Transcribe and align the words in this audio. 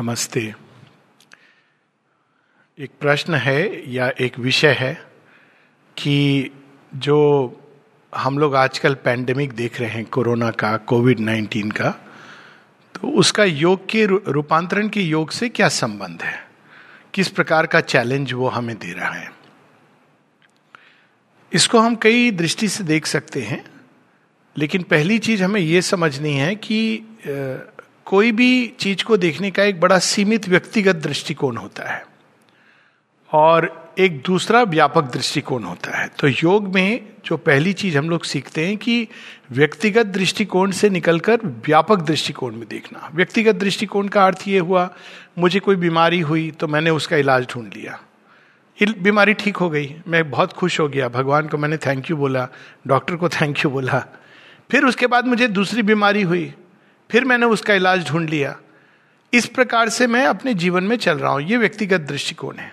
नमस्ते। 0.00 0.40
एक 2.78 2.90
प्रश्न 3.00 3.34
है 3.34 3.92
या 3.92 4.08
एक 4.20 4.38
विषय 4.38 4.72
है 4.72 4.92
कि 5.96 6.50
जो 6.94 7.16
हम 8.12 8.38
लोग 8.38 8.54
आजकल 8.54 8.94
पैंडेमिक 8.94 9.52
देख 9.52 9.80
रहे 9.80 9.88
हैं, 9.88 10.04
कोरोना 10.04 10.50
का 10.50 10.76
कोविड 10.76 11.20
नाइन्टीन 11.20 11.70
का 11.70 11.90
तो 12.94 13.08
उसका 13.10 13.44
योग 13.44 13.84
के 13.88 14.06
रूपांतरण 14.06 14.88
के 14.88 15.00
योग 15.00 15.30
से 15.30 15.48
क्या 15.48 15.68
संबंध 15.68 16.22
है? 16.22 16.48
किस 17.14 17.28
प्रकार 17.28 17.66
का 17.66 17.80
चैलेंज 17.80 18.32
वो 18.32 18.48
हमें 18.48 18.76
दे 18.78 18.92
रहा 18.92 19.12
है? 19.12 19.30
इसको 21.52 21.78
हम 21.78 21.96
कई 21.96 22.30
दृष्टि 22.30 22.68
से 22.68 22.84
देख 22.84 23.06
सकते 23.06 23.42
हैं, 23.42 23.64
लेकिन 24.56 24.82
पहली 24.82 25.18
चीज़ 25.18 25.44
हमें 25.44 25.60
यह 25.60 25.80
समझनी 25.80 26.34
है 26.34 26.54
कि 26.56 27.06
कोई 28.10 28.30
भी 28.32 28.66
चीज़ 28.80 29.04
को 29.04 29.16
देखने 29.16 29.50
का 29.50 29.64
एक 29.64 29.80
बड़ा 29.80 29.98
सीमित 29.98 30.48
व्यक्तिगत 30.48 30.96
दृष्टिकोण 30.96 31.56
होता 31.56 31.90
है 31.90 32.02
और 33.30 33.68
एक 33.98 34.20
दूसरा 34.26 34.62
व्यापक 34.62 35.10
दृष्टिकोण 35.12 35.64
होता 35.64 35.96
है। 35.98 36.08
तो 36.18 36.28
योग 36.28 36.74
में 36.74 37.00
जो 37.24 37.36
पहली 37.36 37.72
चीज़ 37.72 37.98
हम 37.98 38.08
लोग 38.10 38.24
सीखते 38.24 38.66
हैं 38.66 38.76
कि 38.76 39.06
व्यक्तिगत 39.52 40.06
दृष्टिकोण 40.06 40.70
से 40.70 40.88
निकलकर 40.90 41.46
व्यापक 41.66 42.00
दृष्टिकोण 42.02 42.54
में 42.54 42.66
देखना। 42.68 43.10
व्यक्तिगत 43.14 43.54
दृष्टिकोण 43.54 44.08
का 44.08 44.24
अर्थ 44.26 44.42
ये 44.48 44.58
हुआ, 44.58 44.88
मुझे 45.38 45.60
कोई 45.60 45.76
बीमारी 45.76 46.20
हुई 46.20 46.50
तो 46.50 46.68
मैंने 46.68 46.90
उसका 46.90 47.16
इलाज 47.16 47.46
ढूंढ 47.50 47.74
लिया। 47.76 48.00
बीमारी 48.78 49.34
ठीक 49.34 49.56
हो 49.56 49.68
गई, 49.70 49.94
मैं 50.08 50.30
बहुत 50.30 50.52
खुश 50.52 50.80
हो 50.80 50.88
गया, 50.88 51.08
भगवान 51.08 51.48
को 51.48 51.58
मैंने 51.58 51.76
थैंक 51.76 52.10
यू 52.10 52.16
बोला 52.16 52.48
डॉक्टर 52.86 53.16
को 53.16 53.28
थैंक 53.30 53.64
यू 53.64 53.70
बोला। 53.70 54.04
फिर 54.70 54.84
उसके 54.84 55.06
बाद 55.06 55.26
मुझे 55.26 55.48
दूसरी 55.48 55.82
बीमारी 55.82 56.22
हुई 56.22 56.52
फिर 57.10 57.24
मैंने 57.24 57.46
उसका 57.46 57.74
इलाज 57.74 58.08
ढूंढ 58.08 58.28
लिया। 58.30 58.56
इस 59.32 59.46
प्रकार 59.46 59.88
से 59.88 60.06
मैं 60.06 60.24
अपने 60.26 60.54
जीवन 60.54 60.84
में 60.84 60.96
चल 60.96 61.18
रहा 61.18 61.32
हूँ। 61.32 61.42
ये 61.42 61.56
व्यक्तिगत 61.56 62.00
दृष्टिकोण 62.00 62.56
है। 62.56 62.72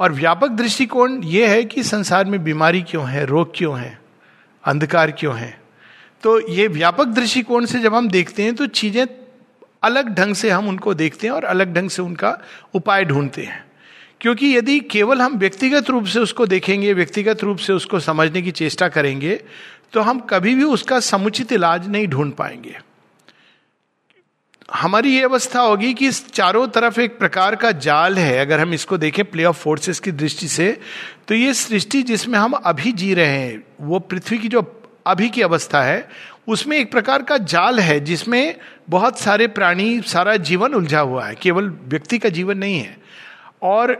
और 0.00 0.12
व्यापक 0.12 0.50
दृष्टिकोण 0.50 1.22
यह 1.24 1.50
है 1.50 1.64
कि 1.64 1.82
संसार 1.82 2.24
में 2.24 2.42
बीमारी 2.44 2.82
क्यों 2.82 3.08
है, 3.08 3.24
रोग 3.26 3.52
क्यों 3.56 3.78
है, 3.78 3.98
अंधकार 4.64 5.10
क्यों 5.10 5.36
है? 5.36 5.58
तो 6.22 6.38
ये 6.48 6.66
व्यापक 6.68 7.06
दृष्टिकोण 7.06 7.66
से 7.66 7.78
जब 7.80 7.94
हम 7.94 8.08
देखते 8.08 8.42
हैं 8.42 8.54
तो 8.54 8.66
चीज़ें 8.66 9.06
अलग 9.82 10.14
ढंग 10.14 10.34
से 10.34 10.50
हम 10.50 10.68
उनको 10.68 10.94
देखते 10.94 11.26
हैं 11.26 11.34
और 11.34 11.44
अलग 11.44 11.74
ढंग 11.74 11.90
से 11.90 12.02
उनका 12.02 12.36
उपाय 12.74 13.04
ढूंढते 13.04 13.42
हैं। 13.42 13.64
क्योंकि 14.20 14.56
यदि 14.56 14.78
केवल 14.80 15.20
हम 15.22 15.36
व्यक्तिगत 15.36 15.90
रूप 15.90 16.04
से 16.04 16.20
उसको 16.20 16.46
देखेंगे, 16.46 16.92
व्यक्तिगत 16.92 17.42
रूप 17.44 17.58
से 17.58 17.72
उसको 17.72 18.00
समझने 18.00 18.42
की 18.42 18.50
चेष्टा 18.50 18.88
करेंगे 18.88 19.40
तो 19.92 20.00
हम 20.00 20.20
कभी 20.20 20.54
भी 20.54 20.64
उसका 20.64 21.00
समुचित 21.00 21.52
इलाज 21.52 21.88
नहीं 21.88 22.06
ढूंढ 22.06 22.32
पाएँगे। 22.32 22.78
हमारी 24.70 25.14
ये 25.14 25.22
अवस्था 25.24 25.60
होगी 25.60 25.92
कि 25.94 26.08
इस 26.08 26.26
चारों 26.32 26.66
तरफ़ 26.68 27.00
एक 27.00 27.18
प्रकार 27.18 27.54
का 27.56 27.70
जाल 27.72 28.18
है, 28.18 28.38
अगर 28.38 28.60
हम 28.60 28.74
इसको 28.74 28.98
देखें 28.98 29.24
प्ले 29.24 29.44
ऑफ़ 29.44 29.56
फोर्सेस 29.56 30.00
की 30.00 30.12
दृष्टि 30.12 30.48
से 30.48 30.76
तो 31.28 31.34
ये 31.34 31.54
सृष्टि 31.54 32.02
जिसमें 32.02 32.38
हम 32.38 32.52
अभी 32.52 32.92
जी 32.92 33.12
रहे 33.14 33.26
हैं, 33.26 33.62
वो 33.80 33.98
पृथ्वी 33.98 34.38
की 34.38 34.48
जो 34.48 34.62
अभी 35.06 35.28
की 35.28 35.42
अवस्था 35.42 35.82
है, 35.82 36.08
उसमें 36.48 36.76
एक 36.78 36.90
प्रकार 36.92 37.22
का 37.22 37.36
जाल 37.38 37.80
है 37.80 37.98
जिसमें 38.00 38.56
बहुत 38.90 39.18
सारे 39.18 39.46
प्राणी, 39.48 40.00
सारा 40.00 40.36
जीवन 40.36 40.74
उलझा 40.74 41.00
हुआ 41.00 41.26
है, 41.26 41.34
केवल 41.34 41.68
व्यक्ति 41.88 42.18
का 42.18 42.28
जीवन 42.28 42.58
नहीं 42.58 42.78
है। 42.78 42.96
और 43.62 43.96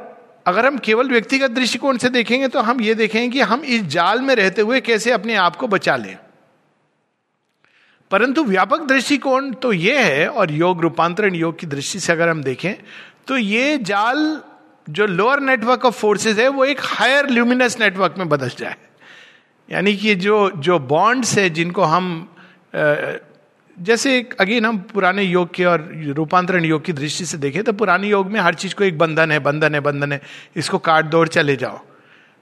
अगर 0.47 0.67
हम 0.67 0.79
केवल 0.79 1.09
व्यक्तिगत 1.09 1.51
दृष्टिकोण 1.51 1.97
से 1.97 2.09
देखेंगे 2.09 2.49
तो 2.49 2.61
हम 2.61 2.81
ये 2.81 2.95
देखेंगे 2.95 3.29
कि 3.29 3.41
हम 3.41 3.61
इस 3.61 3.83
जाल 3.89 4.21
में 4.21 4.35
रहते 4.35 4.63
हुए 4.63 4.81
कैसे 4.81 5.11
अपने 5.11 5.35
आप 5.35 5.57
को 5.57 5.67
बचा 5.69 5.97
लें। 5.97 6.17
परंतु 8.11 8.45
व्यापक 8.45 8.81
दृष्टिकोण 8.83 9.53
तो 9.55 9.73
ये 9.73 9.99
है 9.99 10.27
और 10.29 10.51
योग, 10.53 10.81
रूपांतरण 10.81 11.35
योग 11.35 11.59
की 11.59 11.67
दृष्टि 11.67 12.01
से 12.01 12.13
अगर 12.13 12.29
हम 12.29 12.43
देखें 12.43 12.75
तो 13.29 13.37
ये 13.37 13.79
जाल 13.79 14.41
जो 14.87 15.07
लोअर 15.07 15.41
नेटवर्क 15.41 15.85
ऑफ़ 15.85 15.99
फोर्सेस 15.99 16.39
है, 16.39 16.49
वो 16.49 16.65
एक 16.65 16.81
हायर 16.83 17.29
ल्यूमिनस 17.29 17.79
नेटवर्क 17.81 18.15
में 18.19 18.29
बदल 18.29 18.51
जाए। 18.59 18.77
यानी 19.69 19.95
कि 19.97 20.15
जो 20.17 20.51
जो 20.59 20.79
बॉन्ड्स 20.79 21.37
है 21.39 21.49
जिनको 21.51 21.83
हम 21.85 22.29
जैसे 23.77 24.29
अगेन 24.41 24.65
हम 24.67 24.79
पुराने 24.95 25.23
योग 25.23 25.55
के 25.55 25.65
और 25.65 25.89
रूपांतरण 26.17 26.65
योग 26.65 26.85
की 26.85 26.93
दृष्टि 26.93 27.25
से 27.25 27.39
देखें 27.39 27.63
तो 27.65 27.73
पुराने 27.73 28.09
योग 28.09 28.31
में 28.31 28.41
हर 28.41 28.55
चीज़ 28.55 28.75
को 28.75 28.85
एक 28.85 28.99
बंधन 28.99 29.33
है 29.33 29.39
बंधन 29.39 29.75
है 29.75 29.81
बंधन 29.81 30.13
है, 30.13 30.21
इसको 30.57 30.79
काट 30.81 31.05
दौड़ 31.05 31.29
चले 31.29 31.57
जाओ। 31.57 31.81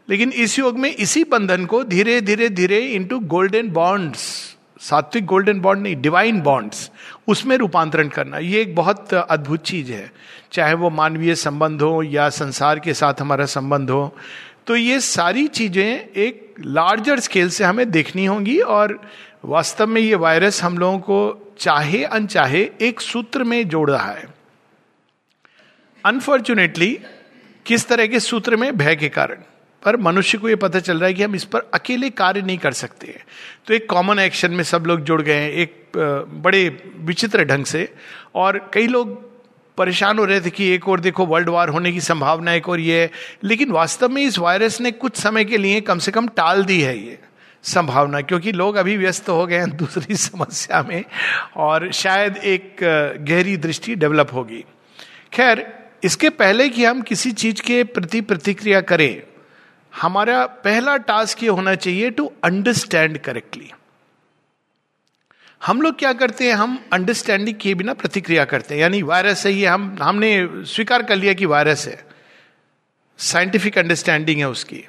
लेकिन 0.08 0.32
इस 0.32 0.58
योग 0.58 0.78
में 0.78 0.94
इसी 0.94 1.24
बंधन 1.24 1.64
को 1.66 1.82
धीरे 1.84 2.20
धीरे 2.20 2.48
धीरे 2.50 2.78
इंटू 2.78 3.18
गोल्डन 3.28 3.68
बॉन्ड्स 3.70 4.56
सात्विक 4.80 5.24
गोल्डन 5.26 5.60
बॉन्ड 5.60 5.82
नहीं 5.82 6.00
डिवाइन 6.00 6.40
बॉन्ड्स 6.40 6.90
उसमें 7.28 7.56
रूपांतरण 7.56 8.08
करना। 8.08 8.38
ये 8.38 8.60
एक 8.62 8.74
बहुत 8.74 9.14
अद्भुत 9.14 9.62
चीज़ 9.62 9.92
है। 9.92 10.10
चाहे 10.52 10.74
वो 10.74 10.90
मानवीय 10.90 11.34
संबंध 11.34 11.82
हो 11.82 12.02
या 12.02 12.28
संसार 12.28 12.78
के 12.78 12.94
साथ 12.94 13.20
हमारा 13.20 13.46
संबंध 13.46 13.90
हो 13.90 14.16
तो 14.66 14.76
ये 14.76 15.00
सारी 15.00 15.46
चीज़ें 15.48 15.84
एक 15.84 16.54
लार्जर 16.60 17.20
स्केल 17.20 17.50
से 17.50 17.64
हमें 17.64 17.90
देखनी 17.90 18.24
होंगी 18.26 18.58
और 18.60 19.00
वास्तव 19.44 19.86
में 19.86 20.00
ये 20.00 20.14
वायरस 20.14 20.62
हम 20.62 20.78
लोगों 20.78 20.98
को 20.98 21.54
चाहे 21.58 22.02
अनचाहे 22.04 22.68
एक 22.80 23.00
सूत्र 23.00 23.44
में 23.44 23.68
जोड़ 23.68 23.90
रहा 23.90 24.10
है। 24.12 24.26
अनफॉर्चुनेटली 26.04 26.98
किस 27.66 27.86
तरह 27.88 28.06
के 28.06 28.20
सूत्र 28.20 28.56
में? 28.56 28.76
भय 28.76 28.96
के 28.96 29.08
कारण। 29.08 29.42
पर 29.82 29.96
मनुष्य 29.96 30.38
को 30.38 30.48
यह 30.48 30.56
पता 30.56 30.80
चल 30.80 30.98
रहा 30.98 31.06
है 31.06 31.14
कि 31.14 31.22
हम 31.22 31.34
इस 31.34 31.44
पर 31.44 31.70
अकेले 31.74 32.10
कार्य 32.10 32.42
नहीं 32.42 32.58
कर 32.58 32.72
सकते 32.72 33.06
हैं। 33.06 33.24
तो 33.66 33.74
एक 33.74 33.88
कॉमन 33.90 34.18
एक्शन 34.18 34.50
में 34.50 34.64
सब 34.64 34.86
लोग 34.86 35.00
जुड़ 35.00 35.22
गए 35.22 35.34
हैं, 35.34 35.50
एक 35.50 35.74
बड़े 36.34 36.92
विचित्र 36.98 37.44
ढंग 37.44 37.64
से। 37.64 37.88
और 38.34 38.70
कई 38.74 38.86
लोग 38.86 39.16
परेशान 39.76 40.18
हो 40.18 40.24
रहे 40.24 40.40
थे 40.40 40.50
कि 40.50 40.68
एक 40.68 40.88
और 40.88 41.00
देखो 41.00 41.26
वर्ल्ड 41.26 41.48
वार 41.48 41.68
होने 41.68 41.92
की 41.92 42.00
संभावना 42.00 42.52
एक 42.52 42.68
और 42.68 42.80
ये 42.80 43.00
है। 43.00 43.10
लेकिन 43.44 43.70
वास्तव 43.70 44.08
में 44.08 44.22
इस 44.22 44.38
वायरस 44.38 44.80
ने 44.80 44.90
कुछ 44.92 45.16
समय 45.16 45.44
के 45.44 45.58
लिए 45.58 45.80
कम 45.80 45.98
से 45.98 46.10
कम 46.10 46.28
टाल 46.28 46.64
दी 46.64 46.80
है 46.80 46.98
ये 46.98 47.18
संभावना, 47.62 48.20
क्योंकि 48.20 48.52
लोग 48.52 48.76
अभी 48.76 48.96
व्यस्त 48.96 49.28
हो 49.28 49.46
गए 49.46 49.56
हैं 49.56 49.76
दूसरी 49.76 50.16
समस्या 50.26 50.82
में, 50.82 51.04
और 51.56 51.92
शायद 51.92 52.36
एक 52.36 52.76
गहरी 53.20 53.56
दृष्टि 53.56 53.94
डेवलप 53.94 54.30
होगी। 54.32 54.64
खैर, 55.32 55.66
इसके 56.04 56.28
पहले 56.30 56.68
कि 56.68 56.84
हम 56.84 57.02
किसी 57.02 57.32
चीज़ 57.32 57.62
के 57.62 57.84
प्रति 57.84 58.20
प्रतिक्रिया 58.20 58.80
करें 58.80 59.22
हमारा 59.96 60.46
पहला 60.46 60.96
टास्क 60.96 61.42
ये 61.42 61.48
होना 61.48 61.74
चाहिए 61.74 62.10
टू 62.10 62.32
अंडरस्टैंड 62.44 63.18
करेक्टली 63.18 63.72
हम 65.66 65.82
लोग 65.82 65.98
क्या 65.98 66.12
करते 66.12 66.44
हैं? 66.44 66.54
हम 66.54 66.84
अंडरस्टैंडिंग 66.92 67.56
किए 67.56 67.74
बिना 67.74 67.94
प्रतिक्रिया 67.94 68.44
करते 68.44 68.74
हैं। 68.74 68.80
यानी 68.80 69.02
वायरस 69.02 69.46
है 69.46 69.52
ये, 69.52 69.66
हम, 69.66 69.98
हमने 70.02 70.48
स्वीकार 70.52 71.02
कर 71.02 71.16
लिया 71.16 71.32
कि 71.32 71.46
वायरस 71.46 71.86
है। 71.86 72.04
साइंटिफिक 73.18 73.78
अंडरस्टैंडिंग 73.78 74.38
है 74.38 74.48
उसकी। 74.48 74.84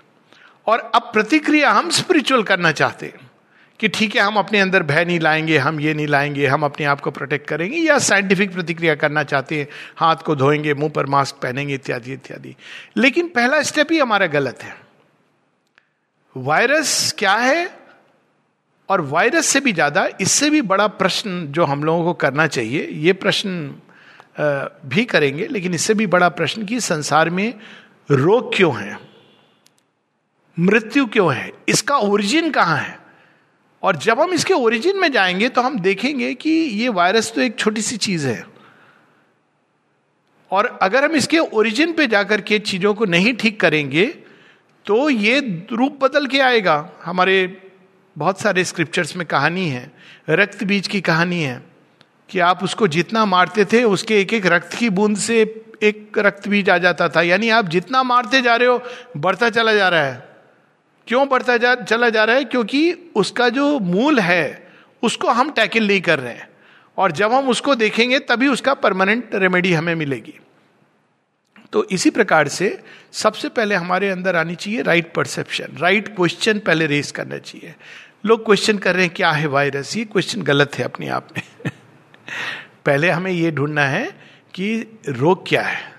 और 0.68 0.92
अब 0.96 1.02
प्रतिक्रिया 1.02 1.72
हम 1.72 1.90
स्पिरिचुअल 1.90 2.44
करना 2.44 2.72
चाहते 2.72 3.06
हैं 3.06 3.32
कि 3.80 3.88
ठीक 3.88 4.16
है, 4.16 4.22
हम 4.22 4.36
अपने 4.36 4.60
अंदर 4.60 4.84
भय 4.84 5.06
नहीं 5.06 5.20
लाएँगे, 5.20 5.58
हम 5.58 5.80
ये 5.80 5.94
नहीं 5.94 6.08
लाएँगे, 6.08 6.48
हम 6.48 6.64
अपने 6.64 6.86
आप 6.86 7.02
को 7.02 7.12
प्रोटेक्ट 7.12 7.48
करेंगे 7.48 7.78
या 7.78 8.00
साइंटिफिक 8.00 8.54
प्रतिक्रिया 8.54 8.96
करना 8.96 9.24
चाहते 9.24 9.60
हैं। 9.60 9.68
हाथ 9.96 10.16
को 10.16 10.36
धोएँगे, 10.36 10.74
मुँह 10.74 10.92
पर 10.92 11.06
मास्क 11.06 11.36
पहनेंगे, 11.36 11.74
इत्यादि 11.74 12.14
इत्यादि। 12.14 12.56
लेकिन 12.98 13.28
पहला 13.28 13.62
स्टेप 13.62 13.88
ही 13.92 14.00
हमारा 14.00 14.28
गलत 14.28 14.64
है। 14.64 14.89
वायरस 16.36 17.14
क्या 17.18 17.34
है? 17.34 17.70
और 18.90 19.02
वायरस 19.02 19.46
से 19.46 19.60
भी 19.60 19.72
ज़्यादा 19.74 20.08
इससे 20.22 20.50
भी 20.50 20.62
बड़ा 20.62 20.86
प्रश्न 20.88 21.46
जो 21.48 21.66
हम 21.66 21.84
लोगों 21.84 22.04
को 22.04 22.14
करना 22.14 22.46
चाहिए, 22.48 22.88
ये 22.88 23.14
प्रश्न 23.14 23.76
भी 24.86 25.04
करेंगे, 25.06 25.48
लेकिन 25.48 25.74
इससे 25.74 25.94
भी 25.94 26.08
बड़ा 26.08 26.30
प्रश्न 26.30 26.66
कि 26.66 26.80
संसार 26.82 27.30
में 27.30 27.54
रोग 28.10 28.56
क्यों 28.56 28.76
है? 28.78 28.98
मृत्यु 30.58 31.06
क्यों 31.06 31.34
है? 31.34 31.52
इसका 31.70 31.98
ओरिजिन 31.98 32.50
कहाँ 32.52 32.78
है? 32.78 32.98
और 33.84 33.96
जब 33.96 34.20
हम 34.20 34.34
इसके 34.34 34.54
ओरिजिन 34.54 34.98
में 35.00 35.12
जाएँगे 35.12 35.50
तो 35.50 35.62
हम 35.62 35.80
देखेंगे 35.80 36.34
कि 36.34 36.50
ये 36.50 36.90
वायरस 36.90 37.32
तो 37.36 37.42
एक 37.42 37.60
छोटी 37.60 37.82
सी 37.82 37.98
चीज़ 37.98 38.28
है। 38.28 38.46
और 40.52 40.66
अगर 40.82 41.06
हम 41.06 41.16
इसके 41.16 41.40
ओरिजिन 41.40 41.94
पे 41.94 42.08
जाकर 42.08 42.42
के 42.42 42.60
चीज़ों 42.62 42.94
को 42.94 43.06
नहीं 43.06 43.34
ठीक 43.34 43.60
करेंगे 43.60 44.06
तो 44.86 45.10
ये 45.10 45.68
रूप 45.72 46.00
बदल 46.02 46.28
के 46.28 46.40
आएगा। 46.40 46.90
हमारे 47.04 47.62
बहुत 48.18 48.42
सारे 48.42 48.64
स्क्रिप्चर्स 48.64 49.16
में 49.16 49.28
कहानी 49.28 49.70
है, 49.70 49.92
रक्त 50.30 50.64
बीज 50.64 50.88
की 50.88 51.02
कहानी 51.02 51.42
है, 51.42 51.64
कि 52.30 52.40
आप 52.40 52.64
उसको 52.64 52.88
जितना 52.88 53.26
मारते 53.26 53.66
थे, 53.66 53.84
उसके 53.84 54.22
एक 54.22 54.34
एक 54.34 54.46
रक्त 54.46 54.78
की 54.78 54.90
बूंद 54.90 55.18
से 55.18 55.66
एक 55.84 56.18
रक्त 56.18 56.48
बीज 56.48 56.70
आ 56.70 56.78
जाता 56.78 57.10
था। 57.10 57.22
यानी 57.22 57.50
आप 57.50 57.66
जितना 57.66 58.04
मारते 58.04 58.42
जा 58.42 58.56
रहे 58.56 58.68
हो, 58.68 58.84
बढ़ता 59.18 59.50
चला 59.50 59.74
जा 59.74 59.90
रहा 59.90 60.04
है। 60.04 60.30
क्यों 61.08 61.30
बढ़ता 61.30 61.58
जा, 61.58 61.76
चला 61.76 62.10
जा 62.10 62.24
रहा 62.24 62.36
है? 62.36 62.44
क्योंकि 62.44 63.12
उसका 63.16 63.50
जो 63.50 63.80
मूल 63.80 64.20
है, 64.20 64.72
उसको 65.04 65.28
हम 65.28 65.52
टैकल 65.52 65.88
नहीं 65.88 66.02
कर 66.02 66.20
रहे 66.20 66.34
हैं। 66.34 66.50
और 66.98 67.12
जब 67.12 67.34
हम 67.34 67.50
उसको 67.50 67.76
देखेंगे, 67.76 68.20
तभी 68.20 68.48
उसका 68.48 68.74
परमानेंट 68.74 69.30
रेमेडी 69.34 69.74
हमें 69.74 69.96
मिलेगी। 69.96 70.40
तो 71.72 71.84
इसी 71.84 72.10
प्रकार 72.10 72.48
से 72.48 72.84
सबसे 73.12 73.50
पहले 73.50 73.76
हमारे 73.76 74.10
अंदर 74.10 74.36
आनी 74.36 74.56
चाहिए 74.56 74.82
राइट 74.82 75.14
परसेप्शन 75.14 75.68
राइट 75.78 76.16
क्वेश्चन 76.16 76.60
पहले 76.60 76.86
रेस 76.86 77.12
करना 77.12 77.38
चाहिए। 77.38 77.76
लोग 78.26 78.46
क्वेश्चन 78.46 78.78
कर 78.78 78.96
रहे 78.96 79.06
हैं, 79.06 79.14
क्या 79.14 79.32
है 79.32 79.48
वायरस 79.48 79.98
ये 79.98 80.06
क्वेश्चन 80.06 80.42
गलत 80.42 80.76
है 80.76 80.86
अपने 80.86 81.08
आप 81.08 81.28
में। 81.38 81.72
पहले 82.86 83.10
हमें 83.10 83.32
ये 83.32 83.52
ढूंढना 83.52 83.86
है 83.86 84.06
कि 84.54 85.00
रोग 85.10 85.48
क्या 85.48 85.62
है। 85.62 85.94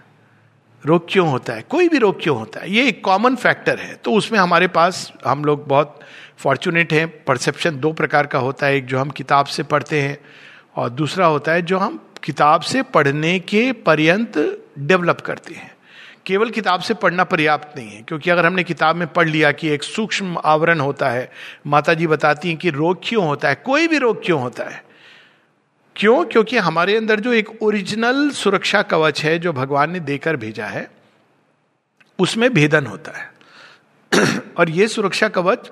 रोग 0.87 1.07
क्यों 1.11 1.29
होता 1.29 1.53
है? 1.53 1.63
कोई 1.63 1.89
भी 1.89 1.99
रोग 1.99 2.23
क्यों 2.23 2.39
होता 2.39 2.61
है? 2.61 2.71
ये 2.71 2.89
एक 2.89 3.05
कॉमन 3.05 3.37
फैक्टर 3.37 3.79
है। 3.79 3.95
तो 3.95 4.13
उसमें 4.13 4.39
हमारे 4.39 4.69
पास 4.69 5.13
हम 5.27 5.45
लोग 5.45 5.69
बहुत 5.69 6.01
फॉर्चुनेट 6.39 6.93
हैं। 6.93 7.25
परसेप्शन 7.25 7.81
दो 7.81 7.93
प्रकार 7.93 8.27
का 8.27 8.39
होता 8.39 8.67
है। 8.67 8.77
एक 8.77 8.87
जो 8.87 8.99
हम 8.99 9.11
किताब 9.11 9.47
से 9.47 9.63
पढ़ते 9.63 10.03
हैं 10.03 10.19
और 10.77 10.91
दूसरा 10.91 11.27
होता 11.27 11.53
है 11.53 11.63
जो 11.63 11.79
हम 11.79 12.11
किताब 12.25 12.61
से 12.61 12.83
पढ़ने 12.83 13.39
के 13.39 13.73
पर्यंत 13.73 14.65
डेवलप 14.79 15.21
करते 15.21 15.55
हैं। 15.55 15.77
केवल 16.27 16.51
किताब 16.51 16.81
से 16.81 16.95
पढ़ना 16.95 17.25
पर्याप्त 17.25 17.79
नहीं 17.79 17.91
है, 17.91 18.03
क्योंकि 18.03 18.31
अगर 18.31 18.47
हमने 18.47 18.65
किताब 18.65 18.97
में 18.97 19.09
पढ़ 19.09 19.29
लिया 19.29 19.53
कि 19.53 19.69
एक 19.69 19.83
सूक्ष्म 19.83 20.39
आवरण 20.45 20.81
होता 20.81 21.11
है 21.11 21.33
माता 21.67 21.95
जी 21.95 22.07
बताती 22.07 22.49
हैं 22.49 22.57
कि 22.57 22.71
रोग 22.71 23.01
क्यों 23.05 23.27
होता 23.27 23.49
है, 23.49 23.55
कोई 23.55 23.89
भी 23.89 23.99
रोग 23.99 24.25
क्यों 24.25 24.41
होता 24.41 24.65
है? 24.65 24.85
क्यों? 25.97 26.25
क्योंकि 26.25 26.59
हमारे 26.59 26.97
अंदर 26.97 27.21
जो 27.21 27.33
एक 27.33 27.63
ओरिजिनल 27.63 28.31
सुरक्षा 28.31 28.83
कवच 28.83 29.25
है, 29.25 29.39
जो 29.39 29.53
भगवान 29.53 29.91
ने 29.91 30.01
देकर 30.01 30.37
भेजा 30.37 30.67
है, 30.67 30.91
उसमें 32.19 32.55
भेदन 32.55 32.87
होता 32.87 33.13
है। 33.19 33.33
और 34.57 34.71
ये 34.71 34.89
सुरक्षा 34.89 35.29
कवच 35.29 35.71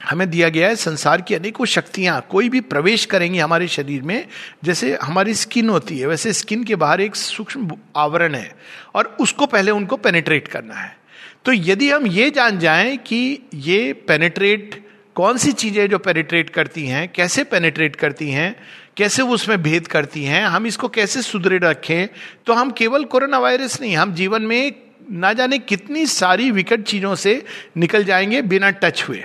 हमें 0.00 0.30
दिया 0.30 0.48
गया 0.48 0.68
है, 0.68 0.76
संसार 0.76 1.20
की 1.20 1.34
अनेकों 1.34 1.64
शक्तियाँ, 1.64 2.26
कोई 2.30 2.48
भी 2.48 2.60
प्रवेश 2.60 3.04
करेंगी 3.04 3.38
हमारे 3.38 3.68
शरीर 3.68 4.02
में, 4.02 4.26
जैसे 4.64 4.98
हमारी 5.02 5.34
स्किन 5.34 5.68
होती 5.68 5.98
है, 5.98 6.06
वैसे 6.06 6.32
स्किन 6.32 6.64
के 6.64 6.76
बाहर 6.76 7.00
एक 7.00 7.16
सूक्ष्म 7.16 7.76
आवरण 7.96 8.34
है, 8.34 8.54
और 8.94 9.16
उसको 9.20 9.46
पहले 9.46 9.70
उनको 9.70 9.96
पेनेट्रेट 9.96 10.48
करना 10.48 10.74
है। 10.74 10.96
तो 11.44 11.52
यदि 11.52 11.90
हम 11.90 12.06
ये 12.06 12.30
जान 12.30 12.58
जाएँ 12.58 12.96
कि 12.96 13.38
ये 13.54 13.92
पेनेट्रेट 13.92 14.84
कौन 15.14 15.36
सी 15.36 15.52
चीज़ें 15.52 15.88
जो 15.88 15.98
पेनेट्रेट 15.98 16.50
करती 16.50 16.86
हैं, 16.86 17.08
कैसे 17.08 17.44
पेनेट्रेट 17.44 17.96
करती 17.96 18.30
हैं, 18.30 18.54
कैसे 18.96 19.22
वो 19.22 19.34
उसमें 19.34 19.62
भेद 19.62 19.86
करती 19.86 20.24
हैं, 20.24 20.44
हम 20.44 20.66
इसको 20.66 20.88
कैसे 20.88 21.22
सुदृढ़ 21.22 21.64
रखें 21.64 22.08
तो 22.46 22.52
हम 22.52 22.70
केवल 22.70 23.04
कोरोना 23.04 23.38
वायरस 23.38 23.80
नहीं, 23.80 23.96
हम 23.96 24.14
जीवन 24.14 24.42
में 24.42 24.72
ना 25.10 25.32
जाने 25.32 25.58
कितनी 25.58 26.06
सारी 26.06 26.50
विकट 26.50 26.82
चीज़ों 26.82 27.14
से 27.14 27.42
निकल 27.76 28.04
जाएँगे 28.04 28.42
बिना 28.42 28.70
टच 28.70 29.04
हुए। 29.08 29.24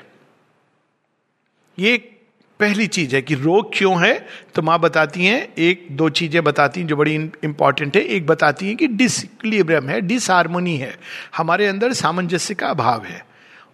ये 1.80 2.12
पहली 2.60 2.88
चीज़ 2.88 3.16
है 3.16 3.22
कि 3.22 3.36
रोग 3.36 3.72
क्यों 3.74 4.07
है? 4.07 4.27
तो 4.56 4.62
माँ 4.62 4.80
बताती 4.80 5.25
हैं, 5.25 5.54
एक, 5.57 5.88
दो 5.92 6.10
चीज़ें 6.10 6.44
बताती 6.44 6.80
हैं 6.80 6.88
जो 6.88 6.95
बड़ी 6.95 7.16
इंपॉर्टेंट 7.16 7.98
है। 7.98 8.04
एक 8.04 8.25
बताती 8.25 8.68
हैं 8.68 8.77
कि 8.77 8.88
डिसक्लिब्रियम 8.88 9.89
है, 9.89 10.01
डिसहारमोनी 10.01 10.77
है। 10.77 10.98
हमारे 11.38 11.68
अंदर 11.68 11.94
सामंजस्य 11.94 12.56
का 12.56 12.68
अभाव 12.68 13.06
है। 13.06 13.25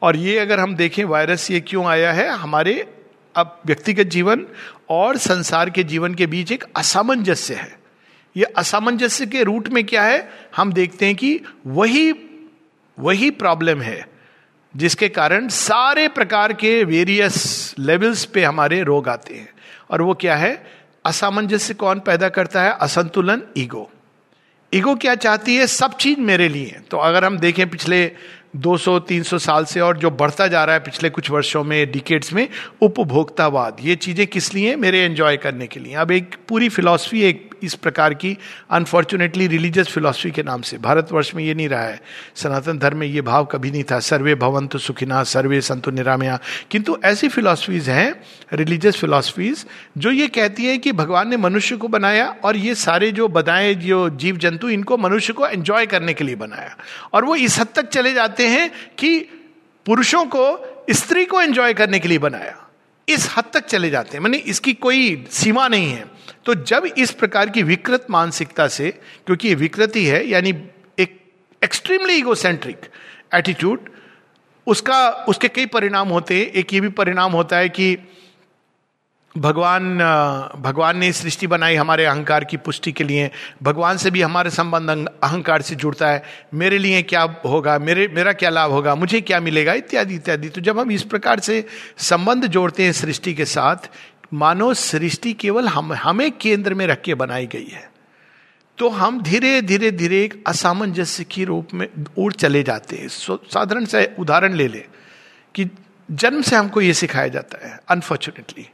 और 0.01 0.15
ये 0.15 0.39
अगर 0.39 0.59
हम 0.59 0.75
देखें, 0.75 1.03
वायरस 1.03 1.51
ये 1.51 1.59
क्यों 1.59 1.85
आया 1.85 2.13
है? 2.13 2.29
हमारे 2.29 2.87
अब 3.35 3.61
व्यक्तिगत 3.65 4.03
जीवन 4.03 4.45
और 4.89 5.17
संसार 5.17 5.69
के 5.69 5.83
जीवन 5.83 6.15
के 6.15 6.27
बीच 6.27 6.51
एक 6.51 6.63
असामंजस्य 6.75 7.53
है। 7.53 7.79
ये 8.37 8.43
असामंजस्य 8.43 9.25
के 9.25 9.43
रूट 9.43 9.69
में 9.69 9.83
क्या 9.83 10.03
है? 10.03 10.29
हम 10.55 10.73
देखते 10.73 11.05
हैं 11.05 11.15
कि 11.15 11.41
वही 11.67 12.13
वही 12.99 13.31
प्रॉब्लम 13.31 13.81
है। 13.81 14.10
जिसके 14.75 15.09
कारण 15.09 15.47
सारे 15.47 16.07
प्रकार 16.07 16.53
के 16.53 16.83
वेरियस 16.83 17.75
लेवल्स 17.79 18.25
पे 18.25 18.43
हमारे 18.43 18.83
रोग 18.83 19.09
आते 19.09 19.35
हैं। 19.35 19.49
और 19.91 20.01
वो 20.01 20.13
क्या 20.13 20.35
है? 20.35 20.65
असामंजस्य 21.05 21.73
कौन 21.73 21.99
पैदा 21.99 22.29
करता 22.29 22.63
है? 22.63 22.77
असंतुलन, 22.81 23.41
ईगो। 23.57 23.91
ईगो 24.73 24.95
क्या 24.95 25.15
चाहती 25.15 25.55
है? 25.55 25.67
सब 25.67 25.97
चीज़ 25.97 26.19
मेरे 26.19 26.49
लिए। 26.49 26.79
तो 26.91 26.97
अगर 26.97 27.25
हम 27.25 27.37
देखें 27.37 27.69
पिछले 27.69 28.11
200-300 28.55 29.37
साल 29.37 29.65
से 29.65 29.79
और 29.79 29.97
जो 29.97 30.11
बढ़ता 30.11 30.47
जा 30.47 30.63
रहा 30.63 30.73
है 30.73 30.79
पिछले 30.79 31.09
कुछ 31.09 31.31
वर्षों 31.31 31.63
में 31.63 31.91
डिकेट्स 31.91 32.33
में, 32.33 32.49
उपभोक्तावाद। 32.81 33.77
ये 33.81 33.95
चीज़ें 33.95 34.27
किस 34.27 34.53
लिए? 34.53 34.75
मेरे 34.75 34.99
एंजॉय 34.99 35.37
करने 35.37 35.67
के 35.67 35.79
लिए। 35.79 35.93
अब 35.93 36.11
एक 36.11 36.35
पूरी 36.47 36.69
फिलॉसफी 36.69 37.23
एक 37.23 37.50
इस 37.63 37.73
प्रकार 37.73 38.13
की 38.13 38.37
अनफॉर्चुनेटली 38.71 39.47
रिलीजियस 39.47 39.87
फिलॉसफी 39.87 40.31
के 40.31 40.43
नाम 40.43 40.61
से। 40.61 40.77
भारतवर्ष 40.77 41.35
में 41.35 41.43
ये 41.43 41.53
नहीं 41.53 41.69
रहा 41.69 41.81
है। 41.81 42.01
सनातन 42.35 42.77
धर्म 42.77 42.97
में 42.97 43.07
ये 43.07 43.21
भाव 43.21 43.45
कभी 43.45 43.71
नहीं 43.71 43.83
था। 43.83 43.99
सर्वे 43.99 44.35
भवंत 44.35 44.77
सुखिना, 44.77 45.23
सर्वे 45.23 45.61
संतु 45.61 45.91
निरामया। 45.91 46.39
किंतु 46.71 46.97
ऐसी 47.05 47.27
फिलॉसफीज 47.27 47.89
हैं 47.89 48.23
रिलीजियस 48.53 48.95
फिलॉसफीज 48.95 49.65
जो 49.97 50.11
ये 50.11 50.27
कहती 50.27 50.65
है 50.65 50.77
कि 50.77 50.91
भगवान 50.91 51.29
ने 51.29 51.37
मनुष्य 51.37 51.77
को 51.77 51.87
बनाया 51.87 52.35
और 52.43 52.57
ये 52.57 52.75
सारे 52.75 53.11
जो 53.11 53.27
बनाए 53.27 53.73
जो 53.73 54.09
जीव 54.09 54.37
जंतु 54.37 54.69
इनको 54.69 54.97
मनुष्य 54.97 55.33
को 55.33 55.47
एंजॉय 55.47 55.85
करने 55.85 56.13
के 56.13 56.23
लिए 56.23 56.35
बनाया। 56.35 56.77
और 57.13 57.25
वो 57.25 57.35
इस 57.35 57.59
हद 57.59 57.67
तक 57.75 57.89
चले 57.89 58.13
जाते 58.13 58.47
हैं 58.47 58.71
कि 58.97 59.19
पुरुषों 59.85 60.25
को 60.25 60.67
स्त्री 60.91 61.25
को 61.25 61.41
एंजॉय 61.41 61.73
करने 61.73 61.99
के 61.99 62.07
लिए 62.07 62.17
बनाया। 62.17 62.57
इस 63.09 63.33
हद 63.37 63.43
तक 63.53 63.65
चले 63.65 63.89
जाते 63.89 64.17
हैं। 64.17 64.19
मैंने 64.19 64.37
इसकी 64.37 64.73
कोई 64.73 65.27
सीमा 65.31 65.67
नहीं 65.67 65.91
है। 65.91 66.10
तो 66.45 66.55
जब 66.55 66.85
इस 66.97 67.11
प्रकार 67.11 67.49
की 67.49 67.63
विकृत 67.63 68.07
मानसिकता 68.09 68.67
से, 68.67 68.89
क्योंकि 69.25 69.47
ये 69.47 69.55
विकृति 69.55 70.05
है, 70.05 70.27
यानी 70.27 70.49
एक 70.99 71.19
एक्सट्रीमली 71.63 72.13
इगोसेंट्रिक 72.13 72.81
एटीट्यूड 73.35 73.89
उसका, 74.67 75.09
उसके 75.09 75.47
कई 75.47 75.65
परिणाम 75.65 76.09
होते 76.09 76.39
हैं। 76.39 76.45
एक 76.45 76.73
ये 76.73 76.81
भी 76.81 76.89
परिणाम 76.89 77.31
होता 77.31 77.57
है 77.57 77.69
कि 77.69 77.97
भगवान 79.37 79.97
भगवान 80.57 80.97
ने 80.97 81.11
सृष्टि 81.11 81.47
बनाई 81.47 81.75
हमारे 81.75 82.05
अहंकार 82.05 82.43
की 82.43 82.57
पुष्टि 82.57 82.91
के 82.91 83.03
लिए। 83.03 83.31
भगवान 83.63 83.97
से 83.97 84.11
भी 84.11 84.21
हमारे 84.21 84.49
संबंध 84.49 85.07
अहंकार 85.23 85.61
से 85.61 85.75
जुड़ता 85.75 86.07
है। 86.07 86.23
मेरे 86.53 86.77
लिए 86.77 87.01
क्या 87.01 87.21
होगा? 87.45 87.79
मेरे, 87.79 88.07
मेरा 88.07 88.33
क्या 88.33 88.49
लाभ 88.49 88.71
होगा? 88.71 88.95
मुझे 88.95 89.21
क्या 89.21 89.39
मिलेगा? 89.39 89.73
इत्यादि 89.73 90.15
इत्यादि। 90.15 90.49
तो 90.49 90.61
जब 90.61 90.79
हम 90.79 90.91
इस 90.91 91.03
प्रकार 91.03 91.39
से 91.39 91.65
संबंध 91.97 92.45
जोड़ते 92.45 92.83
हैं 92.83 92.91
सृष्टि 92.91 93.33
के 93.33 93.45
साथ 93.45 93.89
मानो 94.31 94.73
सृष्टि 94.73 95.33
केवल 95.33 95.67
हम, 95.67 95.93
हमें 95.93 96.31
केंद्र 96.31 96.73
में 96.73 96.85
रख 96.87 97.01
के 97.01 97.15
बनाई 97.15 97.47
गई 97.47 97.67
है। 97.67 97.89
तो 98.77 98.89
हम 98.89 99.21
धीरे 99.21 99.61
धीरे 99.61 99.91
धीरे 99.91 100.23
एक 100.23 100.43
असामंजस्य 100.47 101.23
के 101.23 101.43
रूप 101.43 101.73
में 101.73 101.87
उड़ 102.17 102.31
चले 102.33 102.61
जाते 102.63 102.95
हैं। 102.95 103.07
साधारण 103.07 103.85
से 103.85 104.05
उदाहरण 104.19 104.53
ले 104.53 104.67
ले 104.67 104.85
कि 105.55 105.69
जन्म 106.09 106.41
से 106.41 106.55
हमको 106.55 106.81
ये 106.81 106.93
सिखाया 106.93 107.27
जाता 107.27 107.67
है 107.67 107.79
अनफॉर्चुनेटली 107.89 108.67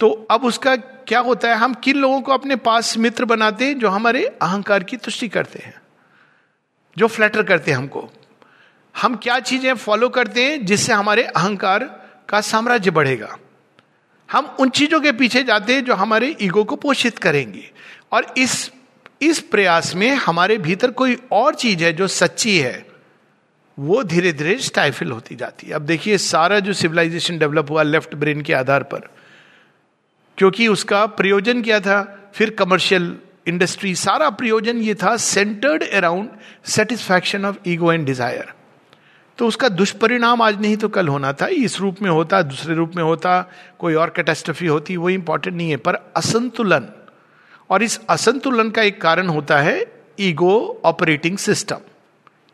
तो 0.00 0.10
अब 0.30 0.44
उसका 0.44 0.74
क्या 0.76 1.20
होता 1.20 1.48
है, 1.48 1.54
हम 1.54 1.74
किन 1.74 1.96
लोगों 1.96 2.20
को 2.20 2.32
अपने 2.32 2.56
पास 2.58 2.96
मित्र 2.98 3.24
बनाते 3.24 3.64
हैं 3.64 3.78
जो 3.78 3.88
हमारे 3.88 4.24
अहंकार 4.24 4.84
की 4.84 4.96
तुष्टि 4.96 5.28
करते 5.28 5.58
हैं, 5.58 5.74
जो 6.96 7.06
फ्लैटर 7.08 7.42
करते 7.42 7.70
हैं 7.70 7.78
हमको? 7.78 8.08
हम 8.94 9.14
क्या 9.16 9.38
चीज़ें 9.40 9.74
फॉलो 9.74 10.08
करते 10.08 10.44
हैं 10.44 10.64
जिससे 10.66 10.92
हमारे 10.92 11.22
अहंकार 11.24 11.84
का 12.28 12.40
साम्राज्य 12.42 12.90
बढ़ेगा? 12.90 13.36
हम 14.32 14.56
उन 14.60 14.68
चीज़ों 14.70 15.00
के 15.00 15.12
पीछे 15.12 15.42
जाते 15.44 15.74
हैं 15.74 15.84
जो 15.84 15.94
हमारे 15.94 16.36
ईगो 16.42 16.64
को 16.64 16.76
पोषित 16.76 17.18
करेंगे। 17.18 17.70
और 18.12 18.34
इस 18.38 18.70
इस 19.22 19.38
प्रयास 19.40 19.94
में 19.94 20.08
हमारे 20.16 20.56
भीतर 20.58 20.90
कोई 20.90 21.16
और 21.32 21.54
चीज़ 21.54 21.84
है 21.84 21.92
जो 21.92 22.06
सच्ची 22.08 22.56
है, 22.58 22.84
वो 23.78 24.02
धीरे 24.02 24.32
धीरे 24.32 24.56
स्टाइफिल 24.58 25.10
होती 25.10 25.34
जाती 25.36 25.66
है। 25.66 25.74
अब 25.74 25.82
देखिए, 25.82 26.16
सारा 26.18 26.58
जो 26.60 26.72
सिविलाइजेशन 26.72 27.38
डेवलप 27.38 27.70
हुआ 27.70 27.82
लेफ़्ट 27.82 28.14
ब्रेन 28.14 28.40
के 28.42 28.52
आधार 28.52 28.82
पर, 28.84 29.08
क्योंकि 30.38 30.66
उसका 30.68 31.04
प्रयोजन 31.12 31.62
क्या 31.62 31.80
था? 31.80 32.02
फिर 32.34 32.50
कमर्शियल 32.50 33.14
इंडस्ट्री 33.48 33.94
सारा 33.94 34.30
प्रयोजन 34.32 34.78
ये 34.78 34.94
था 34.94 35.16
centered 35.18 35.82
around 35.84 36.28
satisfaction 36.66 37.44
of 37.44 37.56
ego 37.68 37.92
and 37.92 38.06
desire 38.06 38.52
तो 39.38 39.46
उसका 39.46 39.68
दुष्परिणाम 39.68 40.42
आज 40.42 40.60
नहीं 40.60 40.76
तो 40.76 40.88
कल 40.88 41.08
होना 41.08 41.32
था। 41.32 41.46
इस 41.46 41.78
रूप 41.80 42.02
में 42.02 42.10
होता, 42.10 42.42
दूसरे 42.42 42.74
रूप 42.74 42.96
में 42.96 43.02
होता, 43.02 43.40
कोई 43.78 43.94
और 43.94 44.10
कैटेस्ट्रफी 44.16 44.66
होती, 44.66 44.96
वो 44.96 45.10
इंपॉर्टेंट 45.10 45.56
नहीं 45.56 45.70
है। 45.70 45.76
पर 45.76 45.94
असंतुलन, 46.16 46.88
और 47.70 47.82
इस 47.82 47.98
असंतुलन 48.10 48.70
का 48.70 48.82
एक 48.82 49.00
कारण 49.02 49.28
होता 49.28 49.58
है 49.58 49.84
ego 50.20 50.80
operating 50.84 51.38
system 51.38 51.80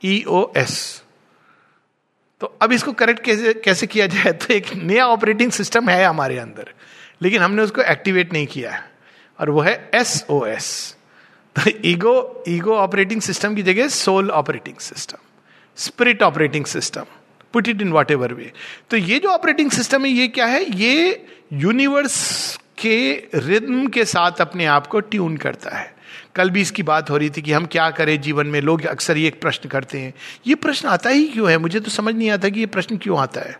E O 0.03 0.51
S 0.57 1.03
तो 2.41 2.47
अब 2.63 2.73
इसको 2.73 2.93
करेक्ट 2.93 3.23
कैसे 3.23 3.53
कैसे 3.55 3.87
किया 3.87 4.07
जाए? 4.07 4.33
तो 4.33 4.53
एक 4.55 4.75
नया 4.75 5.07
ऑपरेटिंग 5.09 5.51
सिस्टम 5.53 5.89
है 5.89 6.05
हमारे 6.05 6.39
अंदर, 6.39 6.73
लेकिन 7.23 7.43
हमने 7.43 7.63
उसको 7.63 7.83
एक्टिवेट 7.83 8.33
नहीं 8.33 8.47
किया 8.47 8.73
है, 8.73 8.83
और 9.39 9.51
वो 9.51 9.61
है 9.61 9.91
एस 9.95 10.25
ओ 10.31 10.45
एस 10.47 10.97
तो 11.57 11.71
ईगो 11.85 12.45
ईगो 12.49 12.77
ऑपरेटिंग 12.77 13.21
सिस्टम 13.23 13.55
की 13.55 13.63
जगह 13.63 13.89
soul 13.89 14.31
operating 14.33 14.77
system. 14.83 15.19
Spirit 15.79 16.23
operating 16.23 16.65
system 16.65 17.05
put 17.53 17.69
it 17.69 17.83
in 17.83 17.93
whatever 18.11 18.33
way 18.33 18.53
तो 18.91 18.97
ये 18.97 19.19
जो 19.19 19.29
ऑपरेटिंग 19.29 19.71
सिस्टम 19.71 20.05
है, 20.05 20.11
ये 20.11 20.29
क्या 20.29 20.47
है? 20.47 20.65
ये 20.79 21.27
यूनिवर्स 21.53 22.59
के 22.79 23.13
रिद्म 23.35 23.87
के 23.87 24.05
साथ 24.05 24.41
अपने 24.41 24.67
आप 24.67 24.87
को 24.87 25.01
ट्यून 25.01 25.37
करता 25.37 25.77
है। 25.77 25.95
कल 26.35 26.51
भी 26.51 26.61
इसकी 26.61 26.83
बात 26.83 27.11
हो 27.11 27.17
रही 27.17 27.31
थी 27.31 27.43
कि 27.43 27.53
हम 27.53 27.67
क्या 27.67 27.91
करें 27.91 28.21
जीवन 28.21 28.47
में? 28.47 28.61
लोग 28.61 28.85
अक्सर 28.87 29.17
ये 29.17 29.27
एक 29.29 29.41
प्रश्न 29.41 29.69
करते 29.69 29.99
हैं। 29.99 30.13
ये 30.47 30.55
प्रश्न 30.55 30.89
आता 30.89 31.11
ही 31.11 31.25
क्यों 31.29 31.51
है? 31.51 31.59
मुझे 31.59 31.81
तो 31.81 31.91
समझ 31.91 32.15
नहीं 32.15 32.31
आता 32.31 32.49
कि 32.49 32.61
ये 32.61 32.67
प्रश्न 32.67 32.97
क्यों 32.97 33.19
आता 33.19 33.41
है। 33.41 33.57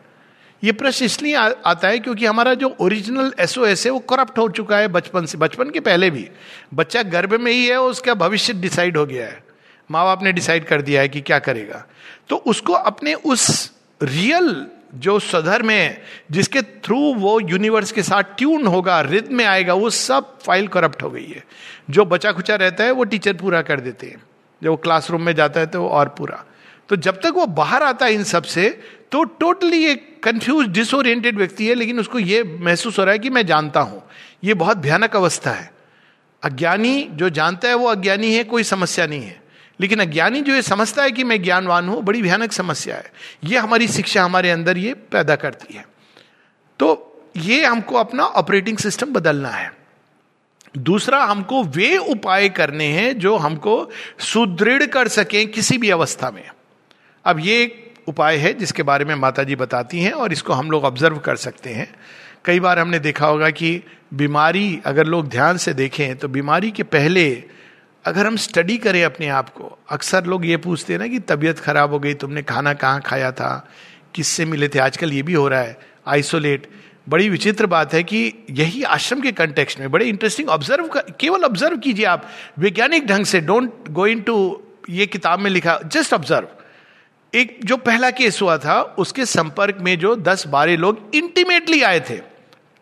ये 0.65 0.73
प्रश्न 0.73 1.05
इसलिए 1.05 1.35
आता 1.35 1.89
है 1.89 1.99
क्योंकि 1.99 2.27
हमारा 2.27 2.55
जो 2.55 2.77
ओरिजिनल 2.81 3.33
एसओ 3.41 3.67
एस 3.67 3.85
है, 3.87 3.93
वो 3.93 3.99
करप्ट 3.99 4.39
हो 4.39 4.49
चुका 4.49 4.79
है 4.79 4.89
बचपन 4.89 5.27
से। 5.27 5.39
बचपन 5.39 5.71
के 5.71 5.81
पहले 5.81 6.11
भी। 6.11 6.29
बच्चा 6.75 7.03
गर्भ 7.03 7.35
में 7.35 7.53
ही 7.53 7.67
है, 7.67 7.81
उसका 7.81 8.15
भविष्य 8.15 8.53
डिसाइड 8.53 8.97
हो 8.97 9.07
गया 9.07 9.27
है। 9.27 9.48
माँ 9.91 10.05
बाप 10.05 10.23
ने 10.23 10.33
डिसाइड 10.33 10.65
कर 10.65 10.83
दिया 10.83 11.01
है 11.01 11.09
कि 11.09 11.21
क्या 11.21 11.39
करेगा। 11.39 11.85
तो 12.29 12.37
उसको 12.37 12.73
अपने 12.73 13.15
उस 13.15 13.73
रियल 14.01 14.67
जो 14.95 15.19
स्वधर्म 15.19 15.71
है 15.71 16.03
जिसके 16.31 16.63
थ्रू 16.63 16.99
वो 17.15 17.39
यूनिवर्स 17.41 17.93
के 17.93 18.03
साथ 18.03 18.37
ट्यून 18.39 18.67
होगा 18.67 19.01
रिद 19.01 19.29
में 19.33 19.45
आएगा, 19.45 19.75
वो 19.75 19.91
सब 19.91 20.39
फ़ाइल 20.39 20.69
करप्ट 20.69 21.03
हो 21.03 21.11
गई 21.11 21.27
है। 21.27 21.45
जो 21.91 22.05
बचा 22.05 22.33
खुचा 22.33 22.55
रहता 22.55 22.85
है, 22.85 22.91
वो 22.91 23.05
टीचर 23.05 23.33
पूरा 23.33 23.63
कर 23.63 23.81
देते 23.81 24.07
हैं। 24.07 24.23
जब 24.63 24.69
वो 24.71 24.77
क्लासरूम 24.77 25.23
में 25.23 25.35
जाता 25.35 25.61
है 25.61 25.67
तो 25.67 25.87
और 25.89 26.09
पूरा। 26.09 26.45
तो 26.89 26.97
जब 26.97 27.21
तक 27.21 27.33
वो 27.35 27.47
बाहर 27.47 27.83
आता 27.83 28.07
है 28.07 28.15
इन 28.15 28.25
सबसे 28.25 28.69
तो 29.13 29.25
टोटली 29.25 29.85
एक 29.87 30.23
कंफ्यूज 30.23 30.67
डिसोरिएंटेड 30.69 31.37
व्यक्ति 31.37 31.67
है, 31.67 31.75
लेकिन 31.75 32.01
उसको 32.01 32.19
ये 32.19 32.43
महसूस 32.61 32.99
हो 32.99 33.05
रहा 33.05 33.13
है 33.13 33.19
कि 33.19 33.31
मैं 33.31 33.45
जानता 33.47 33.81
हूँ। 33.81 34.03
ये 34.45 34.55
बहुत 34.55 34.77
भयानक 34.77 35.17
अवस्था 35.17 35.51
है। 35.51 35.71
अज्ञानी 36.43 37.09
जो 37.13 37.29
जानता 37.31 37.69
है, 37.69 37.75
वो 37.75 37.87
अज्ञानी 37.87 38.35
है, 38.35 38.45
कोई 38.45 38.63
समस्या 38.63 39.07
नहीं 39.07 39.23
है। 39.23 39.48
लेकिन 39.81 40.01
अज्ञानी 40.01 40.41
जो 40.41 40.55
ये 40.55 40.63
समझता 40.63 41.03
है 41.03 41.11
कि 41.11 41.25
मैं 41.25 41.43
ज्ञानवान 41.43 41.89
हूँ, 41.89 42.03
बड़ी 42.03 42.23
भयानक 42.23 42.53
समस्या 42.53 42.97
है। 42.97 43.13
ये 43.45 43.59
हमारी 43.59 43.89
शिक्षा 43.89 44.25
हमारे 44.25 44.51
अंदर 44.51 44.79
ये 44.79 44.95
पैदा 44.95 45.37
करती 45.37 45.75
है। 45.75 45.85
तो 46.81 47.05
ये 47.37 47.65
हमको 47.65 47.97
अपना 47.97 48.25
ऑपरेटिंग 48.25 48.79
सिस्टम 48.79 49.13
बदलना 49.13 49.49
है। 49.49 49.73
दूसरा, 50.79 51.23
हमको 51.25 51.63
वे 51.65 51.97
उपाय 51.97 52.49
करने 52.49 52.85
हैं 52.85 53.19
जो 53.19 53.37
हमको 53.37 53.91
सुदृढ़ 54.19 54.85
कर 54.87 55.09
सकें 55.09 55.47
किसी 55.49 55.79
भी 55.79 55.91
अवस्था 55.91 56.31
में। 56.31 56.49
अब 57.25 57.39
ये 57.41 57.63
एक 57.63 57.95
उपाय 58.09 58.37
है 58.37 58.53
जिसके 58.53 58.83
बारे 58.83 59.05
में 59.05 59.15
माता 59.15 59.43
जी 59.43 59.57
बताती 59.57 60.01
हैं 60.01 60.13
और 60.13 60.33
इसको 60.33 60.53
हम 60.53 60.71
लोग 60.71 60.85
ऑब्ज़र्व 60.85 61.19
कर 61.19 61.37
सकते 61.37 61.71
हैं। 61.71 61.95
कई 62.45 62.61
बार 62.61 62.79
हमने 62.79 62.99
देखा 62.99 63.27
होगा 63.27 63.51
कि 63.51 63.83
बीमारी, 64.15 64.81
अगर 64.87 65.07
लोग 65.07 65.29
ध्यान 65.29 65.57
से 65.57 65.75
देखें 65.75 66.17
तो 66.17 66.29
बीमारी 66.29 66.71
के 66.71 66.83
पहले 66.83 67.45
अगर 68.05 68.27
हम 68.27 68.37
स्टडी 68.37 68.77
करें 68.79 69.03
अपने 69.05 69.29
आप 69.29 69.49
को, 69.49 69.79
अक्सर 69.91 70.25
लोग 70.25 70.47
ये 70.47 70.57
पूछते 70.57 70.93
हैं 70.93 71.01
ना 71.01 71.07
कि 71.07 71.19
तबीयत 71.19 71.59
खराब 71.59 71.93
हो 71.93 71.99
गई, 71.99 72.15
तुमने 72.15 72.43
खाना 72.43 72.73
कहाँ 72.75 73.01
खाया 73.01 73.31
था, 73.33 73.69
किससे 74.15 74.45
मिले 74.45 74.69
थे? 74.69 74.79
आजकल 74.79 75.13
ये 75.13 75.23
भी 75.23 75.33
हो 75.33 75.49
रहा 75.49 75.61
है 75.61 75.79
आइसोलेट 76.07 76.67
बड़ी 77.09 77.29
विचित्र 77.29 77.67
बात 77.67 77.95
है 77.95 78.03
कि 78.03 78.33
यही 78.51 78.83
आश्रम 78.83 79.21
के 79.21 79.33
कंटेक्स्ट 79.33 79.81
में, 79.81 79.91
बड़े 79.91 80.05
इंटरेस्टिंग 80.07 80.49
ऑब्ज़र्व 80.49 80.89
केवल 81.21 81.45
ऑब्ज़र्व 81.45 81.79
कीजिए 81.79 82.05
आप। 82.05 82.29
वैज्ञानिक 82.59 83.07
ढंग 83.07 83.25
से 83.25 83.41
डोंट 83.41 83.89
गो 83.91 84.07
इन 84.07 84.21
टू 84.21 84.37
ये 84.91 85.07
किताब 85.07 85.41
में 85.41 85.51
लिखा 85.51 85.79
जस्ट 85.87 86.15
ऑब्ज़र्व 86.15 86.49
एक 87.33 87.59
जो 87.65 87.77
पहला 87.77 88.11
केस 88.11 88.41
हुआ 88.43 88.57
था, 88.59 88.81
उसके 88.99 89.25
संपर्क 89.27 89.79
में 89.81 89.99
जो 89.99 90.15
दस 90.17 90.47
बारह 90.47 90.77
लोग 90.77 91.11
इंटीमेटली 91.15 91.83
आए 91.83 92.01
थे। 92.01 92.17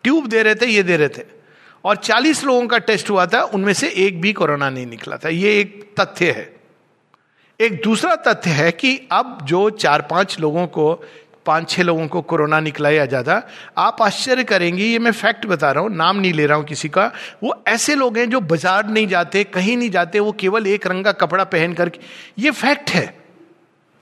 ट्यूब 0.03 0.27
दे 0.27 0.43
रहे 0.43 0.55
थे, 0.55 0.65
ये 0.65 0.83
दे 0.83 0.97
रहे 0.97 1.09
थे। 1.09 1.36
और 1.85 1.95
चालीस 1.95 2.43
लोगों 2.43 2.67
का 2.67 2.77
टेस्ट 2.77 3.09
हुआ 3.09 3.25
था, 3.25 3.41
उनमें 3.43 3.73
से 3.73 3.87
एक 3.87 4.21
भी 4.21 4.33
कोरोना 4.33 4.69
नहीं 4.69 4.85
निकला 4.85 5.17
था। 5.17 5.29
ये 5.29 5.59
एक 5.59 5.95
तथ्य 5.99 6.31
है। 6.31 6.55
एक 7.59 7.81
दूसरा 7.83 8.15
तथ्य 8.15 8.49
है 8.49 8.71
कि 8.71 9.07
अब 9.11 9.39
जो 9.43 9.69
चार 9.69 10.01
पाँच 10.01 10.39
लोगों 10.39 10.67
को, 10.67 10.93
पाँच 11.45 11.69
छह 11.69 11.83
लोगों 11.83 12.07
को 12.07 12.21
कोरोना 12.21 12.59
निकला 12.59 12.89
या 12.89 13.05
ज़्यादा, 13.05 13.41
आप 13.77 14.01
आश्चर्य 14.01 14.43
करेंगे, 14.43 14.83
ये 14.83 14.99
मैं 14.99 15.11
फैक्ट 15.11 15.45
बता 15.45 15.71
रहा 15.71 15.83
हूँ, 15.83 15.95
नाम 15.95 16.17
नहीं 16.17 16.33
ले 16.33 16.45
रहा 16.45 16.57
हूँ 16.57 16.65
किसी 16.65 16.89
का, 16.89 17.11
वो 17.43 17.63
ऐसे 17.67 17.95
लोग 17.95 18.17
हैं 18.17 18.29
जो 18.29 18.39
बाज़ार 18.41 18.87
नहीं 18.87 19.07
जाते, 19.07 19.43
कहीं 19.43 19.77
नहीं 19.77 19.89
जाते, 19.89 20.19
वो 20.19 20.31
केवल 20.31 20.67
एक 20.67 20.87
रंग 20.87 21.05
का 21.05 21.11
कपड़ा 21.11 21.43
पहन 21.43 21.73
करके 21.73 21.99
ये 22.39 22.51
फैक्ट 22.51 22.89
है। 22.89 23.17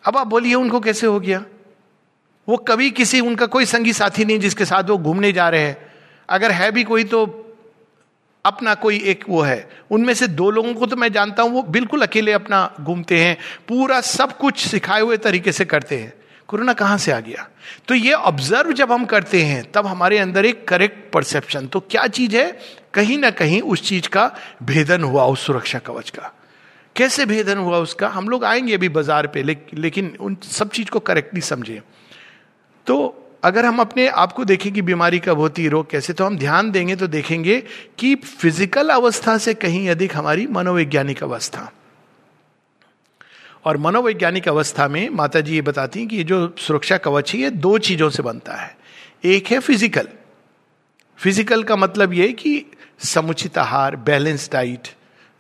अब 0.03 0.17
आप 0.17 0.27
बोलिए, 0.27 0.53
उनको 0.53 0.79
कैसे 0.79 1.08
हो 1.08 1.20
गया? 1.20 1.44
वो 2.48 2.58
कभी 2.58 2.91
किसी, 2.91 3.20
उनका 3.20 3.46
कोई 3.46 3.65
संगी 3.65 3.94
साथी 3.94 4.25
नहीं 4.25 4.39
जिसके 4.39 4.65
साथ 4.65 4.84
वो 4.84 4.98
घूमने 4.98 5.32
जा 5.32 5.50
रहे 5.50 5.62
हैं। 5.62 5.77
अगर 6.29 6.51
है 6.51 6.72
भी 6.72 6.84
कोई 6.84 7.03
तो 7.03 7.45
अपना 8.46 8.74
कोई 8.75 9.00
एक 9.04 9.24
वो 9.30 9.42
है। 9.42 9.70
उनमें 9.92 10.14
से 10.14 10.28
दो 10.28 10.50
लोगों 10.50 10.74
को 10.74 10.86
तो 10.86 10.96
मैं 10.96 11.12
जानता 11.12 11.44
हूँ 11.44 11.52
वो 11.52 11.64
बिल्कुल 11.64 12.02
अकेले 12.02 12.32
अपना 12.32 12.70
घूमते 12.82 13.20
हैं 13.20 13.38
पूरा 13.68 14.00
सब 14.02 14.38
कुछ 14.38 14.66
सिखाए 14.68 15.02
हुए 15.02 15.18
तरीके 15.18 15.52
से 15.52 15.66
करते 15.66 15.98
हैं। 15.98 16.14
कोरोना 16.50 16.74
कहाँ 16.74 16.98
से 16.98 17.12
आ 17.12 17.20
गया? 17.20 17.48
तो 17.88 17.96
ये 17.96 18.14
ऑब्ज़र्व 18.14 18.72
जब 18.74 18.92
हम 18.92 19.06
करते 19.06 19.42
हैं 19.44 19.64
तब 19.72 19.88
हमारे 19.88 20.18
अंदर 20.18 20.46
एक 20.46 20.68
करेक्ट 20.68 21.12
परसेप्शन 21.14 21.68
तो 21.68 21.80
क्या 21.82 22.06
चीज़ 22.08 22.36
है? 22.38 22.52
कहीं 22.94 23.18
ना 23.18 23.30
कहीं 23.32 23.62
उस 23.62 23.82
चीज़ 23.84 24.08
का 24.10 24.32
भेदन 24.64 25.04
हुआ 25.04 25.25
उस 25.25 25.46
सुरक्षा 25.46 25.80
कवच 25.80 26.10
का। 26.10 26.32
कैसे 26.96 27.25
भेदन 27.25 27.58
हुआ 27.58 27.78
उसका? 27.78 28.08
हम 28.08 28.30
लोग 28.30 28.44
आएँगे 28.46 28.74
अभी 28.74 28.90
बाज़ार 28.90 29.28
पे 29.28 29.44
ले, 29.44 29.58
लेकिन 29.74 30.16
उन 30.20 30.38
सब 30.44 30.70
चीज़ 30.70 30.90
को 30.90 31.00
करेक्टली 31.02 31.42
समझे। 31.42 31.82
तो 32.88 33.25
अगर 33.46 33.66
हम 33.66 33.80
अपने 33.80 34.08
आप 34.10 34.32
को 34.32 34.44
देखें 34.46 34.72
कि 34.74 34.82
बीमारी 34.82 35.20
कब 35.20 35.40
होती 35.40 35.64
है, 35.64 35.70
रोग 35.70 35.90
कैसे 35.90 36.14
तो 36.14 36.25
हम 36.25 36.38
ध्यान 36.38 36.72
देंगे 36.72 36.96
तो 36.96 37.08
देखेंगे 37.08 37.60
कि 38.00 38.14
फ़िज़िकल 38.16 38.90
अवस्था 38.90 39.38
से 39.38 39.54
कहीं 39.54 39.90
अधिक 39.90 40.16
हमारी 40.16 40.48
मनोवैज्ञानिक 40.48 41.24
अवस्था। 41.24 41.72
और 43.66 43.78
मनोवैज्ञानिक 43.78 44.48
अवस्था 44.48 44.88
में 44.88 45.10
माता 45.10 45.42
जी 45.42 45.54
ये 45.56 45.62
बताती 45.62 46.00
हैं 46.00 46.08
कि 46.10 46.18
ये 46.18 46.24
जो 46.24 46.56
सुरक्षा 46.58 46.98
कवच 46.98 47.34
है, 47.34 47.40
ये 47.42 47.50
दो 47.50 47.78
चीज़ों 47.80 48.10
से 48.10 48.24
बनता 48.24 48.54
है। 48.54 48.75
एक 49.25 49.48
है 49.48 49.60
फ़िज़िकल 49.60 50.08
फ़िज़िकल 51.20 51.64
का 51.64 51.75
मतलब 51.75 52.14
ये 52.14 52.32
कि 52.34 52.66
समुचित 53.06 53.58
आहार 53.58 53.96
बैलेंस 53.96 54.50
डाइट 54.52 54.88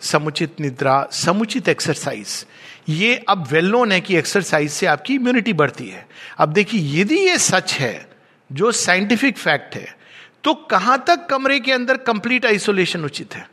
समुचित 0.01 0.59
निद्रा, 0.61 1.07
समुचित 1.11 1.69
एक्सरसाइज 1.69 2.45
ये 2.87 3.15
अब 3.29 3.47
वेल 3.47 3.69
नोन 3.69 3.91
है 3.91 3.99
कि 4.01 4.17
एक्सरसाइज 4.17 4.71
से 4.71 4.85
आपकी 4.85 5.15
इम्यूनिटी 5.15 5.53
बढ़ती 5.53 5.87
है। 5.87 6.07
अब 6.37 6.53
देखिए, 6.53 7.01
यदि 7.01 7.19
ये 7.19 7.37
सच 7.39 7.73
है, 7.73 8.09
जो 8.49 8.71
साइंटिफिक 8.71 9.37
फैक्ट 9.37 9.75
है 9.75 9.95
तो 10.43 10.53
कहाँ 10.69 11.03
तक 11.07 11.25
कमरे 11.27 11.59
के 11.59 11.71
अंदर 11.71 11.97
कंप्लीट 11.99 12.45
आइसोलेशन 12.45 13.05
उचित 13.05 13.35
है? 13.35 13.47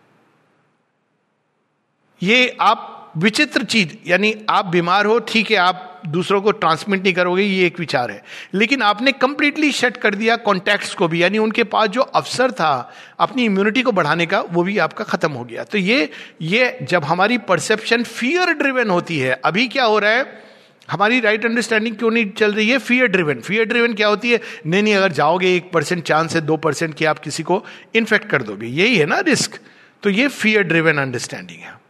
ये 2.22 2.56
आप 2.60 2.98
विचित्र 3.16 3.64
चीज़, 3.64 3.88
यानी 4.07 4.35
आप 4.50 4.66
बीमार 4.66 5.07
हो, 5.07 5.19
ठीक 5.19 5.50
है, 5.50 5.57
आप 5.57 6.02
दूसरों 6.07 6.42
को 6.42 6.50
ट्रांसमिट 6.50 7.02
नहीं 7.02 7.12
करोगे, 7.12 7.42
ये 7.42 7.66
एक 7.66 7.78
विचार 7.78 8.11
है। 8.11 8.23
लेकिन 8.54 8.83
आपने 8.83 9.12
कंप्लीटली 9.12 9.73
शट 9.73 9.97
कर 9.97 10.14
दिया 10.14 10.37
कॉन्टैक्ट्स 10.37 10.95
को 10.95 11.09
भी, 11.09 11.23
यानी 11.23 11.38
उनके 11.38 11.64
पास 11.64 11.88
जो 11.88 12.00
अवसर 12.00 12.50
था, 12.50 12.95
अपनी 13.19 13.45
इम्यूनिटी 13.45 13.83
को 13.83 13.92
बढ़ाने 13.92 14.26
का, 14.26 14.40
वो 14.40 14.62
भी 14.62 14.78
आपका 14.78 15.04
खत्म 15.04 15.33
हो 15.33 15.45
गया। 15.45 15.64
तो 15.64 15.78
ये 15.78 16.11
ये 16.42 16.78
जब 16.83 17.04
हमारी 17.04 17.38
परसेप्शन 17.38 18.02
फियर 18.02 18.52
ड्रिवेन 18.52 18.90
होती 18.90 19.19
है, 19.19 19.40
अभी 19.45 19.69
क्या 19.69 19.85
हो 19.85 19.99
रहा 19.99 20.11
है, 20.11 20.42
हमारी 20.90 21.21
राइट 21.21 21.45
अंडरस्टैंडिंग 21.45 21.97
क्यों 21.97 22.11
नहीं 22.11 22.31
चल 22.31 22.52
रही 22.52 22.69
है? 22.69 22.78
फियर 22.78 23.07
ड्रिवन 23.07 23.40
फियर 23.40 23.64
ड्रिवन 23.64 23.95
क्या 23.95 24.09
होती 24.09 24.31
है? 24.31 24.40
नहीं 24.66 24.83
नहीं, 24.83 24.95
अगर 24.95 25.12
जाओगे, 25.12 25.54
एक 25.57 25.71
परसेंट 25.73 26.02
चांस 26.04 26.35
है, 26.35 26.40
दो 26.40 26.57
परसेंट 26.57 26.95
कि 26.95 27.04
आप 27.04 27.19
किसी 27.19 27.42
को 27.42 27.64
इन्फेक्ट 27.95 28.28
कर 28.28 28.42
दोगे। 28.42 28.66
यही 28.66 28.97
है 28.97 29.07
ना 29.07 29.21
रिस्क 29.21 29.59
तो 30.02 30.11
ये 30.11 30.28
फियर 30.28 30.62
ड्रिवन 30.62 30.99
अंडरस्टैंडिंग 30.99 31.61
है। 31.61 31.81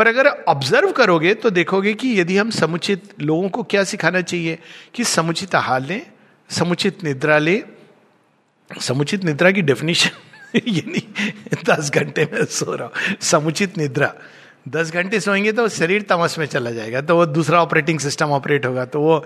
पर 0.00 0.08
अगर 0.08 0.28
ऑब्ज़र्व 0.48 0.92
करोगे 0.92 1.32
तो 1.34 1.50
देखोगे 1.50 1.92
कि 1.94 2.08
यदि 2.20 2.36
हम 2.38 2.50
समुचित 2.50 3.02
लोगों 3.20 3.48
को 3.48 3.62
क्या 3.62 3.82
सिखाना 3.84 4.20
चाहिए? 4.20 4.58
कि 4.94 5.04
समुचित 5.04 5.54
आहार 5.54 5.80
लें, 5.80 6.06
समुचित 6.50 7.04
निद्रा 7.04 7.38
ले। 7.38 7.62
समुचित 8.70 9.24
निद्रा 9.24 9.50
की 9.50 9.62
डेफिनेशन 9.62 10.10
ये 10.66 10.84
नहीं, 10.88 11.30
दस 11.68 11.90
घंटे 11.90 12.24
में 12.24 12.44
सो 12.44 12.74
रहा 12.74 12.86
हूँ। 12.86 13.16
समुचित 13.20 13.78
निद्रा। 13.78 14.12
दस 14.68 14.92
घंटे 14.92 15.20
सोएँगे 15.20 15.52
तो 15.52 15.68
शरीर 15.68 16.02
तमस 16.02 16.38
में 16.38 16.46
चला 16.46 16.70
जाएगा 16.70 17.00
तो 17.00 17.16
वो 17.16 17.26
दूसरा 17.26 17.62
ऑपरेटिंग 17.62 18.00
सिस्टम 18.00 18.30
ऑपरेट 18.30 18.66
होगा 18.66 18.84
तो 18.84 19.00
वो 19.00 19.24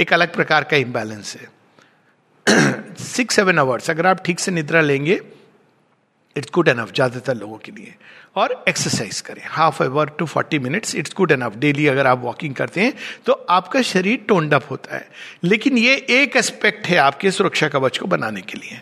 एक 0.00 0.12
अलग 0.12 0.34
प्रकार 0.34 0.64
का 0.64 0.76
इम्बैलेंस 0.76 1.36
है। 1.36 1.48
सिक्स 3.06 3.36
सेवन 3.36 3.58
आवर्स 3.58 3.90
अगर 3.90 4.06
आप 4.06 4.24
ठीक 4.26 4.40
से 4.40 4.50
निद्रा 4.50 4.80
लेंगे 4.80 5.20
इट्स 6.36 6.50
गुड 6.54 6.68
एनफ 6.68 6.92
ज़्यादातर 6.94 7.34
लोगों 7.36 7.56
के 7.56 7.72
लिए। 7.72 7.94
और 8.36 8.64
एक्सरसाइज 8.68 9.20
करें। 9.20 9.42
Half 9.46 9.82
hour 9.82 10.08
to 10.08 10.26
forty 10.26 10.58
minutes 10.58 10.94
it's 10.94 11.14
good 11.16 11.30
enough 11.32 11.56
daily 11.56 11.86
अगर 11.86 12.06
आप 12.06 12.20
वॉकिंग 12.22 12.54
करते 12.54 12.80
हैं 12.80 12.92
तो 13.26 13.32
आपका 13.50 13.82
शरीर 13.84 14.24
टोन्ड 14.28 14.54
अप 14.54 14.70
होता 14.70 14.94
है। 14.96 15.08
लेकिन 15.44 15.78
ये 15.78 15.94
एक 16.10 16.36
एस्पेक्ट 16.36 16.86
है 16.86 16.96
आपके 16.98 17.30
सुरक्षा 17.30 17.68
कवच 17.68 17.98
को 17.98 18.06
बनाने 18.06 18.40
के 18.40 18.58
लिए। 18.58 18.80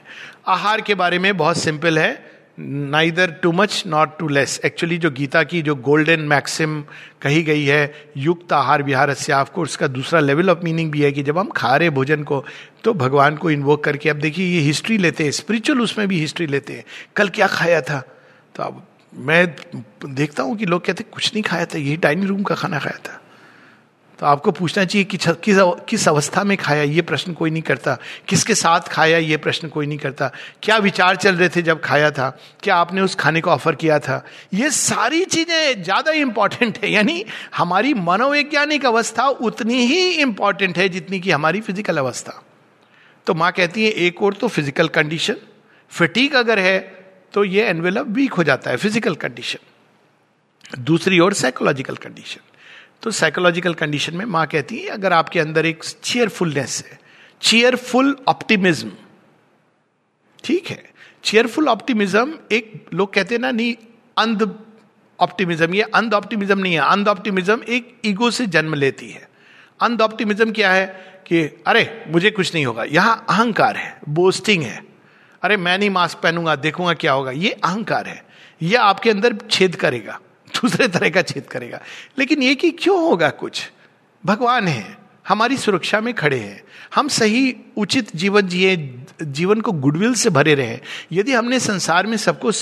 आहार 0.48 0.80
के 0.80 0.94
बारे 0.94 1.18
में 1.18 1.36
बहुत 1.36 1.58
सिंपल 1.58 1.98
है। 1.98 2.14
Neither 2.58 3.30
too 3.42 3.50
much 3.52 3.82
not 3.86 4.18
too 4.18 4.28
less 4.28 4.60
actually 4.64 4.96
जो 4.98 5.10
गीता 5.10 5.42
की 5.42 5.60
जो 5.62 5.74
गोल्डन 5.76 6.20
मैक्सिम 6.20 6.80
कही 7.22 7.42
गई 7.42 7.64
है, 7.64 7.92
युक्त 8.16 8.52
आहार 8.52 8.82
विहार 8.82 9.12
से 9.14 9.32
आपको, 9.32 9.62
उसका 9.62 9.86
दूसरा 9.88 10.20
लेवल 10.20 10.50
ऑफ़ 10.50 10.64
मीनिंग 10.64 10.90
भी 10.92 11.02
है 11.02 11.12
कि 11.12 11.22
जब 11.22 11.38
हम 11.38 11.50
खा 11.56 11.74
रहे 11.76 11.90
भोजन 11.90 12.22
को 12.22 12.44
तो 12.84 12.94
भगवान 12.94 13.36
को 13.36 13.50
इन्वोक 13.50 13.84
करके, 13.84 14.08
अब 14.08 14.16
देखिए 14.16 14.46
ये 14.46 14.60
हिस्ट्री 14.60 14.98
लेते 14.98 15.24
हैं 15.24 15.30
स्पिरिचुअल 15.32 15.80
उसमें 15.80 16.06
भी 16.08 16.20
हिस्ट्री 16.20 16.46
लेते 16.46 16.72
हैं। 16.72 16.84
कल 17.16 17.28
क्या 17.28 17.46
खाया 17.46 17.80
था? 17.80 18.00
तो 18.54 18.62
अब 18.62 18.86
मैं 19.12 19.46
देखता 20.06 20.42
हूँ 20.42 20.56
कि 20.56 20.66
लोग 20.66 20.84
कहते 20.84 21.04
कुछ 21.04 21.32
नहीं 21.34 21.42
खाया 21.42 21.64
था, 21.64 21.78
यही 21.78 21.96
डाइनिंग 21.96 22.28
रूम 22.28 22.42
का 22.42 22.54
खाना 22.54 22.78
खाया 22.78 22.98
था। 23.04 23.20
तो 24.18 24.26
आपको 24.26 24.50
पूछना 24.50 24.84
चाहिए 24.84 25.04
कि 25.04 25.16
किस 25.16 25.58
किस 25.88 26.06
अवस्था 26.08 26.42
में 26.44 26.56
खाया 26.56 26.82
ये 26.82 27.02
प्रश्न 27.02 27.32
कोई 27.32 27.50
नहीं 27.50 27.62
करता। 27.62 27.96
किसके 28.28 28.54
साथ 28.54 28.88
खाया 28.90 29.18
ये 29.18 29.36
प्रश्न 29.36 29.68
कोई 29.68 29.86
नहीं 29.86 29.98
करता। 29.98 30.30
क्या 30.62 30.76
विचार 30.78 31.16
चल 31.16 31.34
रहे 31.36 31.48
थे 31.48 31.62
जब 31.62 31.80
खाया 31.84 32.10
था? 32.10 32.28
क्या 32.62 32.76
आपने 32.76 33.00
उस 33.00 33.14
खाने 33.14 33.40
को 33.40 33.50
ऑफ़र 33.50 33.74
किया 33.74 33.98
था? 33.98 34.22
ये 34.54 34.70
सारी 34.70 35.24
चीज़ें 35.26 35.82
ज़्यादा 35.82 36.12
इंपॉर्टेंट 36.12 36.78
है। 36.78 36.90
यानी 36.90 37.24
हमारी 37.56 37.92
मनोवैज्ञानिक 37.96 38.86
अवस्था 38.86 39.28
उतनी 39.28 39.84
ही 39.86 40.10
इंपॉर्टेंट 40.22 40.78
है 40.78 40.88
जितनी 40.88 41.20
कि 41.20 41.30
हमारी 41.30 41.60
फ़िज़िकल 41.60 41.98
अवस्था। 41.98 42.42
तो 43.26 43.34
माँ 43.34 43.52
कहती 43.52 43.84
है, 43.84 43.90
एक 43.90 44.22
और 44.22 44.34
तो 44.34 44.48
फ़िज़िकल 44.48 44.88
कंडीशन 44.90 45.36
फिटीक 45.92 46.34
अगर 46.36 46.58
है 46.58 46.78
तो 47.34 47.44
ये 47.44 47.64
एनवेलप 47.66 48.06
वीक 48.08 48.32
हो 48.32 48.42
जाता 48.44 48.70
है 48.70 48.76
फ़िज़िकल 48.78 49.14
कंडीशन 49.16 50.82
दूसरी 50.84 51.18
ओर 51.20 51.34
साइकोलॉजिकल 51.36 51.96
कंडीशन 51.98 52.40
तो 53.06 53.10
साइकोलॉजिकल 53.10 53.74
कंडीशन 53.74 54.16
में 54.16 54.24
माँ 54.24 54.46
कहती 54.46 54.78
है, 54.78 54.86
अगर 54.86 55.12
आपके 55.12 55.40
अंदर 55.40 55.66
एक 55.66 55.84
चेयरफुलनेस 55.84 56.84
है 56.90 57.00
चेयरफुल 57.42 58.16
ऑप्टिमिज्म 58.28 58.92
ठीक 60.44 60.66
है? 60.66 60.90
चेयरफुल 61.24 61.68
ऑप्टिमिज्म 61.68 62.34
एक, 62.52 62.86
लोग 62.94 63.14
कहते 63.14 63.34
हैं 63.34 63.42
ना, 63.42 63.50
नहीं, 63.50 63.74
अंध 64.18 64.56
ऑप्टिमिज्म 65.20 65.74
ये 65.74 65.82
अंध 65.82 66.14
ऑप्टिमिज्म 66.14 66.58
नहीं 66.58 66.74
है। 66.74 66.80
अंध 66.80 67.08
ऑप्टिमिज्म 67.08 67.60
एक 67.68 68.00
ईगो 68.04 68.30
से 68.30 68.46
जन्म 68.46 68.74
लेती 68.74 69.10
है। 69.10 69.28
अंध 69.80 70.02
ऑप्टिमिज्म 70.02 70.52
क्या 70.52 70.72
है 70.72 70.86
कि, 71.26 71.42
अरे, 71.66 72.04
मुझे 72.08 72.30
कुछ 72.30 72.54
नहीं 72.54 72.66
होगा। 72.66 72.84
यहाँ 72.84 73.26
अहंकार 73.28 73.76
है 73.76 74.00
बोस्टिंग 74.08 74.62
है। 74.62 74.84
अरे, 75.42 75.56
मैं 75.56 75.78
नहीं 75.78 75.90
मास्क 75.90 76.18
पहनूँगा, 76.18 76.56
देखूँगा 76.56 76.94
क्या 76.94 77.12
होगा। 77.12 77.30
ये 77.30 77.50
अहंकार 77.50 78.06
है। 78.06 78.24
यह 78.62 78.82
आपके 78.82 79.10
अंदर 79.10 79.36
छेद 79.50 79.76
करेगा। 79.76 80.20
दूसरे 80.54 80.88
तरह 80.88 81.10
का 81.10 81.22
छेद 81.22 81.46
करेगा। 81.46 81.80
लेकिन 82.18 82.42
ये 82.42 82.54
कि 82.54 82.70
क्यों 82.70 82.98
होगा 83.00 83.30
कुछ? 83.30 83.70
भगवान 84.24 84.68
है, 84.68 84.96
हमारी 85.28 85.56
सुरक्षा 85.56 86.00
में 86.00 86.12
खड़े 86.14 86.38
हैं। 86.38 86.62
हम 86.94 87.08
सही, 87.08 87.54
उचित 87.76 88.16
जीवन 88.16 88.48
जिए, 88.48 88.76
जीवन 89.22 89.60
को 89.60 89.72
गुडविल 89.72 90.14
से 90.14 90.30
भरे 90.30 90.54
रहे 90.54 90.78
यदि 91.12 91.32
हमने 91.32 91.60
संसार 91.60 92.06
में 92.06 92.16
सबको 92.16 92.52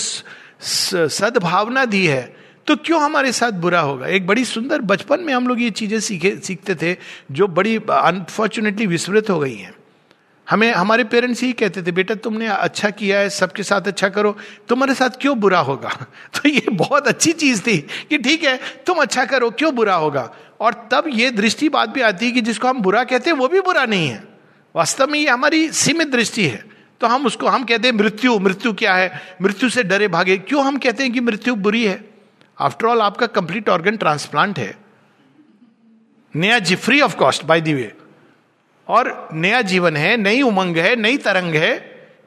सद्भावना 0.61 1.85
दी 1.85 2.05
है 2.07 2.35
तो 2.67 2.75
क्यों 2.75 3.01
हमारे 3.01 3.31
साथ 3.31 3.51
बुरा 3.51 3.79
होगा? 3.79 4.07
एक 4.07 4.27
बड़ी 4.27 4.45
सुंदर 4.45 4.81
बचपन 4.81 5.19
में 5.19 5.33
हम 5.33 5.47
लोग 5.47 5.61
ये 5.61 5.69
चीज़ें 5.69 5.99
सीखे, 5.99 6.35
सीखते 6.43 6.75
थे, 6.75 6.97
जो 7.31 7.47
बड़ी 7.47 7.75
अनफॉर्चुनेटली 7.77 8.87
विस्मृत 8.87 9.29
हो 9.29 9.39
गई 9.39 9.55
हैं। 9.55 9.73
हमें, 10.49 10.73
हमारे 10.73 11.03
पेरेंट्स 11.03 11.41
ही 11.41 11.53
कहते 11.53 11.81
थे, 11.81 11.91
बेटा, 11.91 12.15
तुमने 12.15 12.47
अच्छा 12.47 12.89
किया 12.89 13.19
है, 13.19 13.29
सबके 13.29 13.63
साथ 13.63 13.81
अच्छा 13.81 14.09
करो। 14.09 14.37
तुम्हारे 14.67 14.93
साथ 14.95 15.09
क्यों 15.09 15.39
बुरा 15.39 15.59
होगा? 15.59 15.89
तो 16.35 16.49
ये 16.49 16.65
बहुत 16.71 17.07
अच्छी 17.07 17.31
चीज़ 17.31 17.61
थी 17.61 17.77
कि 18.09 18.17
ठीक 18.17 18.43
है, 18.43 18.59
तुम 18.87 18.97
अच्छा 18.97 19.25
करो, 19.25 19.49
क्यों 19.49 19.75
बुरा 19.75 19.95
होगा? 19.95 20.33
और 20.59 20.89
तब 20.91 21.03
ये 21.07 21.31
दृष्टि 21.31 21.69
बात 21.69 21.89
भी 21.89 22.01
आती 22.01 22.25
है 22.25 22.31
कि 22.31 22.41
जिसको 22.41 22.67
हम 22.67 22.81
बुरा 22.81 23.03
कहते 23.03 23.29
हैं, 23.29 23.37
वो 23.37 23.47
भी 23.47 23.61
बुरा 23.61 23.85
नहीं 23.85 24.07
है। 24.07 24.23
वास्तव 24.75 25.07
में 25.07 25.19
ये 25.19 25.29
हमारी 25.29 25.71
सीमित 25.71 26.07
दृष्टि 26.07 26.47
है। 26.47 26.65
तो 27.01 27.07
हम 27.07 27.25
उसको, 27.25 27.47
हम 27.47 27.63
कहते 27.63 27.87
हैं, 27.87 27.95
मृत्यु 27.95 28.39
मृत्यु 28.39 28.73
क्या 28.73 28.93
है? 28.93 29.21
मृत्यु 29.41 29.69
से 29.69 29.83
डरे 29.83 30.07
भागे। 30.07 30.37
क्यों 30.37 30.65
हम 30.65 30.77
कहते 30.77 31.03
हैं 31.03 31.13
कि 31.13 31.19
मृत्यु 31.19 31.55
बुरी 31.55 31.85
है? 31.85 32.09
आफ्टर 32.59 32.87
ऑल 32.87 33.01
आपका 33.01 33.25
कंप्लीट 33.25 33.69
ऑर्गन 33.69 33.97
ट्रांसप्लांट 33.97 34.59
है। 34.59 34.77
नया 36.35 36.59
जी 36.59 36.75
free 36.75 37.01
of 37.01 37.15
cost 37.15 37.45
by 37.45 37.61
the 37.61 37.73
way 37.73 37.93
और 38.87 39.29
नया 39.33 39.61
जीवन 39.61 39.97
है, 39.97 40.17
नई 40.17 40.41
उमंग 40.41 40.77
है, 40.77 40.95
नई 40.95 41.17
तरंग 41.17 41.55
है, 41.55 41.73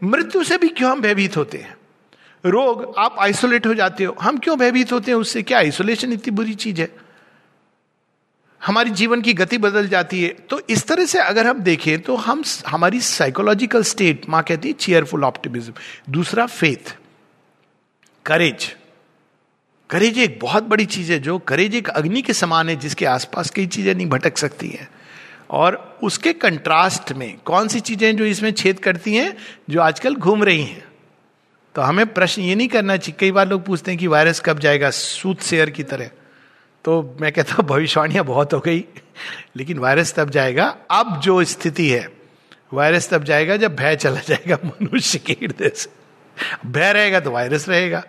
मृत्यु 0.05 0.45
से 0.45 0.59
भी 0.59 0.69
क्यों 0.69 0.91
हम 0.93 1.01
भयभीत 1.01 1.37
होते 1.37 1.59
हैं? 1.59 1.77
रोग, 2.45 2.95
आप 2.99 3.17
आइसोलेट 3.19 3.67
हो 3.67 3.75
जाते 3.75 4.05
हो, 4.05 4.17
हम 4.21 4.39
क्यों 4.39 4.59
भयभीत 4.59 4.93
होते 4.93 5.11
हैं 5.11 5.19
उससे? 5.19 5.43
क्या 5.43 5.59
आइसोलेशन 5.59 6.13
इतनी 6.13 6.31
बुरी 6.31 6.55
चीज़ 6.55 6.81
है? 6.81 6.89
हमारी 8.63 8.91
जीवन 8.91 9.21
की 9.21 9.33
गति 9.35 9.59
बदल 9.59 9.89
जाती 9.89 10.23
है। 10.23 10.29
तो 10.51 10.61
इस 10.71 10.87
तरह 10.87 11.07
से 11.07 11.19
अगर 11.19 11.47
हम 11.47 11.61
देखें 11.61 12.01
तो 12.01 12.17
हम 12.17 12.43
हमारी 12.67 13.01
साइकोलॉजिकल 13.01 13.83
स्टेट 13.83 14.29
माँ 14.29 14.43
कहती 14.43 14.69
है 14.69 14.75
चेयरफुल 14.75 15.25
ऑप्टिमिज्म 15.25 15.73
दूसरा 16.11 16.47
फेथ 16.47 16.95
करेज 18.27 18.75
करेज 19.91 20.19
एक 20.19 20.39
बहुत 20.43 20.63
बड़ी 20.63 20.87
चीज़ 20.87 21.13
है, 21.13 21.19
जो 21.19 21.39
करेज 21.39 21.75
एक 21.75 21.89
अग्नि 21.89 22.23
के 22.23 22.33
समान 22.33 22.69
है, 22.69 22.77
जिसके 22.77 23.07
आसपास 23.07 23.51
कई 23.51 23.67
चीज़ें 23.67 23.95
नहीं 23.95 24.07
भटक 24.07 24.39
सकती 24.39 24.69
हैं। 24.69 24.89
और 25.51 25.99
उसके 26.03 26.33
कंट्रास्ट 26.33 27.13
में 27.13 27.39
कौन 27.45 27.69
सी 27.69 27.81
चीज़ें 27.81 28.17
जो 28.17 28.25
इसमें 28.25 28.53
छेद 28.53 28.79
करती 28.79 29.15
हैं, 29.15 29.37
जो 29.71 29.81
आजकल 29.81 30.15
घूम 30.15 30.45
रही 30.45 30.65
हैं? 30.65 30.89
तो 31.75 31.83
हमें 31.83 32.07
प्रश्न 32.07 32.43
ये 32.43 32.55
नहीं 32.55 32.69
करना 32.69 32.97
चाहिए। 32.97 33.17
कई 33.21 33.33
बार 33.33 33.49
लोग 33.49 33.65
पूछते 33.65 33.91
हैं 33.91 34.01
कि 34.01 34.07
वायरस 34.07 34.41
कब 34.41 34.59
जाएगा? 34.59 34.91
सूत 34.91 35.43
शेयर 35.43 35.71
की 35.71 35.83
तरह। 35.83 36.11
तो 36.85 37.17
मैं 37.21 37.33
कहता 37.33 37.55
हूँ, 37.55 37.65
भविष्यवाणियाँ 37.65 38.25
बहुत 38.25 38.53
हो 38.53 38.61
गई, 38.61 38.85
लेकिन 39.57 39.79
वायरस 39.79 40.15
तब 40.15 40.31
जाएगा। 40.31 40.77
अब 40.91 41.21
जो 41.21 41.45
स्थिति 41.45 41.89
है, 41.89 42.09
वायरस 42.73 43.11
तब 43.11 43.25
जाएगा 43.25 43.57
जब 43.57 43.77
भय 43.77 43.97
चला 43.97 44.21
जाएगा 44.21 44.59
मनुष्य 44.65 45.19
के 45.19 45.33
हृदय 45.33 45.69
से। 45.69 45.91
भय 46.67 46.93
रहेगा 46.93 47.21
तो 47.21 47.31
वायरस 47.31 47.69
रहेगा। 47.69 48.05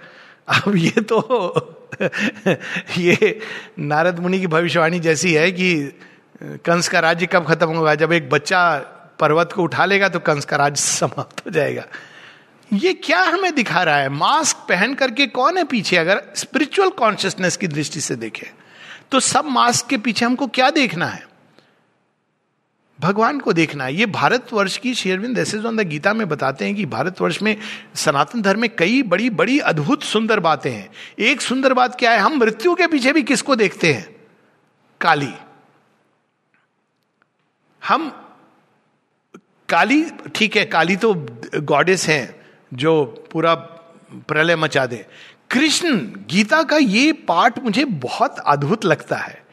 अब 0.48 0.76
ये 0.76 1.02
तो 1.02 1.76
ये 2.98 3.40
नारद 3.80 4.20
मुनि 4.20 4.40
की 4.40 4.48
भविष्यवाणी 4.48 5.00
जैसी 5.00 5.34
है 5.34 5.52
कि 5.52 6.00
कंस 6.42 6.88
का 6.88 7.00
राज्य 7.00 7.26
कब 7.26 7.46
खत्म 7.46 7.68
होगा? 7.68 7.96
जब 7.96 8.12
एक 8.14 8.30
बच्चा 8.30 8.78
पर्वत 9.20 9.52
को 9.52 9.64
उठा 9.64 9.86
लेगा 9.86 10.10
तो 10.10 10.20
कंस 10.20 10.46
का 10.46 10.58
राज्य 10.58 10.82
समाप्त 10.82 11.46
हो 11.46 11.52
जाएगा। 11.52 11.84
ये 12.72 12.94
क्या 12.96 13.22
हमें 13.22 13.54
दिखा 13.56 13.84
रहा 13.84 13.98
है? 13.98 14.10
मास्क 14.10 14.58
पहन 14.70 14.94
करके 14.94 15.26
कौन 15.28 15.58
है 15.58 15.64
पीछे? 15.64 15.98
अगर 15.98 16.22
स्पिरिचुअल 16.36 16.90
कॉन्शियसनेस 16.90 17.58
की 17.58 17.68
दृष्टि 17.68 18.02
से 18.02 18.16
देखें 18.16 18.48
तो 19.12 19.20
सब 19.20 19.46
मास्क 19.46 19.88
के 19.88 19.98
पीछे 19.98 20.26
हमको 20.26 20.48
क्या 20.48 20.70
देखना 20.70 21.06
है? 21.06 21.28
भगवान 23.00 23.40
को 23.40 23.54
देखना 23.54 23.84
है। 23.84 23.94
ये 23.96 24.06
भारतवर्ष 24.06 24.78
की 24.78 24.94
शेरविंद 24.94 25.40
द 25.40 25.88
गीता 25.88 26.14
में 26.14 26.28
बताते 26.30 26.66
हैं 26.66 26.76
कि 26.76 26.86
भारतवर्ष 26.86 27.42
में 27.42 27.56
सनातन 27.96 28.42
धर्म 28.42 28.62
में 28.62 28.70
कई 28.76 29.02
बड़ी 29.04 29.30
बड़ी, 29.30 29.60
अद्भुत, 29.60 30.04
सुंदर 30.04 30.40
बातें 30.40 30.72
हैं। 30.72 30.90
एक 31.20 31.42
सुंदर 31.42 31.74
बात 31.74 32.00
क्या 32.00 32.12
है? 32.12 32.20
हम 32.20 32.38
मृत्यु 32.38 32.76
के 32.76 32.88
पीछे 32.88 33.14
भी 33.14 33.24
किसको 33.24 33.56
देखते 33.56 33.94
हैं? 33.94 34.08
काली। 35.02 35.34
हम 37.90 38.10
काली, 39.70 40.06
ठीक 40.36 40.56
है, 40.56 40.66
काली 40.66 40.96
तो 40.96 41.26
गॉडेस 41.56 42.08
हैं 42.08 42.36
जो 42.74 43.06
पूरा 43.06 43.56
प्रलय 44.14 44.56
मचा 44.56 44.86
दे। 44.86 45.06
कृष्ण, 45.52 45.98
गीता 46.30 46.64
का 46.64 46.78
ये 46.78 47.14
पार्ट 47.14 47.60
मुझे 47.60 47.86
बहुत 47.86 48.40
अद्भुत 48.40 48.86
लगता 48.86 49.18
है 49.18 49.44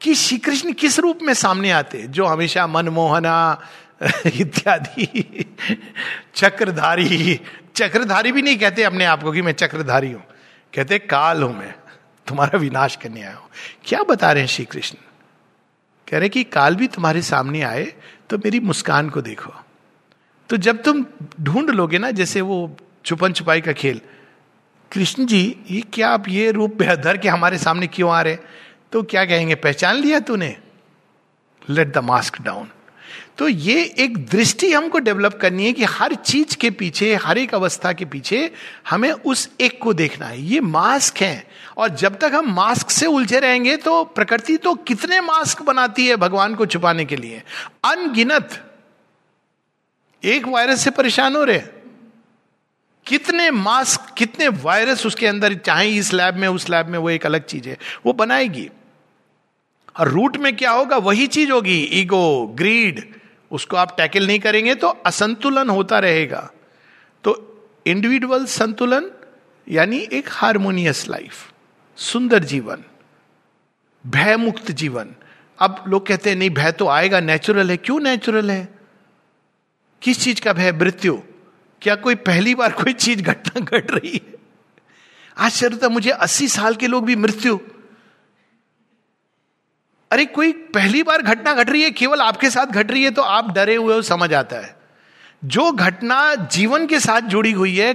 कि 0.00 0.14
श्री 0.14 0.38
कृष्ण 0.38 0.72
किस 0.72 0.98
रूप 0.98 1.18
में 1.22 1.34
सामने 1.34 1.70
आते 1.70 2.02
जो 2.02 2.24
हमेशा 2.24 2.66
मनमोहना, 2.66 3.62
इत्यादि, 4.26 5.44
चक्रधारी 6.34 7.40
चक्रधारी 7.76 8.32
भी 8.32 8.42
नहीं 8.42 8.58
कहते 8.58 8.82
अपने 8.82 9.04
आप 9.04 9.22
को 9.22 9.32
कि 9.32 9.42
मैं 9.42 9.52
चक्रधारी 9.52 10.12
हूँ। 10.12 10.22
कहते, 10.74 10.98
काल 10.98 11.42
हूँ 11.42 11.58
मैं, 11.58 11.74
तुम्हारा 12.26 12.58
विनाश 12.58 12.96
करने 12.96 13.22
आया 13.22 13.34
हूँ। 13.34 13.48
क्या 13.84 14.02
बता 14.02 14.32
रहे 14.32 14.42
हैं 14.42 14.48
श्री 14.48 14.64
कृष्ण 14.64 14.96
कह 16.14 16.18
रहे 16.18 16.28
कि 16.28 16.42
काल 16.46 16.76
भी 16.76 16.86
तुम्हारे 16.86 17.20
सामने 17.24 17.60
आए 17.62 17.84
तो 18.30 18.36
मेरी 18.38 18.58
मुस्कान 18.60 19.08
को 19.10 19.20
देखो। 19.20 19.50
तो 20.50 20.56
जब 20.56 20.82
तुम 20.82 21.04
ढूंढ 21.40 21.70
लोगे 21.70 21.98
ना, 21.98 22.10
जैसे 22.10 22.40
वो 22.40 22.76
छुपन 23.04 23.32
छुपाई 23.32 23.60
का 23.60 23.72
खेल, 23.72 24.00
कृष्ण 24.92 25.26
जी, 25.26 25.56
ये 25.70 25.80
क्या 25.92 26.08
आप 26.08 26.28
ये 26.28 26.50
रूप 26.52 26.74
बेहदर 26.74 27.16
के 27.18 27.28
हमारे 27.28 27.58
सामने 27.58 27.86
क्यों 27.86 28.12
आ 28.12 28.20
रहे 28.22 28.36
तो 28.92 29.02
क्या 29.02 29.24
कहेंगे, 29.24 29.54
पहचान 29.56 29.96
लिया 29.96 30.20
तूने? 30.20 30.56
लेट 31.62 31.92
द 31.92 31.98
मास्क 32.04 32.40
डाउन 32.42 32.68
तो 33.38 33.48
ये 33.48 33.94
एक 33.98 34.18
दृष्टि 34.28 34.72
हमको 34.72 34.98
डेवलप 34.98 35.38
करनी 35.42 35.64
है 35.64 35.72
कि 35.72 35.84
हर 35.84 36.14
चीज़ 36.14 36.56
के 36.56 36.70
पीछे, 36.70 37.14
हर 37.14 37.38
एक 37.38 37.54
अवस्था 37.54 37.92
के 37.92 38.04
पीछे 38.04 38.50
हमें 38.90 39.12
उस 39.12 39.50
एक 39.60 39.78
को 39.82 39.94
देखना 39.94 40.26
है। 40.26 40.42
ये 40.42 40.60
मास्क 40.60 41.16
है। 41.16 41.46
और 41.76 41.88
जब 41.88 42.18
तक 42.18 42.32
हम 42.34 42.54
मास्क 42.54 42.90
से 42.90 43.06
उलझे 43.06 43.40
रहेंगे 43.40 43.76
तो 43.76 44.04
प्रकृति 44.04 44.56
तो 44.56 44.74
कितने 44.74 45.20
मास्क 45.20 45.62
बनाती 45.62 46.06
है 46.06 46.16
भगवान 46.16 46.54
को 46.54 46.66
छुपाने 46.66 47.04
के 47.04 47.16
लिए? 47.16 47.42
अनगिनत। 47.84 48.70
एक 50.24 50.48
वायरस 50.48 50.84
से 50.84 50.90
परेशान 50.90 51.36
हो 51.36 51.44
रहे 51.44 51.58
कितने 53.06 53.50
मास्क 53.50 54.14
कितने 54.18 54.48
वायरस 54.48 55.06
उसके 55.06 55.26
अंदर, 55.26 55.54
चाहे 55.54 55.90
इस 55.90 56.12
लैब 56.12 56.34
में, 56.34 56.48
उस 56.48 56.70
लैब 56.70 56.86
में 56.86 56.98
वो 56.98 57.10
एक 57.10 57.26
अलग 57.26 57.44
चीज़ 57.44 57.68
है। 57.68 57.78
वो 58.06 58.12
बनाएगी। 58.12 58.70
और 60.00 60.08
रूट 60.08 60.36
में 60.36 60.56
क्या 60.56 60.70
होगा? 60.70 60.96
वही 60.96 61.26
चीज़ 61.26 61.50
होगी, 61.50 61.82
ईगो, 61.82 62.46
ग्रीड, 62.54 63.14
उसको 63.50 63.76
आप 63.76 63.96
टैकल 63.96 64.26
नहीं 64.26 64.38
करेंगे 64.38 64.74
तो 64.74 64.88
असंतुलन 64.88 65.70
होता 65.70 65.98
रहेगा। 65.98 66.50
तो 67.24 67.50
इंडिविजुअल 67.86 68.44
संतुलन, 68.44 69.10
यानी 69.68 69.98
एक 69.98 70.28
हारमोनियस 70.30 71.08
लाइफ, 71.08 71.52
सुंदर 71.96 72.44
जीवन 72.44 72.78
भय 74.06 74.36
मुक्त 74.36 74.70
जीवन। 74.70 75.08
अब 75.58 75.84
लोग 75.88 76.06
कहते 76.06 76.30
हैं, 76.30 76.36
नहीं, 76.36 76.50
भय 76.50 76.72
तो 76.72 76.88
आएगा 76.88 77.20
नेचुरल 77.20 77.70
है। 77.70 77.76
क्यों 77.76 78.00
नेचुरल 78.00 78.50
है? 78.50 78.68
किस 80.02 80.20
चीज़ 80.20 80.40
का 80.40 80.52
भय? 80.52 80.72
मृत्यु। 80.72 81.18
क्या 81.82 81.94
कोई 81.94 82.14
पहली 82.14 82.54
बार 82.54 82.72
कोई 82.72 82.92
चीज़ 82.92 83.22
घटना 83.22 83.60
घट 83.60 83.70
गट 83.70 83.90
रही 83.90 84.12
है? 84.12 84.34
आश्चर्य 85.38 85.76
था 85.76 85.88
मुझे, 85.88 86.10
अस्सी 86.10 86.48
साल 86.48 86.74
के 86.74 86.86
लोग 86.86 87.04
भी 87.04 87.16
मृत्यु। 87.16 87.60
अरे 90.14 90.24
कोई 90.26 90.52
पहली 90.74 91.02
बार 91.02 91.22
घटना 91.22 91.52
घट 91.54 91.70
रही 91.70 91.82
है, 91.82 91.90
केवल 91.90 92.20
आपके 92.20 92.50
साथ 92.50 92.66
घट 92.66 92.90
रही 92.90 93.02
है 93.02 93.10
तो 93.10 93.22
आप 93.22 93.50
डरे 93.54 93.74
हुए 93.76 93.94
हो, 93.94 94.02
समझ 94.02 94.32
आता 94.34 94.56
है। 94.56 94.76
जो 95.44 95.70
घटना 95.72 96.34
जीवन 96.34 96.86
के 96.86 97.00
साथ 97.00 97.20
जुड़ी 97.28 97.52
हुई 97.52 97.76
है, 97.76 97.92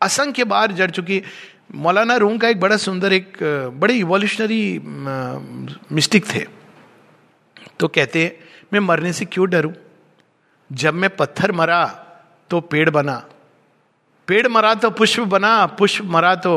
असंख्य 0.00 0.44
बार 0.44 0.72
जड़ 0.72 0.90
चुकी 0.90 1.22
मौलाना 1.74 2.16
रूम 2.16 2.38
का 2.38 2.48
एक 2.48 2.60
बड़ा 2.60 2.76
सुंदर, 2.76 3.12
एक, 3.12 3.38
बड़े 3.74 3.94
इवोल्यूशनरी 3.94 4.80
मिस्टिक 5.92 6.24
थे। 6.34 6.44
तो 7.80 7.88
कहते 7.88 8.38
मैं 8.72 8.80
मरने 8.80 9.12
से 9.12 9.24
क्यों 9.24 9.48
डरूं? 9.50 9.72
जब 10.70 10.94
मैं 10.94 11.16
पत्थर 11.16 11.52
मरा 11.52 11.84
तो 12.50 12.60
पेड़ 12.60 12.90
बना। 12.90 13.22
पेड़ 14.28 14.46
मरा 14.48 14.74
तो 14.74 14.90
पुष्प 14.90 15.22
बना, 15.28 15.66
पुष्प 15.68 16.04
मरा 16.04 16.34
तो 16.34 16.54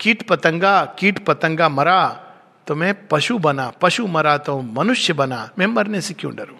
कीट 0.00 0.26
पतंगा 0.28 0.84
कीट 0.98 1.24
पतंगा 1.26 1.68
मरा 1.68 2.00
तो 2.66 2.74
मैं 2.74 3.08
पशु 3.08 3.38
बना, 3.38 3.70
पशु 3.70 4.06
मरा 4.06 4.38
तो 4.38 4.60
मनुष्य 4.60 5.12
बना। 5.12 5.50
मैं 5.58 5.66
मरने 5.66 6.00
से 6.00 6.14
क्यों 6.14 6.34
डरू? 6.34 6.56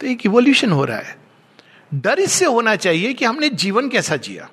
तो 0.00 0.06
एक 0.06 0.26
इवोल्यूशन 0.26 0.72
हो 0.72 0.84
रहा 0.84 0.98
है। 0.98 1.16
डर 1.94 2.18
इससे 2.18 2.44
होना 2.44 2.76
चाहिए 2.76 3.14
कि 3.14 3.24
हमने 3.24 3.48
जीवन 3.48 3.88
कैसा 3.88 4.16
जिया। 4.16 4.50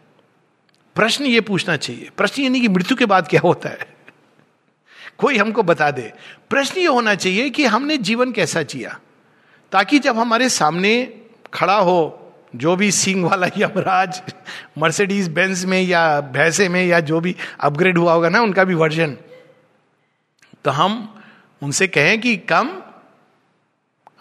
प्रश्न 0.96 1.26
ये 1.26 1.42
पूछना 1.42 1.78
चाहिए। 1.78 2.10
प्रश्न 2.18 2.42
ये 2.42 2.50
नहीं 2.50 2.62
कि 2.62 2.68
मृत्यु 2.68 2.98
के 2.98 3.06
बाद 3.06 3.28
क्या 3.28 3.42
होता 3.42 3.70
है। 3.70 3.96
कोई 5.18 5.38
हमको 5.38 5.64
बता 5.64 5.92
दे। 5.92 6.14
प्रश्न 6.50 6.80
ये 6.80 6.88
होना 6.88 7.16
चाहिए 7.16 7.50
कि 7.50 7.66
हमने 7.66 7.98
जीवन 7.98 8.32
कैसा 8.32 8.62
जिया। 8.62 9.00
ताकि 9.72 10.00
जब 10.00 10.18
हमारे 10.18 10.50
सामने 10.50 11.22
खड़ा 11.54 11.78
हो, 11.78 12.32
जो 12.56 12.76
भी 12.76 12.92
सिंह 12.92 13.30
वाला 13.30 13.48
यमराज 13.58 14.22
मर्सिडीज 14.78 15.30
बेंस 15.30 15.66
में 15.66 15.82
या 15.82 16.22
भैंसे 16.22 16.70
में 16.70 16.86
या 16.86 17.00
जो 17.00 17.20
भी 17.20 17.36
अपग्रेड 17.60 17.98
हुआ 17.98 18.14
होगा 18.14 18.30
ना, 18.30 18.42
उनका 18.42 18.64
भी 18.64 18.74
वर्जन 18.74 19.18
तो 20.64 20.72
हम 20.72 21.22
उनसे 21.64 21.88
कहें 21.88 22.22
कि, 22.22 22.38
कम, 22.38 22.82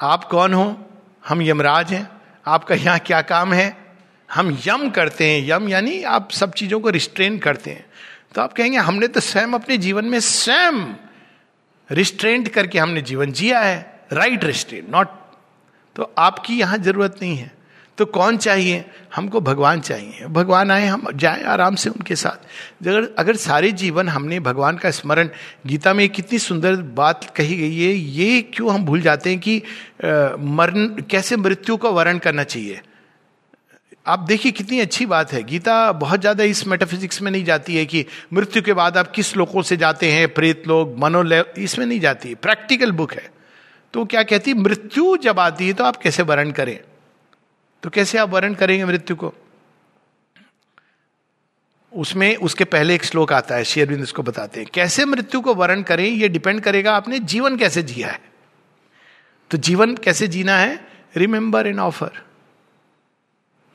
आप 0.00 0.24
कौन 0.24 0.54
हो? 0.54 0.90
हम 1.28 1.42
यमराज 1.42 1.92
हैं। 1.92 2.10
आपका 2.46 2.74
यहाँ 2.74 2.98
क्या 2.98 3.22
काम 3.22 3.52
है? 3.52 3.96
हम 4.32 4.58
यम 4.66 4.90
करते 4.90 5.30
हैं। 5.30 5.48
यम 5.48 5.68
यानी 5.68 6.02
आप 6.02 6.30
सब 6.30 6.52
चीज़ों 6.52 6.80
को 6.80 6.90
रिस्ट्रेन 6.90 7.38
करते 7.38 7.70
हैं। 7.70 7.86
तो 8.34 8.42
आप 8.42 8.52
कहेंगे, 8.52 8.78
हमने 8.78 9.08
तो 9.08 9.20
स्वयं 9.20 9.46
अपने 9.46 9.76
जीवन 9.76 10.04
में 10.04 10.20
स्वयं 10.20 10.94
रिस्ट्रेंट 11.90 12.48
करके 12.48 12.78
हमने 12.78 13.00
जीवन 13.00 13.32
जिया 13.32 13.60
है। 13.60 14.00
राइट 14.12 14.44
रिस्ट्रेन 14.44 14.86
नॉट 14.90 15.08
तो 15.96 16.14
आपकी 16.18 16.58
यहाँ 16.58 16.78
ज़रूरत 16.78 17.16
नहीं 17.22 17.36
है। 17.36 17.57
तो 17.98 18.04
कौन 18.06 18.36
चाहिए? 18.38 18.84
हमको 19.14 19.40
भगवान 19.40 19.80
चाहिए। 19.80 20.26
भगवान 20.28 20.70
आए, 20.70 20.86
हम 20.86 21.06
जाए 21.14 21.42
आराम 21.44 21.74
से 21.74 21.90
उनके 21.90 22.16
साथ। 22.16 22.46
अगर 22.80 23.08
अगर 23.18 23.36
सारे 23.36 23.70
जीवन 23.74 24.08
हमने 24.08 24.38
भगवान 24.40 24.76
का 24.76 24.90
स्मरण, 24.90 25.28
गीता 25.66 25.94
में 25.94 26.08
कितनी 26.08 26.38
सुंदर 26.38 26.76
बात 26.96 27.24
कही 27.36 27.56
गई 27.56 27.78
है, 27.78 27.92
ये 27.92 28.42
क्यों 28.54 28.74
हम 28.74 28.84
भूल 28.84 29.00
जाते 29.00 29.30
हैं 29.30 29.38
कि 29.38 29.56
मरण, 30.00 30.86
कैसे 31.10 31.36
मृत्यु 31.36 31.76
का 31.76 31.88
वर्ण 31.90 32.18
करना 32.18 32.44
चाहिए? 32.44 32.80
आप 34.06 34.18
देखिए 34.18 34.52
कितनी 34.52 34.78
अच्छी 34.80 35.06
बात 35.06 35.32
है। 35.32 35.42
गीता 35.42 35.92
बहुत 35.94 36.20
ज़्यादा 36.20 36.44
इस 36.44 36.66
मेटाफिजिक्स 36.66 37.20
में 37.22 37.30
नहीं 37.30 37.44
जाती 37.44 37.76
है 37.76 37.84
कि 37.86 38.04
मृत्यु 38.32 38.62
के 38.62 38.72
बाद 38.72 38.96
आप 38.96 39.10
किस 39.10 39.36
लोगों 39.36 39.62
से 39.62 39.76
जाते 39.76 40.10
हैं, 40.12 40.28
प्रेत 40.34 40.68
लोग 40.68 40.94
मनोले 40.98 41.42
इसमें 41.58 41.84
नहीं 41.86 42.00
जाती। 42.00 42.34
प्रैक्टिकल 42.36 42.92
बुक 42.92 43.12
है। 43.14 43.30
तो 43.94 44.04
क्या 44.04 44.22
कहती 44.22 44.54
मृत्यु 44.54 45.16
जब 45.16 45.40
आती 45.40 45.66
है 45.66 45.72
तो 45.72 45.84
आप 45.84 45.96
कैसे 45.96 46.22
वर्ण 46.22 46.50
करें? 46.50 46.78
तो 47.82 47.90
कैसे 47.90 48.18
आप 48.18 48.28
वर्ण 48.28 48.54
करेंगे 48.54 48.84
मृत्यु 48.84 49.16
को? 49.16 49.34
उसमें, 51.92 52.36
उसके 52.36 52.64
पहले 52.64 52.94
एक 52.94 53.04
श्लोक 53.04 53.32
आता 53.32 53.54
है 53.54 53.64
शेरविंद 53.64 54.02
इसको 54.02 54.22
बताते 54.22 54.60
हैं। 54.60 54.68
कैसे 54.74 55.04
मृत्यु 55.04 55.40
को 55.40 55.54
वर्ण 55.54 55.82
करें, 55.82 56.08
ये 56.08 56.28
डिपेंड 56.28 56.60
करेगा 56.60 56.96
आपने 56.96 57.18
जीवन 57.18 57.56
कैसे 57.56 57.82
जिया 57.82 58.08
है। 58.08 58.20
तो 59.50 59.58
जीवन 59.58 59.96
कैसे 59.96 60.28
जीना 60.28 60.56
है? 60.56 60.88
रिमेंबर 61.16 61.66
इन 61.66 61.80
ऑफ़र 61.80 62.10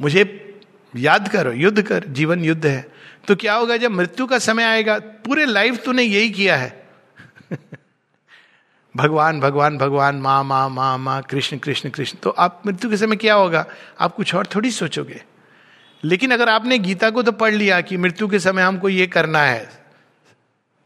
मुझे 0.02 0.50
याद 0.96 1.28
करो, 1.28 1.52
युद्ध 1.52 1.82
कर, 1.82 2.04
जीवन 2.04 2.46
युद्ध 2.46 2.66
है। 2.66 2.92
तो 3.28 3.36
क्या 3.36 3.54
होगा 3.54 3.78
जब 3.78 3.92
मृत्यु 3.92 4.28
का 4.28 4.40
समय 4.40 4.64
आएगा? 4.64 5.00
पूरे 5.00 5.46
लाइफ 5.46 5.84
तूने 5.86 6.04
यही 6.04 6.30
किया 6.30 6.56
है। 6.56 6.90
भगवान 8.96 9.40
भगवान 9.40 9.78
भगवान, 9.78 10.16
माँ 10.16 10.44
माँ 10.44 10.70
माँ 10.70 10.98
माँ, 10.98 11.22
कृष्ण 11.22 11.58
कृष्ण 11.58 11.90
कृष्ण। 11.90 12.18
तो 12.24 12.30
आप 12.30 12.62
मृत्यु 12.68 12.90
के 12.90 12.98
समय 12.98 13.16
क्या 13.16 13.34
होगा? 13.34 13.66
आप 14.00 14.16
कुछ 14.16 14.34
और 14.36 14.48
थोड़ी 14.56 14.72
सोचोगे। 14.72 15.22
लेकिन 16.04 16.32
अगर 16.32 16.50
आपने 16.50 16.78
गीता 16.78 17.10
को 17.10 17.24
तो 17.24 17.32
पढ़ 17.32 17.54
लिया 17.54 17.80
कि 17.82 17.98
मृत्यु 17.98 18.28
के 18.28 18.40
समय 18.40 18.62
हमको 18.62 18.90
ये 18.90 19.08
करना 19.08 19.42
है, 19.42 19.70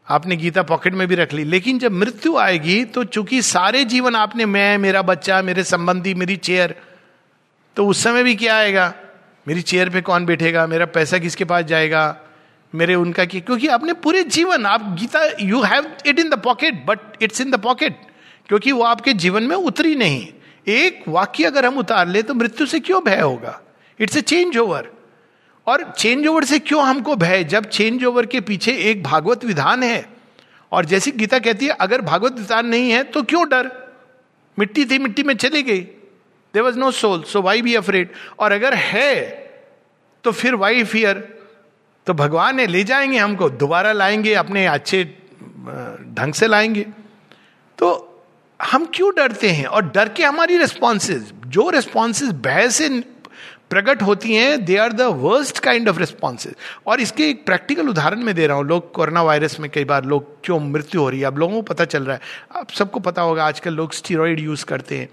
आपने 0.08 0.36
गीता 0.36 0.62
पॉकेट 0.62 0.94
में 0.94 1.06
भी 1.08 1.14
रख 1.14 1.32
ली। 1.32 1.44
लेकिन 1.44 1.78
जब 1.78 1.92
मृत्यु 1.92 2.36
आएगी 2.36 2.84
तो 2.84 3.04
चूँकि 3.04 3.42
सारे 3.42 3.84
जीवन 3.84 4.14
आपने, 4.16 4.46
मैं, 4.46 4.78
मेरा 4.78 5.02
बच्चा, 5.02 5.42
मेरे 5.42 5.64
संबंधी, 5.64 6.14
मेरी 6.14 6.36
चेयर 6.36 6.74
तो 7.76 7.86
उस 7.86 8.02
समय 8.04 8.22
भी 8.22 8.34
क्या 8.34 8.56
आएगा? 8.56 8.92
मेरी 9.46 9.62
चेयर 9.62 9.90
पे 9.90 10.00
कौन 10.00 10.26
बैठेगा? 10.26 10.66
मेरा 10.66 10.86
पैसा 10.86 11.18
किसके 11.18 11.44
पास 11.44 11.64
जाएगा? 11.64 12.16
मेरे 12.72 12.94
उनका 12.94 13.24
की, 13.24 13.40
क्योंकि 13.40 13.68
आपने 13.68 13.92
पूरे 13.94 14.22
जीवन, 14.22 14.66
आप 14.66 14.82
Gita 15.00 15.20
you 15.40 15.60
have 15.62 15.86
it 16.06 16.18
in 16.18 16.30
the 16.30 16.34
pocket 16.34 16.84
but 16.86 17.22
it's 17.22 17.40
in 17.40 17.50
the 17.50 17.60
pocket 17.62 18.00
क्योंकि 18.48 18.72
वो 18.72 18.82
आपके 18.82 19.12
जीवन 19.14 19.42
में 19.42 19.56
उतरी 19.56 19.94
नहीं। 19.94 20.26
एक 20.66 21.02
वाक्य 21.08 21.44
अगर 21.44 21.66
हम 21.66 21.78
उतार 21.78 22.08
ले 22.08 22.22
तो 22.22 22.34
मृत्यु 22.34 22.66
से 22.66 22.80
क्यों 22.80 23.02
भय 23.04 23.20
होगा? 23.20 23.60
इट्स 24.00 24.16
ए 24.16 24.20
चेंज 24.20 24.58
ओवर 24.58 24.90
और 25.66 25.82
चेंज 25.98 26.26
ओवर 26.26 26.44
से 26.44 26.58
क्यों 26.58 26.82
हमको 26.84 27.16
भय? 27.16 27.44
जब 27.44 27.64
चेंज 27.64 28.04
ओवर 28.04 28.26
के 28.26 28.40
पीछे 28.40 28.72
एक 28.90 29.02
भागवत 29.02 29.44
विधान 29.44 29.82
है। 29.82 30.04
और 30.72 30.84
जैसी 30.84 31.10
गीता 31.10 31.38
कहती 31.38 31.66
है, 31.66 31.72
अगर 31.72 32.00
भागवत 32.00 32.32
विधान 32.32 32.66
नहीं 32.66 32.90
है 32.90 33.02
तो 33.04 33.22
क्यों 33.22 33.48
डर? 33.48 33.70
मिट्टी 34.58 34.84
थी, 34.84 34.98
मिट्टी 34.98 35.22
में 35.22 35.34
चली 35.36 35.62
गई। 35.62 35.80
There 36.54 36.62
was 36.62 36.78
no 36.78 36.90
soul 36.90 37.22
so 37.22 37.42
why 37.42 37.62
be 37.62 37.74
afraid 37.74 38.12
और 38.38 38.52
अगर 38.52 38.74
है 38.74 39.16
तो 40.24 40.32
फिर 40.32 40.54
वाई 40.54 40.84
फियर 40.84 41.37
तो 42.08 42.14
भगवान 42.14 42.56
ने 42.56 42.66
ले 42.66 42.82
जाएँगे 42.84 43.18
हमको, 43.18 43.48
दोबारा 43.50 43.92
लाएँगे, 43.92 44.32
अपने 44.34 44.66
अच्छे 44.66 45.04
ढंग 46.14 46.32
से 46.32 46.46
लाएँगे। 46.46 46.86
तो 47.78 47.88
हम 48.60 48.86
क्यों 48.94 49.10
डरते 49.16 49.50
हैं? 49.50 49.66
और 49.66 49.84
डर 49.84 50.08
के 50.08 50.24
हमारी 50.24 50.58
रिस्पॉन्सेज 50.58 51.32
जो 51.46 51.68
रिस्पॉन्सेज 51.70 52.30
भय 52.42 52.68
से 52.70 52.88
प्रकट 53.70 54.02
होती 54.02 54.34
हैं 54.34 54.64
they 54.64 54.76
are 54.76 54.92
the 54.92 55.00
worst 55.00 55.58
kind 55.58 55.88
of 55.88 55.98
responses 55.98 56.54
और 56.86 57.00
इसके 57.00 57.28
एक 57.30 57.44
प्रैक्टिकल 57.46 57.88
उदाहरण 57.88 58.22
में 58.22 58.34
दे 58.34 58.46
रहा 58.46 58.56
हूँ। 58.56 58.66
लोग 58.66 58.92
कोरोना 58.92 59.22
वायरस 59.22 59.60
में 59.60 59.70
कई 59.70 59.84
बार 59.84 60.04
लोग 60.04 60.34
क्यों 60.44 60.60
मृत्यु 60.60 61.00
हो 61.00 61.08
रही 61.10 61.20
है? 61.20 61.26
अब 61.26 61.38
लोगों 61.38 61.54
को 61.54 61.62
पता 61.62 61.84
चल 61.84 62.04
रहा 62.04 62.16
है। 62.16 62.20
अब 62.56 62.68
सबको 62.68 63.00
पता 63.00 63.22
होगा, 63.22 63.46
आजकल 63.46 63.74
लोग 63.74 63.92
स्टीरोइड 63.92 64.40
यूज़ 64.40 64.64
करते 64.64 64.98
हैं। 64.98 65.08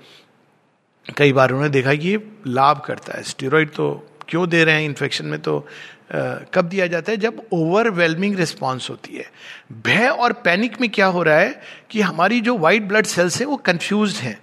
कई 1.18 1.34
बार 1.34 1.50
उन्होंने 1.50 1.70
देखा 1.70 1.94
कि 1.94 2.08
ये 2.08 2.28
लाभ 2.48 2.82
करता 2.86 3.18
है। 3.18 3.24
स्टीरोइड 3.24 3.70
तो 3.70 4.08
क्यों 4.30 4.50
दे 4.50 4.64
रहे 4.64 4.76
हैं? 4.76 4.86
इन्फेक्शन 4.86 5.26
में 5.26 5.42
तो 5.42 5.68
कब 6.54 6.62
दिया 6.62 6.88
जाता 6.88 7.12
है? 7.12 7.18
जब 7.18 7.48
ओवरवेलमिंग 7.52 8.36
रिस्पॉन्स 8.36 8.90
होती 8.90 9.16
है। 9.16 9.32
भय 9.86 10.08
और 10.08 10.34
पैनिक 10.34 10.82
में 10.82 10.90
क्या 10.90 11.06
हो 11.06 11.24
रहा 11.24 11.38
है 11.38 11.62
कि 11.90 12.02
हमारी 12.02 12.42
जो 12.42 12.58
वाइट 12.58 12.84
ब्लड 12.84 13.06
सेल्स 13.06 13.40
है, 13.40 13.46
वो 13.46 13.58
कंफ्यूज 13.58 14.16
हैं। 14.16 14.40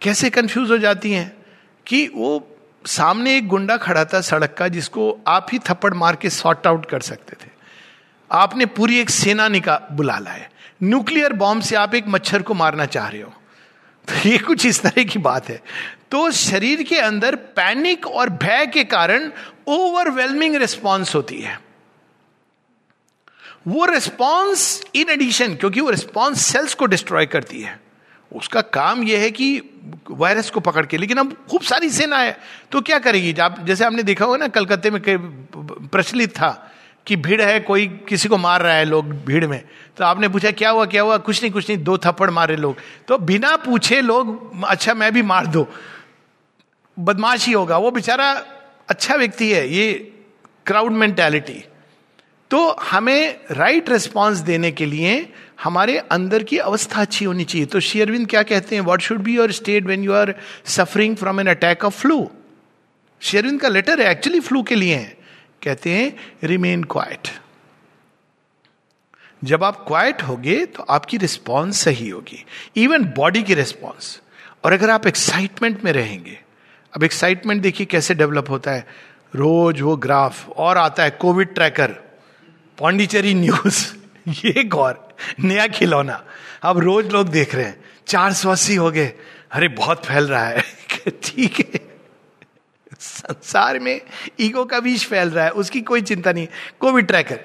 कैसे 0.00 0.30
कंफ्यूज 0.30 0.70
हो 0.70 0.78
जाती 0.78 1.12
हैं? 1.12 1.36
कि 1.86 2.06
वो 2.06 2.56
सामने 2.86 3.36
एक 3.36 3.48
गुंडा 3.48 3.76
खड़ा 3.76 4.04
था 4.04 4.20
सड़क 4.20 4.54
का, 4.58 4.68
जिसको 4.68 5.20
आप 5.26 5.46
ही 5.52 5.58
थप्पड़ 5.58 5.94
मार 5.94 6.16
के 6.16 6.30
सॉर्ट 6.30 6.66
आउट 6.66 6.86
कर 6.86 7.00
सकते 7.00 7.46
थे। 7.46 7.50
आपने 8.32 8.66
पूरी 8.66 9.00
एक 9.00 9.10
सेना 9.10 9.48
निका, 9.48 9.88
बुला 9.92 10.18
लाए 10.18 10.48
न्यूक्लियर 10.82 11.32
बॉम्ब 11.32 11.62
से 11.62 11.76
आप 11.76 11.94
एक 11.94 12.04
मच्छर 12.08 12.42
को 12.42 12.54
मारना 12.54 12.86
चाह 12.86 13.08
रहे 13.08 13.22
हो। 13.22 13.32
तो 14.08 14.28
ये 14.28 14.38
कुछ 14.38 14.66
इस 14.66 14.82
तरह 14.82 15.04
की 15.04 15.18
बात 15.18 15.48
है। 15.48 15.62
तो 16.12 16.30
शरीर 16.30 16.82
के 16.82 16.98
अंदर 17.00 17.34
पैनिक 17.56 18.06
और 18.06 18.30
भय 18.30 18.66
के 18.66 18.84
कारण 18.84 19.30
ओवरवेलमिंग 19.68 20.56
रिस्पॉन्स 20.56 21.14
होती 21.14 21.40
है। 21.40 21.58
वो 23.68 23.84
रिस्पॉन्स 23.84 24.82
इन 24.94 25.10
एडिशन 25.10 25.54
क्योंकि 25.54 25.80
वो 25.80 25.90
रिस्पॉन्स 25.90 26.40
सेल्स 26.42 26.74
को 26.74 26.86
डिस्ट्रॉय 26.86 27.26
करती 27.26 27.60
है। 27.60 27.80
उसका 28.32 28.60
काम 28.60 29.02
यह 29.02 29.20
है 29.20 29.30
कि 29.30 29.60
वायरस 30.10 30.50
को 30.50 30.60
पकड़ 30.60 30.84
के, 30.86 30.96
लेकिन 30.96 31.18
अब 31.18 31.32
खूब 31.50 31.62
सारी 31.62 31.90
सेना 31.90 32.18
है 32.18 32.36
तो 32.72 32.80
क्या 32.80 32.98
करेगी? 32.98 33.32
आप 33.34 33.64
जैसे 33.66 33.84
आपने 33.84 34.02
देखा 34.02 34.24
होगा 34.24 34.36
ना, 34.36 34.48
कलकत्ते 34.48 34.90
में 34.90 35.00
प्रचलित 35.88 36.30
था 36.30 36.50
कि 37.06 37.16
भीड़ 37.16 37.40
है, 37.42 37.58
कोई 37.60 37.86
किसी 38.08 38.28
को 38.28 38.36
मार 38.38 38.62
रहा 38.62 38.74
है 38.74 38.84
लोग 38.84 39.12
भीड़ 39.24 39.46
में। 39.46 39.62
तो 39.96 40.04
आपने 40.04 40.28
पूछा, 40.28 40.50
क्या 40.50 40.70
हुआ 40.70 40.84
क्या 40.86 41.02
हुआ? 41.02 41.16
कुछ 41.18 41.42
नहीं 41.42 41.52
कुछ 41.52 41.70
नहीं, 41.70 41.82
दो 41.84 41.96
थप्पड़ 41.98 42.30
मारे 42.30 42.56
लोग। 42.56 42.76
तो 43.08 43.18
बिना 43.20 43.56
पूछे 43.56 44.00
लोग 44.00 44.64
अच्छा 44.64 44.94
मैं 44.94 45.12
भी 45.12 45.22
मार 45.24 45.46
दो। 45.46 45.66
बदमाशी 46.96 47.52
होगा। 47.52 47.78
वो 47.78 47.90
बेचारा 47.90 48.32
अच्छा 48.88 49.14
व्यक्ति 49.14 49.52
है, 49.52 49.68
ये 49.68 49.92
क्राउड 50.66 50.92
मेंटेलिटी 50.92 51.62
तो 52.50 52.58
हमें 52.82 53.40
राइट 53.50 53.88
रिस्पॉन्स 53.90 54.38
देने 54.40 54.70
के 54.72 54.86
लिए 54.86 55.32
हमारे 55.62 55.96
अंदर 56.12 56.42
की 56.42 56.58
अवस्था 56.58 57.00
अच्छी 57.00 57.24
होनी 57.24 57.44
चाहिए। 57.44 57.66
तो 57.66 57.80
शेयरविंद 57.80 58.28
क्या 58.28 58.42
कहते 58.42 58.76
हैं? 58.76 58.82
What 58.82 59.00
should 59.00 59.20
be 59.20 59.34
your 59.34 59.52
state 59.52 59.84
when 59.84 60.04
you 60.04 60.12
are 60.12 60.34
suffering 60.66 61.16
from 61.16 61.40
an 61.40 61.46
attack 61.46 61.84
of 61.84 62.00
flu 62.00 62.28
Sri Aurobindo 63.20 63.60
का 63.60 63.68
लेटर 63.68 64.00
है 64.00 64.10
एक्चुअली 64.10 64.40
फ्लू 64.40 64.62
के 64.62 64.74
लिए 64.74 64.94
है। 64.94 65.16
कहते 65.62 65.90
हैं 65.90 66.12
रिमेन 66.44 66.84
क्वाइट 66.84 67.28
जब 69.42 69.64
आप 69.64 69.84
क्वाइट 69.86 70.22
होगे 70.22 70.64
तो 70.66 70.82
आपकी 70.90 71.16
रिस्पॉन्स 71.16 71.80
सही 71.80 72.08
होगी। 72.08 72.44
इवन 72.76 73.04
बॉडी 73.16 73.42
की 73.42 73.54
रिस्पॉन्स 73.54 74.20
और 74.64 74.72
अगर 74.72 74.90
आप 74.90 75.06
एक्साइटमेंट 75.06 75.84
में 75.84 75.92
रहेंगे 75.92 76.38
अब 76.96 77.04
एक्साइटमेंट 77.04 77.62
देखिए 77.62 77.86
कैसे 77.86 78.14
डेवलप 78.14 78.50
होता 78.50 78.70
है। 78.70 78.86
रोज 79.34 79.80
वो 79.80 79.96
ग्राफ 79.96 80.48
और 80.48 80.78
आता 80.78 81.02
है 81.02 81.10
कोविड 81.10 81.54
ट्रैकर 81.54 81.92
पौंडीचेरी 82.78 83.34
न्यूज़ 83.34 83.86
ये 84.28 84.64
गौर 84.64 85.08
नया 85.40 85.66
खिलौना। 85.66 86.24
अब 86.62 86.78
रोज 86.78 87.06
लोग 87.06 87.28
देख 87.28 87.54
रहे 87.54 87.64
हैं, 87.64 87.84
चार 88.06 88.32
सौ 88.32 88.50
अस्सी 88.50 88.74
हो 88.74 88.90
गए। 88.90 89.12
अरे 89.52 89.68
बहुत 89.68 90.06
फैल 90.06 90.28
रहा 90.28 90.44
है। 90.44 90.62
ठीक 91.08 91.58
है। 91.58 91.80
संसार 93.00 93.78
में 93.78 94.00
ईगो 94.40 94.64
का 94.64 94.80
बीज 94.80 95.06
फैल 95.06 95.30
रहा 95.30 95.44
है, 95.44 95.50
उसकी 95.50 95.80
कोई 95.80 96.02
चिंता 96.02 96.32
नहीं। 96.32 96.48
कोविड 96.80 97.06
ट्रैकर 97.06 97.36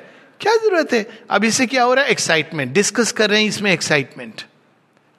क्या 0.42 0.56
ज़रूरत 0.56 0.94
है? 0.94 1.20
अब 1.30 1.44
इससे 1.44 1.66
क्या 1.68 1.84
हो 1.84 1.94
रहा 1.94 2.06
है? 2.06 2.12
एक्साइटमेंट 2.12 2.72
डिस्कस 2.72 3.12
कर 3.12 3.30
रहे 3.30 3.42
हैं 3.42 3.48
इसमें 3.48 3.72
एक्साइटमेंट 3.72 4.42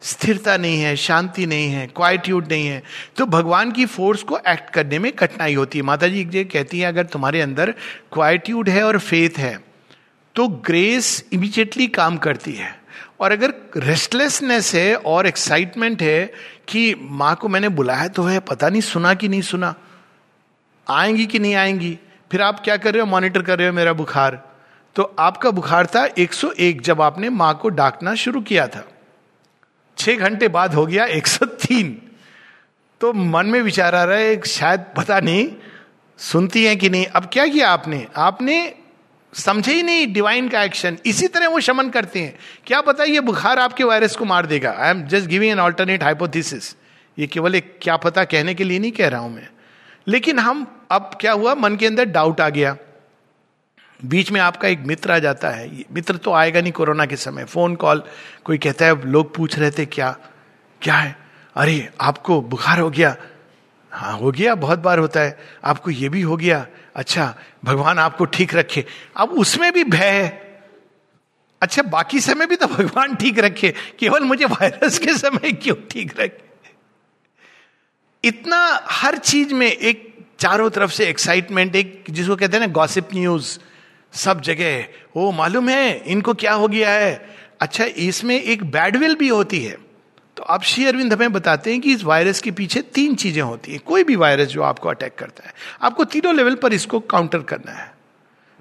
स्थिरता 0.03 0.57
नहीं 0.57 0.81
है, 0.81 0.95
शांति 0.97 1.47
नहीं 1.47 1.69
है 1.69 1.87
क्वाइट्यूड 1.87 2.49
नहीं 2.51 2.67
है। 2.67 2.83
तो 3.17 3.27
भगवान 3.27 3.73
की 3.73 3.87
फोर्स 3.87 4.23
को 4.23 4.39
एक्ट 4.49 4.71
करने 4.71 4.99
में 4.99 5.11
कठिनाई 5.13 5.55
होती 5.55 5.79
है। 5.79 5.85
माता 5.85 6.09
जी 6.09 6.45
कहती 6.45 6.81
है, 6.81 6.87
अगर 6.87 7.07
तुम्हारे 7.07 7.41
अंदर 7.41 7.71
क्वाइट्यूड 8.13 8.69
है 8.69 8.83
और 8.85 8.99
फेथ 8.99 9.39
है 9.39 9.59
तो 10.37 10.47
ग्रेस 10.67 11.25
इमीजिएटली 11.33 11.87
काम 11.89 12.17
करती 12.17 12.53
है। 12.53 12.77
और 13.21 13.33
अगर 13.33 13.55
रेस्टलेसनेस 13.77 14.75
है 14.75 14.95
और 14.97 15.27
एक्साइटमेंट 15.27 16.03
है 16.03 16.33
कि 16.69 16.95
माँ 17.01 17.35
को 17.37 17.49
मैंने 17.49 17.69
बुलाया 17.71 18.09
तो 18.09 18.23
है, 18.23 18.39
पता 18.41 18.69
नहीं 18.69 18.81
सुना 18.81 19.15
कि 19.15 19.29
नहीं 19.29 19.43
सुना, 19.43 19.75
आएँगी 20.87 21.27
कि 21.27 21.39
नहीं 21.39 21.55
आएँगी, 21.55 21.99
फिर 22.33 22.43
आप 22.43 22.61
क्या 22.61 22.77
कर 22.77 22.93
रहे 22.95 23.01
हो? 23.01 23.07
मॉनिटर 23.07 23.43
कर 23.43 23.59
रहे 23.59 23.69
हो 23.69 23.75
मेरा 23.75 23.93
बुखार। 23.93 24.43
तो 24.97 25.03
आपका 25.19 25.51
बुखार 25.51 25.87
था 25.87 26.05
101 26.19 26.81
जब 26.83 27.03
आपने 27.03 27.31
माँ 27.31 27.59
को 27.63 27.69
डाकना 27.71 28.15
शुरू 28.15 28.41
किया 28.41 28.67
था। 28.67 28.87
छह 29.99 30.17
घंटे 30.17 30.49
बाद 30.49 30.75
हो 30.75 30.87
गया 30.87 31.07
103 31.09 31.93
तो 33.01 33.13
मन 33.13 33.47
में 33.47 33.61
विचार 33.63 33.95
आ 33.95 34.03
रहा 34.05 34.17
है, 34.17 34.41
शायद 34.43 34.85
पता 34.97 35.19
नहीं, 35.21 35.49
सुनती 36.19 36.65
है 36.65 36.75
कि 36.77 36.89
नहीं। 36.91 37.07
अब 37.07 37.29
क्या 37.33 37.47
किया 37.47 37.69
आपने? 37.71 38.07
आपने 38.17 38.75
समझे 39.33 39.73
ही 39.73 39.83
नहीं 39.83 40.13
डिवाइन 40.13 40.49
का 40.49 40.63
एक्शन 40.63 40.97
इसी 41.07 41.29
तरह 41.29 41.49
वो 41.49 41.61
शमन 41.61 41.91
करते 41.91 42.21
हैं। 42.21 42.39
क्या 42.67 42.81
पता 42.81 43.05
ये 43.05 43.21
बुखार 43.21 43.59
आपके 43.59 43.85
वायरस 43.85 44.17
को 44.17 44.25
मार 44.25 44.47
देगा? 44.47 44.71
I 44.71 44.91
am 44.91 45.03
just 45.07 45.27
giving 45.27 45.53
an 45.53 45.61
alternate 45.61 46.03
hypothesis 46.03 46.75
ये 47.17 47.27
केवल 47.27 47.55
एक 47.55 47.79
क्या 47.83 47.97
पता 47.97 48.25
कहने 48.25 48.55
के 48.55 48.65
लिए 48.65 48.79
नहीं 48.79 48.93
कह 48.93 49.09
रहा 49.09 49.21
हूँ 49.21 49.35
मैं। 49.35 49.49
लेकिन 50.09 50.39
हम, 50.39 50.67
अब 50.91 51.11
क्या 51.21 51.33
हुआ? 51.33 51.55
मन 51.55 51.77
के 51.77 51.87
अंदर 51.87 52.05
डाउट 52.05 52.41
आ 52.41 52.49
गया। 52.49 52.77
बीच 54.05 54.33
में 54.33 54.41
आपका 54.41 54.69
एक 54.69 54.81
मित्र 54.81 55.13
आ 55.13 55.19
जाता 55.19 55.51
है। 55.51 55.85
मित्र 55.93 56.17
तो 56.17 56.33
आएगा 56.33 56.61
नहीं 56.61 56.73
कोरोना 56.73 57.07
के 57.07 57.17
समय। 57.17 57.45
फ़ोन 57.45 57.77
कॉल, 57.77 58.03
कोई 58.45 58.59
कहता 58.59 58.85
है 58.85 59.07
लोग 59.07 59.35
पूछ 59.35 59.59
रहे 59.59 59.71
थे, 59.71 59.87
क्या 59.87 60.17
क्या 60.83 60.95
है? 60.95 61.17
अरे, 61.55 61.91
आपको 62.01 62.43
बुखार 62.43 62.79
हो 62.79 62.91
गया। 62.91 63.17
हाँ 63.93 64.19
हो 64.19 64.31
गया, 64.31 64.55
बहुत 64.55 64.79
बार 64.79 64.99
होता 64.99 65.21
है। 65.21 65.39
आपको 65.65 65.91
ये 65.91 66.09
भी 66.09 66.23
हो 66.23 66.37
गया। 66.37 66.67
अच्छा 66.97 67.35
भगवान 67.65 67.99
आपको 67.99 68.25
ठीक 68.25 68.55
रखे। 68.55 68.85
अब 69.17 69.31
उसमें 69.31 69.73
भी 69.73 69.85
भय 69.85 70.11
है। 70.11 70.49
अच्छा 71.63 71.83
बाकी 71.83 72.21
समय 72.21 72.47
भी 72.47 72.57
तो 72.57 72.67
भगवान 72.67 73.15
ठीक 73.15 73.39
रखे। 73.39 73.75
केवल 73.99 74.21
मुझे 74.21 74.45
वायरस 74.45 74.99
के 74.99 75.15
समय 75.15 75.53
क्यों 75.53 75.77
ठीक 75.91 76.21
रखे? 76.21 76.71
इतना 78.25 78.81
हर 78.87 79.19
चीज़ 79.19 79.55
में 79.55 79.73
एक 79.73 80.19
चारों 80.39 80.71
तरफ़ 80.71 80.93
से 80.93 81.07
एक्साइटमेंट 81.07 81.77
एक 81.77 82.05
जिसको 82.11 82.37
कहते 82.37 82.57
हैं 82.57 82.67
ना 82.67 82.73
गॉसिप 82.73 83.09
न्यूज़ 83.15 83.59
सब 84.13 84.41
जगह। 84.41 84.85
वो 85.17 85.31
मालूम 85.33 85.69
है, 85.69 86.05
इनको 86.07 86.35
क्या 86.35 86.53
हो 86.53 86.69
गया 86.69 86.91
है? 86.91 87.29
अच्छा 87.61 87.85
इसमें 87.85 88.41
एक 88.41 88.65
बैडविल 88.65 89.15
भी 89.15 89.29
होती 89.29 89.61
है। 89.65 89.77
तो 90.37 90.43
अब 90.43 90.63
श्री 90.63 90.85
अरविंद 90.87 91.13
हमें 91.13 91.33
बताते 91.33 91.71
हैं 91.71 91.81
कि 91.81 91.93
इस 91.93 92.05
वायरस 92.05 92.41
के 92.41 92.51
पीछे 92.51 92.81
तीन 92.95 93.15
चीज़ें 93.15 93.43
होती 93.43 93.73
हैं। 93.73 93.81
कोई 93.81 94.05
भी 94.05 94.17
वायरस 94.17 94.49
जो 94.49 94.63
आपको 94.63 94.89
अटैक 94.89 95.15
करता 95.15 95.47
है। 95.47 95.55
आपको 95.83 96.05
तीनों 96.05 96.35
लेवल 96.35 96.55
पर 96.55 96.73
इसको 96.73 97.01
काउंटर 97.01 97.39
करना 97.39 97.73
है। 97.73 97.93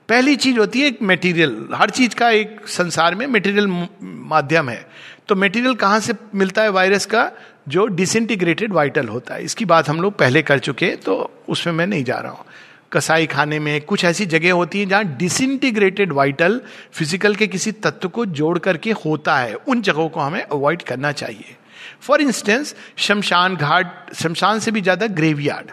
पहली 0.10 0.36
चीज़ 0.36 0.58
होती 0.60 0.82
है 0.82 0.88
एक 0.88 1.02
मेटीरियल 1.02 1.68
हर 1.74 1.90
चीज़ 1.90 2.16
का 2.16 2.30
एक 2.30 2.68
संसार 2.68 3.16
में 3.16 3.28
मेटीरियल 3.28 3.88
माध्यम 4.04 4.70
है। 4.70 4.86
तो 5.28 5.36
मेटीरियल 5.36 5.76
कहाँ 5.76 6.00
से 6.00 6.14
मिलता 6.36 6.62
है 6.62 6.70
वायरस 6.70 7.06
का? 7.06 7.32
जो 7.68 7.86
डिसइंटीग्रेटेड 7.88 8.74
वाइटल 8.74 9.08
होता 9.08 9.34
है। 9.34 9.44
इसकी 9.44 9.66
बात 9.66 9.90
हम 9.90 10.02
लोग 10.02 10.18
पहले 10.18 10.42
कर 10.42 10.60
चुके 10.60 10.86
हैं 10.86 10.98
तो 10.98 11.16
उसमें 11.50 11.74
मैं 11.74 11.88
नहीं 11.88 12.04
जा 12.04 12.18
रहा 12.18 12.32
हूँ। 12.32 12.46
कसाई 12.92 13.26
खाने 13.28 13.60
में, 13.60 13.82
कुछ 13.82 14.04
ऐसी 14.06 14.26
जगह 14.26 14.54
होती 14.54 14.80
है 14.80 14.86
जहाँ 14.86 15.04
डिसइंटीग्रेटेड 15.18 16.12
वाइटल 16.14 16.60
फ़िज़िकल 16.94 17.36
के 17.36 17.48
किसी 17.48 17.72
तत्व 17.74 18.10
को 18.10 18.26
जोड़ 18.28 18.58
करके 18.60 18.92
होता 19.06 19.38
है। 19.38 19.56
उन 19.56 19.82
जगहों 19.82 20.08
को 20.10 20.20
हमें 20.20 20.42
अवॉइड 20.42 20.82
करना 20.82 21.12
चाहिए। 21.14 21.56
फॉर 22.02 22.22
इंस्टेंस 22.22 22.76
शमशान 22.98 23.56
घाट, 23.56 24.14
शमशान 24.14 24.60
से 24.60 24.72
भी 24.72 24.82
ज़्यादा 24.82 25.08
ग्रेवयार्ड 25.10 25.72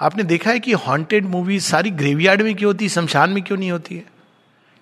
आपने 0.00 0.22
देखा 0.24 0.50
है 0.50 0.60
कि 0.60 0.72
हॉन्टेड 0.74 1.24
मूवी 1.26 1.58
सारी 1.60 1.90
ग्रेवयार्ड 1.92 2.42
में 2.42 2.54
क्यों 2.54 2.68
होती 2.68 2.84
है, 2.84 2.88
शमशान 2.88 3.30
में 3.30 3.42
क्यों 3.44 3.58
नहीं 3.58 3.70
होती 3.70 3.94
है? 3.94 4.04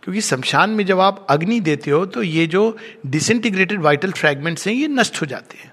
क्योंकि 0.02 0.20
शमशान 0.20 0.70
में 0.70 0.84
जब 0.86 1.00
आप 1.00 1.26
अग्नि 1.30 1.58
देते 1.60 1.90
हो 1.90 2.04
तो 2.06 2.22
ये 2.22 2.46
जो 2.46 2.76
डिसइंटीग्रेटेड 3.06 3.80
वाइटल 3.82 4.12
फ्रैगमेंट्स 4.12 4.66
हैं, 4.66 4.74
ये 4.74 4.88
नष्ट 4.88 5.20
हो 5.20 5.26
जाते 5.26 5.58
हैं। 5.58 5.72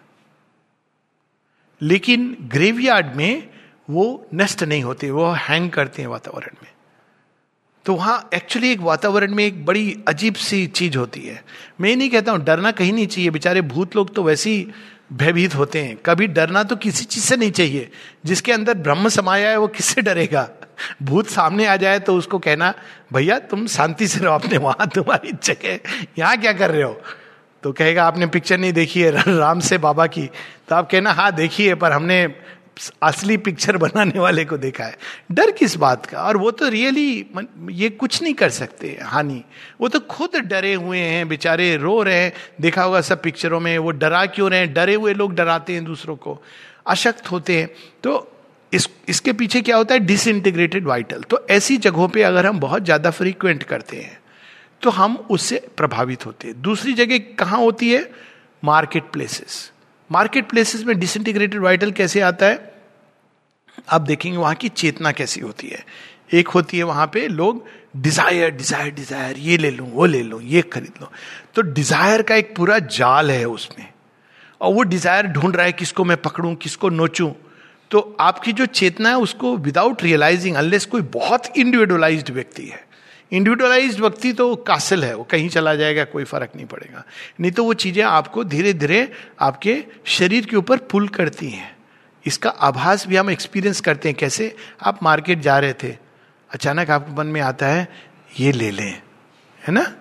लेकिन 1.81 2.35
ग्रेवयार्ड 2.43 3.15
में 3.15 3.47
वो 3.89 4.27
नष्ट 4.35 4.63
नहीं 4.63 4.83
होते, 4.83 5.11
वो 5.11 5.31
हैंग 5.31 5.71
करते 5.71 6.01
हैं 6.01 6.09
वातावरण 6.09 6.55
में। 6.63 6.71
तो 7.85 7.93
वहाँ 7.93 8.29
एक्चुअली 8.33 8.71
एक 8.71 8.79
वातावरण 8.79 9.35
में 9.35 9.45
एक 9.45 9.65
बड़ी 9.65 10.03
अजीब 10.07 10.35
सी 10.35 10.67
चीज़ 10.67 10.97
होती 10.97 11.21
है। 11.21 11.43
मैं 11.81 11.95
नहीं 11.95 12.09
कहता 12.09 12.31
हूँ, 12.31 12.43
डरना 12.43 12.71
कहीं 12.71 12.93
नहीं 12.93 13.07
चाहिए। 13.07 13.29
बेचारे 13.29 13.61
भूत 13.61 13.95
लोग 13.95 14.15
तो 14.15 14.23
वैसे 14.23 14.49
ही 14.49 14.67
भयभीत 15.13 15.55
होते 15.55 15.83
हैं। 15.83 15.97
कभी 16.05 16.27
डरना 16.27 16.63
तो 16.63 16.75
किसी 16.75 17.05
चीज़ 17.05 17.23
से 17.23 17.37
नहीं 17.37 17.51
चाहिए। 17.51 17.91
जिसके 18.25 18.51
अंदर 18.51 18.73
ब्रह्म 18.73 19.09
समाया 19.09 19.49
है, 19.49 19.57
वो 19.57 19.67
किससे 19.67 20.01
डरेगा? 20.01 20.49
भूत 21.03 21.27
सामने 21.27 21.65
आ 21.65 21.75
जाए 21.75 21.99
तो 21.99 22.15
उसको 22.15 22.39
कहना, 22.39 22.73
भैया, 23.13 23.39
तुम 23.39 23.67
शांति 23.67 24.07
से 24.07 24.19
रहो 24.19 24.33
अपने 24.33 24.57
वहाँ 24.57 24.87
तुम्हारी 24.87 25.31
जगह, 25.43 25.79
यहाँ 26.19 26.37
क्या 26.37 26.53
कर 26.53 26.71
रहे 26.71 26.83
हो? 26.83 27.01
तो 27.63 27.71
कहेगा, 27.71 28.03
आपने 28.03 28.25
पिक्चर 28.25 28.57
नहीं 28.57 28.73
देखी 28.73 29.01
है, 29.01 29.11
राम 29.37 29.59
से 29.59 29.77
बाबा 29.77 30.07
की। 30.07 30.29
तो 30.67 30.75
आप 30.75 30.89
कहना 30.91 31.11
हाँ 31.11 31.31
देखिए 31.31 31.75
पर 31.75 31.91
हमने 31.91 32.35
असली 33.01 33.37
पिक्चर 33.37 33.77
बनाने 33.77 34.19
वाले 34.19 34.45
को 34.45 34.57
देखा 34.57 34.83
है। 34.83 34.97
डर 35.31 35.51
किस 35.51 35.75
बात 35.77 36.05
का? 36.05 36.21
और 36.21 36.37
वो 36.37 36.51
तो 36.51 36.69
रियली 36.69 37.25
ये 37.71 37.89
कुछ 37.91 38.21
नहीं 38.21 38.33
कर 38.33 38.49
सकते, 38.51 38.97
हानि। 39.01 39.43
वो 39.81 39.87
तो 39.87 39.99
खुद 40.01 40.35
डरे 40.37 40.73
हुए 40.73 40.99
हैं, 40.99 41.27
बेचारे 41.27 41.75
रो 41.77 42.01
रहे 42.03 42.19
हैं। 42.19 42.33
देखा 42.61 42.83
होगा 42.83 43.01
सब 43.01 43.21
पिक्चरों 43.21 43.59
में, 43.59 43.77
वो 43.77 43.91
डरा 43.93 44.25
क्यों 44.27 44.49
रहे 44.49 44.59
हैं? 44.59 44.73
डरे 44.73 44.95
हुए 44.95 45.13
लोग 45.13 45.35
डराते 45.35 45.73
हैं 45.73 45.83
दूसरों 45.85 46.15
को। 46.17 46.41
अशक्त 46.87 47.31
होते 47.31 47.57
हैं। 47.57 47.69
तो 48.03 48.31
इस, 48.73 48.89
इसके 49.09 49.33
पीछे 49.33 49.61
क्या 49.61 49.77
होता 49.77 49.93
है? 49.93 49.99
डिसइंटीग्रेटेड 50.01 50.85
वाइटल 50.85 51.21
तो 51.21 51.45
ऐसी 51.49 51.77
जगहों 51.77 52.07
पे 52.07 52.21
अगर 52.23 52.45
हम 52.45 52.59
बहुत 52.59 52.83
ज़्यादा 52.83 53.11
फ्रीक्वेंट 53.11 53.63
करते 53.63 53.97
हैं 53.97 54.19
तो 54.81 54.89
हम 54.91 55.15
उससे 55.31 55.61
प्रभावित 55.77 56.25
होते 56.25 56.47
हैं। 56.47 56.61
दूसरी 56.61 56.93
जगह 56.93 57.17
कहाँ 57.39 57.59
होती 57.59 57.91
है? 57.91 58.09
मार्केट 58.63 59.03
प्लेसेस 59.13 59.71
मार्केट 60.09 60.49
प्लेसेस 60.49 60.83
में 60.83 60.97
डिसइंटीग्रेटेड 60.99 61.61
वाइटल 61.61 61.91
कैसे 61.91 62.21
आता 62.21 62.45
है? 62.45 62.73
आप 63.89 64.01
देखेंगे 64.01 64.37
वहाँ 64.37 64.55
की 64.55 64.69
चेतना 64.69 65.11
कैसी 65.11 65.41
होती 65.41 65.67
है। 65.67 65.83
एक 66.33 66.47
होती 66.47 66.77
है 66.77 66.83
वहाँ 66.83 67.05
पे 67.13 67.27
लोग 67.27 67.65
डिज़ायर 67.95 68.49
डिज़ायर 68.51 68.93
डिज़ायर 68.93 69.37
ये 69.37 69.57
ले 69.57 69.71
लूँ, 69.71 69.89
वो 69.91 70.05
ले 70.05 70.21
लूँ, 70.23 70.41
ये 70.41 70.61
खरीद 70.61 71.01
लो। 71.01 71.11
तो 71.55 71.61
डिज़ायर 71.61 72.21
का 72.21 72.35
एक 72.35 72.55
पूरा 72.55 72.79
जाल 72.79 73.31
है 73.31 73.45
उसमें। 73.45 73.87
और 74.61 74.73
वो 74.73 74.83
डिज़ायर 74.83 75.27
ढूंढ 75.27 75.55
रहा 75.55 75.65
है 75.65 75.71
किसको 75.73 76.03
मैं 76.03 76.17
पकड़ूं, 76.17 76.55
किसको 76.55 76.89
नोचूं। 76.89 77.31
तो 77.91 78.17
आपकी 78.19 78.51
जो 78.51 78.65
चेतना 78.65 79.09
है 79.09 79.17
उसको 79.17 79.55
विदाउट 79.57 80.03
रियलाइजिंग 80.03 80.55
अनलेस 80.55 80.85
कोई 80.85 81.01
बहुत 81.01 81.57
इंडिविजुअलाइज्ड 81.57 82.29
व्यक्ति 82.29 82.65
है। 82.65 82.84
इंडिविजुअलाइज्ड 83.31 83.99
व्यक्ति 83.99 84.33
तो 84.33 84.55
कासिल 84.55 85.03
है, 85.03 85.15
वो 85.15 85.23
कहीं 85.23 85.49
चला 85.49 85.75
जाएगा, 85.75 86.03
कोई 86.03 86.23
फ़र्क 86.23 86.51
नहीं 86.55 86.65
पड़ेगा। 86.65 87.03
नहीं 87.39 87.51
तो 87.51 87.63
वो 87.63 87.73
चीज़ें 87.73 88.03
आपको 88.03 88.43
धीरे 88.43 88.73
धीरे 88.73 89.11
आपके 89.39 89.83
शरीर 90.05 90.45
के 90.45 90.55
ऊपर 90.55 90.77
पुल 90.77 91.07
करती 91.07 91.49
हैं। 91.49 91.75
इसका 92.25 92.49
आभास 92.49 93.07
भी 93.07 93.15
हम 93.15 93.29
एक्सपीरियंस 93.29 93.81
करते 93.81 94.09
हैं, 94.09 94.17
कैसे 94.17 94.55
आप 94.83 95.03
मार्केट 95.03 95.39
जा 95.39 95.59
रहे 95.59 95.73
थे, 95.73 95.95
अचानक 96.49 96.89
आपके 96.89 97.13
मन 97.13 97.27
में 97.27 97.41
आता 97.41 97.67
है, 97.67 97.87
ये 98.39 98.51
ले 98.51 98.71
लें। 98.71 99.01
है 99.67 99.73
ना? 99.73 99.95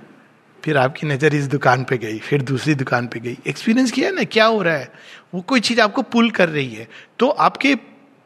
फिर 0.64 0.76
आपकी 0.76 1.06
नज़र 1.06 1.34
इस 1.34 1.46
दुकान 1.46 1.84
पे 1.84 1.98
गई, 1.98 2.18
फिर 2.18 2.42
दूसरी 2.42 2.74
दुकान 2.74 3.06
पे 3.06 3.20
गई। 3.20 3.36
एक्सपीरियंस 3.46 3.90
किया 3.92 4.10
ना, 4.10 4.24
क्या 4.24 4.44
हो 4.44 4.62
रहा 4.62 4.76
है? 4.76 4.92
वो 5.34 5.40
कोई 5.40 5.60
चीज़ 5.60 5.80
आपको 5.80 6.02
पुल 6.02 6.30
कर 6.30 6.48
रही 6.48 6.74
है। 6.74 6.88
तो 7.18 7.28
आपके 7.28 7.74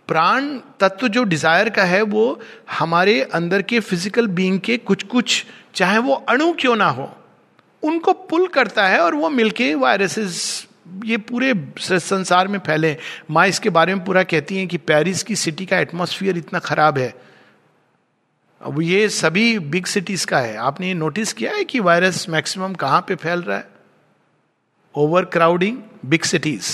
प्राण 0.08 0.46
तत्व 0.80 1.08
जो 1.08 1.22
डिज़ायर 1.24 1.68
का 1.70 1.84
है, 1.84 2.02
वो 2.02 2.40
हमारे 2.70 3.20
अंदर 3.22 3.62
के 3.62 3.80
फ़िज़िकल 3.80 4.26
बीइंग 4.28 4.60
के 4.60 4.76
कुछ 4.78 5.02
कुछ 5.04 5.44
चाहे 5.74 5.98
वो 5.98 6.14
अणु 6.28 6.52
क्यों 6.60 6.76
ना 6.76 6.88
हो, 6.88 7.10
उनको 7.82 8.12
पुल 8.12 8.46
करता 8.48 8.86
है 8.88 9.00
और 9.00 9.14
वो 9.14 9.28
मिलके 9.30 9.74
वायरसेस 9.76 10.66
ये 11.04 11.16
पूरे 11.18 11.52
संसार 11.78 12.48
में 12.48 12.58
फैले। 12.58 12.96
माँ 13.30 13.46
इसके 13.46 13.70
बारे 13.70 13.94
में 13.94 14.04
पूरा 14.04 14.22
कहती 14.24 14.56
हैं 14.56 14.66
कि 14.68 14.76
पेरिस 14.80 15.22
की 15.22 15.36
सिटी 15.36 15.66
का 15.66 15.78
एटमोसफियर 15.78 16.36
इतना 16.38 16.58
खराब 16.60 16.98
है। 16.98 17.14
अब 18.60 18.80
ये 18.82 19.08
सभी 19.10 19.58
बिग 19.58 19.86
सिटीज़ 19.86 20.26
का 20.26 20.38
है। 20.38 20.56
आपने 20.58 20.88
ये 20.88 20.94
नोटिस 20.94 21.32
किया 21.32 21.52
है 21.52 21.64
कि 21.64 21.80
वायरस 21.80 22.28
मैक्सिमम 22.28 22.74
कहाँ 22.74 23.00
पे 23.08 23.14
फैल 23.16 23.42
रहा 23.42 23.56
है? 23.56 23.68
ओवर 24.94 25.24
क्राउडिंग 25.26 25.76
बिग 26.06 26.22
सिटीज़ 26.24 26.70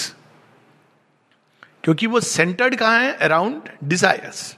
क्योंकि 1.85 2.07
वो 2.07 2.21
सेंटर्ड 2.21 2.75
कहाँ 2.75 3.01
है? 3.01 3.13
अराउंड 3.13 3.69
डिजायर्स 3.85 4.57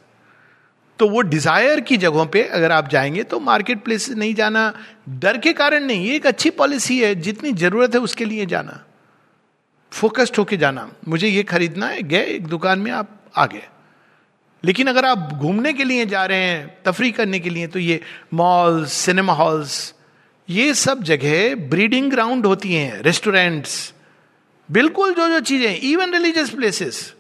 तो 0.98 1.08
वो 1.08 1.20
डिज़ायर 1.20 1.80
की 1.80 1.96
जगहों 1.96 2.26
पे 2.26 2.42
अगर 2.42 2.72
आप 2.72 2.88
जाएँगे 2.88 3.22
तो 3.22 3.38
मार्केट 3.40 3.82
प्लेस 3.84 4.08
नहीं 4.10 4.34
जाना, 4.34 4.72
डर 5.08 5.38
के 5.38 5.52
कारण 5.52 5.84
नहीं, 5.84 6.06
ये 6.06 6.14
एक 6.16 6.26
अच्छी 6.26 6.50
पॉलिसी 6.50 6.98
है, 7.00 7.14
जितनी 7.14 7.52
ज़रूरत 7.52 7.94
है 7.94 8.00
उसके 8.00 8.24
लिए 8.24 8.46
जाना। 8.46 8.82
फोकस्ड 9.92 10.36
होके 10.36 10.56
जाना। 10.56 10.88
मुझे 11.08 11.28
ये 11.28 11.42
खरीदना 11.42 11.86
है, 11.86 12.02
गए 12.02 12.24
एक 12.24 12.46
दुकान 12.46 12.78
में, 12.78 12.90
आप 12.92 13.20
आ 13.36 13.46
गए 13.46 13.62
लेकिन 14.64 14.86
अगर 14.86 15.04
आप 15.04 15.32
घूमने 15.32 15.72
के 15.72 15.84
लिए 15.84 16.06
जा 16.06 16.24
रहे 16.26 16.38
हैं, 16.38 16.82
तफरी 16.84 17.10
करने 17.10 17.38
के 17.40 17.50
लिए 17.50 17.66
तो 17.66 17.78
ये 17.78 18.00
मॉल्स 18.34 18.92
सिनेमा 18.92 19.32
हॉल्स 19.32 19.94
ये 20.48 20.72
सब 20.74 21.02
जगह 21.02 21.54
ब्रीडिंग 21.68 22.10
ग्राउंड 22.10 22.46
होती 22.46 22.74
हैं 22.74 23.02
रेस्टोरेंट्स 23.02 23.92
बिल्कुल 24.68 25.14
जो 25.14 25.28
जो 25.28 25.40
चीज़ें 25.40 25.80
even 25.80 26.12
religious 26.12 26.50
places 26.50 27.12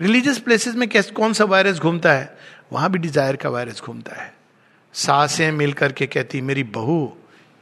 religious 0.00 0.38
places 0.38 0.74
में 0.74 0.88
कैसे, 0.88 1.10
कौन 1.10 1.32
सा 1.32 1.44
वायरस 1.44 1.78
घूमता 1.78 2.12
है? 2.12 2.38
वहाँ 2.72 2.90
भी 2.90 2.98
डिज़ायर 2.98 3.36
का 3.36 3.48
वायरस 3.48 3.80
घूमता 3.80 4.22
है। 4.22 4.34
सासें 4.94 5.52
मिलकर 5.52 5.92
के 5.92 6.06
कहती, 6.06 6.40
मेरी 6.40 6.62
बहू, 6.62 7.16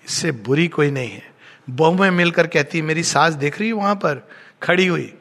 इससे 0.04 0.32
बुरी 0.32 0.68
कोई 0.68 0.90
नहीं 0.90 1.10
है। 1.10 1.22
बहू 1.70 1.94
में 1.94 2.10
मिलकर 2.10 2.46
कहती, 2.46 2.82
मेरी 2.82 3.02
सास 3.02 3.34
देख 3.34 3.58
रही 3.58 3.68
है 3.68 3.74
वहाँ 3.74 3.94
पर, 3.94 4.28
खड़ी 4.62 4.86
हुई, 4.86 5.14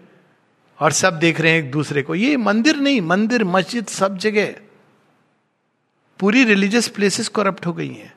और 0.80 0.91
सब 0.91 1.19
देख 1.19 1.41
रहे 1.41 1.52
हैं 1.52 1.60
एक 1.60 1.71
दूसरे 1.71 2.02
को। 2.02 2.15
ये 2.15 2.38
मंदिर 2.38 2.76
नहीं, 2.76 3.02
मंदिर, 3.02 3.43
मस्जिद, 3.43 3.88
सब 3.88 4.17
जगह। 4.17 4.54
पूरी 6.19 6.43
रिलीजियस 6.43 6.88
प्लेसेस 6.88 7.28
करप्ट 7.28 7.65
हो 7.65 7.73
गई 7.73 7.93
हैं। 7.93 8.13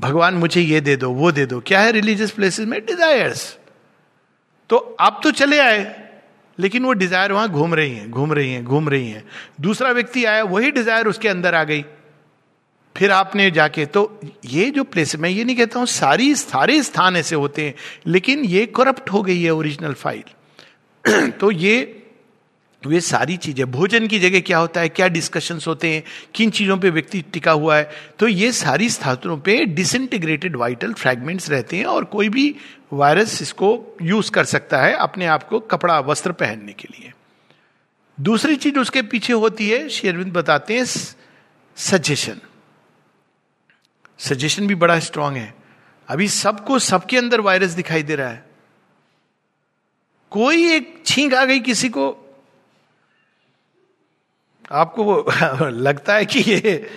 भगवान, 0.00 0.34
मुझे 0.34 0.60
ये 0.60 0.80
दे 0.80 0.96
दो, 0.96 1.10
वो 1.10 1.32
दे 1.32 1.46
दो। 1.46 1.60
क्या 1.60 1.80
है 1.80 1.92
रिलीजियस 1.92 2.30
प्लेसेस 2.30 2.66
में? 2.66 2.86
डिजायर्स 2.86 3.58
तो 4.70 4.96
आप 5.00 5.20
तो 5.22 5.30
चले 5.30 5.58
आए। 5.58 5.84
लेकिन 6.58 6.84
वो 6.84 6.92
डिज़ायर 6.92 7.32
वहाँ 7.32 7.48
घूम 7.48 7.74
रही 7.74 7.94
है, 7.94 8.08
घूम 8.10 8.32
रही 8.32 8.52
है, 8.52 8.62
घूम 8.62 8.88
रही 8.88 9.10
है। 9.10 9.24
दूसरा 9.60 9.90
व्यक्ति 9.90 10.24
आया, 10.24 10.42
वही 10.44 10.70
डिज़ायर 10.70 11.06
उसके 11.06 11.28
अंदर 11.28 11.54
आ 11.54 11.64
गई। 11.64 11.84
फिर 12.96 13.10
आपने 13.10 13.50
जाके 13.50 13.86
तो 13.86 14.20
ये 14.44 14.70
जो 14.70 14.84
प्लेस 14.84 15.16
मैं 15.16 15.30
ये 15.30 15.44
नहीं 15.44 15.56
कहता 15.56 15.78
हूँ, 15.78 15.86
सारी, 15.86 16.34
सारे 16.34 16.82
स्थान 16.82 17.16
ऐसे 17.16 17.36
होते 17.36 17.64
हैं, 17.64 17.74
लेकिन 18.06 18.44
ये 18.44 18.66
करप्ट 18.66 19.10
हो 19.10 19.22
गई 19.22 19.42
है 19.42 19.50
ओरिजिनल 19.50 19.92
फ़ाइल 19.94 21.30
तो 21.40 21.50
ये 21.50 22.03
ये 22.92 23.00
सारी 23.00 23.36
चीज़ें, 23.36 23.70
भोजन 23.70 24.06
की 24.06 24.18
जगह 24.18 24.40
क्या 24.40 24.58
होता 24.58 24.80
है, 24.80 24.88
क्या 24.88 25.08
डिस्कशन 25.08 25.60
होते 25.66 25.92
हैं, 25.94 26.02
किन 26.34 26.50
चीज़ों 26.50 26.76
पे 26.78 26.90
व्यक्ति 26.90 27.20
टिका 27.32 27.52
हुआ 27.52 27.76
है 27.76 27.90
तो 28.18 28.28
ये 28.28 28.52
सारी 28.52 28.88
स्थानों 28.90 29.36
पे 29.38 29.64
डिसइंटीग्रेटेड 29.66 30.56
वाइटल 30.56 30.92
फ्रैगमेंट्स 30.92 31.50
रहते 31.50 31.76
हैं 31.76 31.84
और 31.86 32.04
कोई 32.04 32.28
भी 32.28 32.54
वायरस 32.92 33.40
इसको 33.42 33.96
यूज़ 34.02 34.30
कर 34.30 34.44
सकता 34.44 34.82
है 34.82 34.94
अपने 34.94 35.26
आप 35.26 35.48
को 35.48 35.60
कपड़ा, 35.60 35.98
वस्त्र 36.00 36.32
पहनने 36.32 36.72
के 36.72 36.88
लिए। 36.90 37.12
दूसरी 38.18 38.56
चीज़ 38.56 38.78
उसके 38.78 39.02
पीछे 39.02 39.32
होती 39.32 39.68
है 39.70 39.88
शेरविंद 39.88 40.32
बताते 40.32 40.76
हैं 40.76 40.84
सजेशन 41.76 42.40
सजेशन 44.18 44.66
भी 44.66 44.74
बड़ा 44.74 44.98
स्ट्रांग 45.00 45.36
है। 45.36 45.54
अभी 46.08 46.28
सबको, 46.28 46.78
सबके 46.78 47.16
अंदर 47.16 47.40
वायरस 47.40 47.70
दिखाई 47.70 48.02
दे 48.02 48.14
रहा 48.14 48.28
है। 48.28 48.44
कोई 50.32 50.70
एक 50.72 51.02
छींक 51.06 51.34
आ 51.34 51.44
गई 51.44 51.60
किसी 51.60 51.88
को 51.88 52.23
आपको 54.72 55.26
लगता 55.68 56.14
है 56.14 56.26
कि 56.26 56.40
ये 56.40 56.90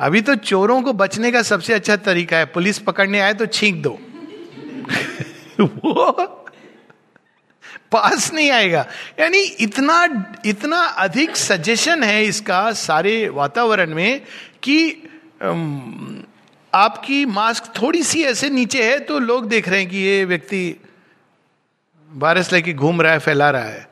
अभी 0.00 0.20
तो 0.20 0.34
चोरों 0.34 0.82
को 0.82 0.92
बचने 0.92 1.32
का 1.32 1.42
सबसे 1.42 1.74
अच्छा 1.74 1.96
तरीका 1.96 2.36
है। 2.36 2.46
पुलिस 2.46 2.78
पकड़ने 2.78 3.20
आए 3.20 3.34
तो 3.34 3.46
छींक 3.46 3.82
दो। 3.82 3.98
वो 5.60 6.12
पास 7.92 8.32
नहीं 8.32 8.50
आएगा। 8.50 8.86
यानी 9.20 9.38
इतना 9.38 10.26
इतना 10.46 10.80
अधिक 10.80 11.36
सजेशन 11.36 12.02
है 12.02 12.24
इसका 12.24 12.72
सारे 12.72 13.28
वातावरण 13.28 13.94
में 13.94 14.22
कि 14.62 14.90
आपकी 16.74 17.26
मास्क 17.26 17.72
थोड़ी 17.82 18.02
सी 18.02 18.22
ऐसे 18.22 18.50
नीचे 18.50 18.92
है 18.92 18.98
तो 18.98 19.18
लोग 19.18 19.48
देख 19.48 19.68
रहे 19.68 19.80
हैं 19.80 19.88
कि 19.88 19.96
ये 19.96 20.24
व्यक्ति 20.24 20.76
वायरस 22.10 22.52
लेके 22.52 22.72
घूम 22.72 23.02
रहा 23.02 23.12
है, 23.12 23.18
फैला 23.18 23.50
रहा 23.50 23.64
है। 23.64 23.88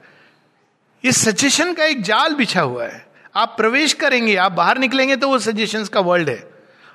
ये 1.04 1.12
सजेशन 1.12 1.72
का 1.74 1.84
एक 1.84 2.02
जाल 2.02 2.34
बिछा 2.34 2.60
हुआ 2.60 2.86
है। 2.86 3.07
आप 3.34 3.54
प्रवेश 3.56 3.92
करेंगे, 3.92 4.36
आप 4.36 4.52
बाहर 4.52 4.78
निकलेंगे 4.78 5.16
तो 5.16 5.28
वो 5.28 5.38
सजेशन 5.38 5.84
का 5.84 6.00
वर्ल्ड 6.00 6.28
है। 6.28 6.50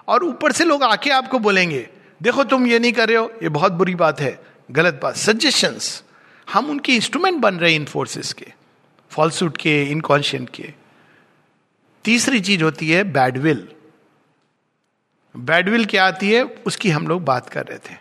और 0.08 0.24
ऊपर 0.24 0.52
से 0.52 0.66
लोग 0.66 0.84
आके 0.84 1.10
आपको 1.10 1.40
बोलेंगे, 1.40 1.90
देखो 2.22 2.44
तुम 2.44 2.68
ये 2.68 2.80
नहीं 2.80 2.94
कर 2.94 3.08
रहे 3.08 3.18
हो, 3.18 3.34
ये 3.44 3.50
बहुत 3.50 3.72
बुरी 3.72 3.96
बात 3.96 4.20
है, 4.20 4.46
गलत 4.72 5.00
बात। 5.04 5.16
सजेशंस 5.16 6.04
हम 6.54 6.70
उनके 6.70 6.96
इंस्ट्रूमेंट 6.96 7.38
बन 7.38 7.56
रहे 7.56 7.72
हैं 7.72 7.80
इन 7.80 7.86
फोर्सेस 7.86 8.34
के 8.34 8.48
फॉल्सूट 9.10 9.58
के 9.58 9.84
इनकॉन्शियंट 9.84 10.50
के। 10.50 10.74
तीसरी 12.04 12.40
चीज़ 12.40 12.64
होती 12.64 12.92
है 12.92 13.04
बैडविल 13.04 13.68
बैडविल 15.38 15.86
क्या 15.86 16.06
आती 16.06 16.32
है? 16.32 16.44
उसकी 16.44 16.90
हम 16.90 17.08
लोग 17.08 17.26
बात 17.26 17.50
कर 17.50 17.66
रहे 17.66 17.78
थे। 17.78 17.98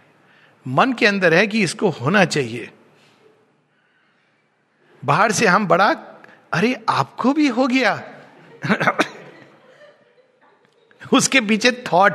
मन 0.66 0.92
के 0.92 1.06
अंदर 1.06 1.34
है 1.34 1.46
कि 1.46 1.62
इसको 1.62 1.88
होना 1.88 2.24
चाहिए। 2.24 2.70
बाहर 5.04 5.32
से 5.32 5.46
हम 5.46 5.66
बड़ा, 5.66 5.88
अरे, 6.52 6.84
आपको 6.88 7.32
भी 7.32 7.48
हो 7.48 7.66
गया 7.66 8.11
उसके 11.12 11.40
पीछे 11.40 11.72
थॉट 11.86 12.12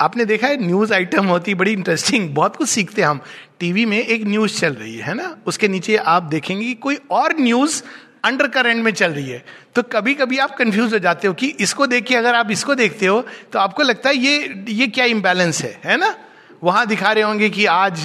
आपने 0.00 0.24
देखा 0.24 0.46
है 0.46 0.66
न्यूज़ 0.66 0.94
आइटम 0.94 1.26
होती, 1.26 1.54
बड़ी 1.54 1.72
इंटरेस्टिंग 1.72 2.34
बहुत 2.34 2.56
कुछ 2.56 2.68
सीखते 2.68 3.02
हैं 3.02 3.08
हम। 3.08 3.20
टीवी 3.60 3.84
में 3.86 3.98
एक 3.98 4.24
न्यूज़ 4.26 4.60
चल 4.60 4.74
रही 4.74 4.96
है 4.96 5.14
ना? 5.14 5.36
उसके 5.46 5.68
नीचे 5.68 5.96
आप 5.96 6.22
देखेंगे 6.22 6.74
कोई 6.74 6.98
और 7.10 7.34
न्यूज़ 7.40 7.82
अंडर 8.24 8.48
करेंट 8.48 8.84
में 8.84 8.92
चल 8.92 9.12
रही 9.12 9.28
है। 9.28 9.44
तो 9.74 9.82
कभी 9.82 10.14
कभी 10.14 10.38
आप 10.38 10.56
कंफ्यूज 10.56 10.92
हो 10.92 10.98
जाते 10.98 11.28
हो 11.28 11.34
कि 11.34 11.46
इसको 11.60 11.86
देख 11.86 12.04
के 12.04 12.16
अगर 12.16 12.34
आप 12.34 12.50
इसको 12.50 12.74
देखते 12.74 13.06
हो 13.06 13.20
तो 13.52 13.58
आपको 13.58 13.82
लगता 13.82 14.08
है 14.08 14.16
ये 14.16 14.64
ये 14.68 14.88
क्या 14.88 15.04
इम्बैलेंस 15.04 15.62
है 15.62 15.80
है 15.84 15.96
ना? 15.96 16.14
वहाँ 16.62 16.86
दिखा 16.86 17.12
रहे 17.12 17.22
होंगे 17.22 17.50
कि 17.50 17.66
आज 17.66 18.04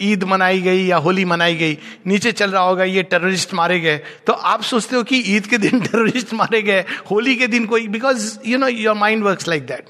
ईद 0.00 0.24
मनाई 0.24 0.60
गई 0.60 0.86
या 0.86 0.96
होली 0.96 1.24
मनाई 1.24 1.56
गई। 1.56 1.78
नीचे 2.06 2.32
चल 2.32 2.50
रहा 2.50 2.62
होगा, 2.62 2.84
ये 2.84 3.02
टेररिस्ट 3.02 3.54
मारे 3.54 3.80
गए। 3.80 3.98
तो 3.98 4.32
आप 4.32 4.62
सोचते 4.62 4.96
हो 4.96 5.02
कि 5.02 5.18
ईद 5.18 5.46
के 5.46 5.58
दिन 5.58 5.80
टेररिस्ट 5.80 6.34
मारे 6.34 6.62
गए, 6.62 6.84
होली 7.10 7.36
के 7.36 7.46
दिन 7.46 7.66
कोई 7.66 7.88
because 7.88 8.38
you 8.46 8.58
know 8.58 8.68
your 8.68 8.94
mind 8.94 9.24
work 9.24 9.38
like 9.48 9.66
that 9.66 9.86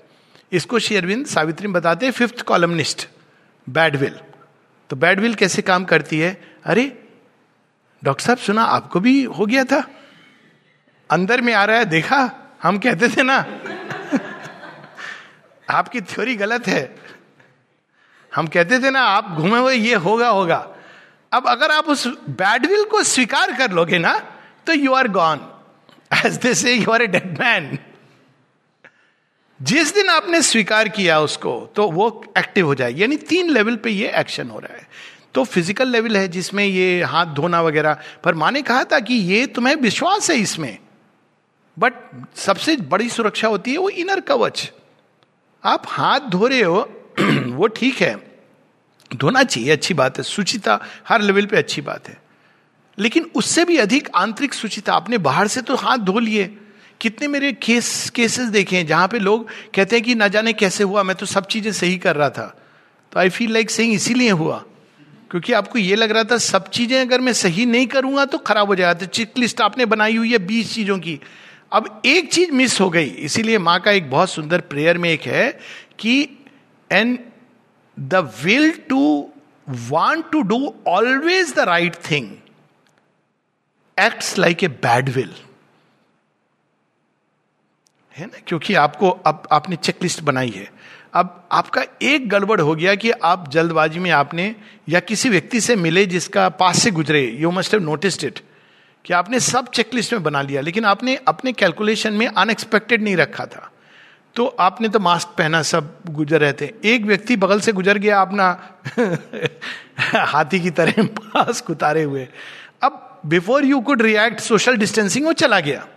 इसको 0.53 0.79
शेयरविंद 0.79 1.27
सावित्री 1.27 1.69
बताते 1.69 2.07
हैं 2.07 2.13
फिफ्थ 2.13 2.43
कॉलमनिस्ट 2.43 3.09
बैडविल 3.69 4.21
तो 4.91 4.97
बैडविल 4.97 5.35
कैसे 5.35 5.63
काम 5.63 5.85
करती 5.85 6.19
है? 6.19 6.41
अरे, 6.65 6.99
डॉक्टर 8.05 8.25
साहब, 8.25 8.39
सुना, 8.39 8.63
आपको 8.63 9.01
भी 9.01 9.25
हो 9.25 9.47
गया 9.47 9.65
था। 9.65 9.89
अंदर 11.11 11.41
में 11.41 11.55
आ 11.55 11.65
रहा 11.65 11.79
है, 11.79 11.85
देखा, 11.85 12.31
हम 12.63 12.79
कहते 12.79 13.09
थे 13.09 13.23
ना। 13.23 13.39
आपकी 15.71 16.01
थ्योरी 16.01 16.35
गलत 16.35 16.69
है। 16.69 16.97
हम 18.39 18.47
कहते 18.47 18.79
थे 18.79 18.91
ना, 18.91 19.01
आप 19.01 19.37
घूमे 19.37 19.59
हुए, 19.59 19.75
ये 19.75 19.95
होगा 19.97 20.29
होगा। 20.29 20.67
अब 21.33 21.47
अगर 21.49 21.71
आप 21.71 21.89
उस 21.89 22.07
बैडविल 22.31 22.85
को 22.85 23.03
स्वीकार 23.05 23.53
कर 23.57 23.73
लोगे 23.73 23.99
ना 23.99 24.19
तो 24.67 24.73
you 24.73 24.93
are 24.95 25.09
gone 25.09 25.41
as 26.17 26.37
they 26.37 26.55
say 26.55 26.75
you 26.75 26.91
are 26.91 27.03
a 27.03 27.07
dead 27.07 27.39
man 27.41 27.79
जिस 29.61 29.95
दिन 29.95 30.09
आपने 30.09 30.41
स्वीकार 30.43 30.89
किया 30.89 31.19
उसको 31.21 31.55
तो 31.77 31.91
वो 31.91 32.09
एक्टिव 32.39 32.67
हो 32.67 32.75
जाए। 32.75 32.93
यानी 32.93 33.17
तीन 33.29 33.51
लेवल 33.51 33.77
पे 33.77 33.91
ये 33.91 34.11
एक्शन 34.17 34.51
हो 34.51 34.59
रहा 34.59 34.77
है। 34.77 34.87
तो 35.35 35.45
फ़िज़िकल 35.45 35.89
लेवल 35.89 36.17
है 36.17 36.29
जिसमें 36.29 36.65
ये 36.65 37.03
हाथ 37.03 37.35
धोना 37.35 37.63
वगैरह। 37.63 37.99
पर 38.25 38.35
माँ 38.35 38.51
ने 38.51 38.63
कहा 38.63 38.85
था 38.85 39.01
कि 39.01 39.15
ये 39.15 39.47
तुम्हें 39.47 39.75
विश्वास 39.77 40.31
है 40.31 40.37
इसमें। 40.37 40.79
बट 41.77 41.95
सबसे 42.37 42.77
बड़ी 42.77 43.09
सुरक्षा 43.09 43.49
होती 43.49 43.73
है 43.73 43.79
वो 43.79 43.89
इनर 43.89 44.21
कवच। 44.21 44.71
आप 45.65 45.83
हाथ 45.87 46.21
धो 46.21 46.47
रहे 46.47 46.63
हो, 46.63 46.81
वो 47.21 47.67
ठीक 47.67 48.01
है। 48.03 48.28
धोना 49.17 49.43
चाहिए, 49.43 49.71
अच्छी 49.71 49.95
बात 49.95 50.19
है। 50.19 50.25
सुचिता 50.25 50.81
हर 51.09 51.21
लेवल 51.23 51.47
पे 51.47 51.57
अच्छी 51.57 51.81
बात 51.81 52.09
है। 52.09 52.23
लेकिन 52.99 53.31
उससे 53.35 53.65
भी 53.65 53.77
अधिक 53.77 54.09
आंतरिक 54.15 54.55
सुचिता, 54.55 54.93
आपने 54.93 55.19
बाहर 55.19 55.47
से 55.47 55.63
तो 55.63 55.75
हाथ 55.75 55.99
धो 55.99 56.19
लिए। 56.19 56.59
कितने 57.01 57.29
मेरे 57.29 57.53
केस 57.53 58.11
केसेस 58.11 58.49
देखे 58.49 58.77
हैं 58.77 58.87
जहाँ 58.87 59.09
पे 59.09 59.19
लोग 59.19 59.49
कहते 59.75 59.97
हैं 59.97 60.05
कि 60.05 60.15
ना 60.15 60.29
जाने 60.29 60.53
कैसे 60.53 60.85
हुआ, 60.85 61.03
मैं 61.03 61.17
तो 61.17 61.27
सब 61.27 61.47
चीज़ें 61.47 61.73
सही 61.73 61.99
कर 61.99 62.17
रहा 62.17 62.31
था। 62.31 62.61
तो 63.13 63.21
आई 63.21 63.29
फील 63.29 63.53
लाइक 63.53 63.71
सही 63.71 63.93
इसीलिए 63.93 64.31
हुआ। 64.31 64.65
क्योंकि 65.31 65.53
आपको 65.53 65.79
ये 65.79 65.97
लग 65.97 66.11
रहा 66.11 66.25
था 66.25 66.39
सब 66.39 66.71
चीज़ें 66.71 67.01
अगर 67.01 67.21
मैं 67.21 67.33
सही 67.33 67.67
नहीं 67.67 67.87
करूँगा 67.87 68.25
तो 68.25 68.39
खराब 68.39 68.67
हो 68.67 68.75
जाएगा। 68.75 68.95
तो 68.95 69.07
चेक 69.07 69.33
लिस्ट 69.39 69.61
आपने 69.61 69.87
बनाई 69.87 70.17
हुई 70.17 70.33
है 70.33 70.39
बीस 70.39 70.75
चीज़ों 70.75 70.99
की। 70.99 71.21
अब 71.73 72.03
एक 72.05 72.33
चीज़ 72.33 72.53
मिस 72.53 72.81
हो 72.81 72.91
गई। 72.91 73.05
इसीलिए 73.05 73.59
माँ 73.59 73.81
का 73.81 73.91
एक 73.91 74.11
बहुत 74.11 74.31
सुंदर 74.31 74.61
प्रेयर 74.61 74.99
में 74.99 75.11
एक 75.11 75.23
है 75.23 75.59
कि 75.99 76.29
an 76.93 77.19
the 77.99 78.15
will 78.45 78.71
to 78.89 79.31
want 79.69 80.31
to 80.33 80.43
do 80.43 80.75
always 80.87 81.55
the 81.55 81.59
right 81.59 81.97
thing 82.11 82.31
acts 83.99 84.37
like 84.39 84.65
a 84.65 84.69
bad 84.69 85.09
will 85.09 85.35
है 88.17 88.27
ना? 88.27 88.39
क्योंकि 88.47 88.75
आपको 88.75 89.11
अब 89.11 89.49
आपने 89.53 89.77
चेकलिस्ट 89.77 90.21
बनाई 90.21 90.51
है। 90.51 90.71
अब 91.15 91.49
आपका 91.53 91.83
एक 92.03 92.29
गड़बड़ 92.29 92.61
हो 92.61 92.75
गया 92.75 92.95
कि 92.95 93.11
आप 93.11 93.49
जल्दबाजी 93.51 93.99
में 93.99 94.11
आपने 94.11 94.55
या 94.89 95.01
किसी 95.01 95.29
व्यक्ति 95.29 95.61
से 95.61 95.77
मिले 95.77 96.05
जिसका 96.07 96.49
पास 96.49 96.83
से 96.83 96.91
गुजरे। 96.91 97.25
You 97.31 97.51
must 97.51 97.75
have 97.75 97.83
noticed 97.83 98.25
it 98.25 98.41
कि 99.05 99.13
आपने 99.15 99.41
सब 99.41 99.71
चेकलिस्ट 99.71 100.13
में 100.13 100.23
बना 100.23 100.43
लिया, 100.43 100.61
लेकिन 100.61 100.85
आपने 100.85 101.17
अपने 101.29 101.53
कैलकुलेशन 101.53 102.13
में 102.13 102.27
अनएक्सपेक्टेड 102.27 103.03
नहीं 103.03 103.17
रखा 103.17 103.47
था। 103.47 103.71
तो 104.35 104.47
आपने 104.47 104.89
तो 104.89 104.99
मास्क 104.99 105.29
पहना, 105.29 105.63
सब 105.63 105.99
गुजर 106.11 106.41
रहे 106.41 106.53
थे। 106.53 106.71
एक 106.85 107.03
व्यक्ति 107.03 107.37
बगल 107.37 107.61
से 107.61 107.73
गुजर 107.73 107.99
गया 107.99 108.21
अपना 108.21 108.73
हाथी 110.15 110.61
की 110.61 110.71
तरह 110.71 111.03
मास्क 111.03 111.71
उतारे 111.71 112.03
हुए। 112.03 112.29
अब 112.83 113.21
before 113.27 113.65
you 113.65 113.81
could 113.81 114.03
react 114.03 114.41
social 114.41 114.77
distancing 114.77 115.27
वो 115.27 115.33
चला 115.33 115.61
गया। 115.61 115.89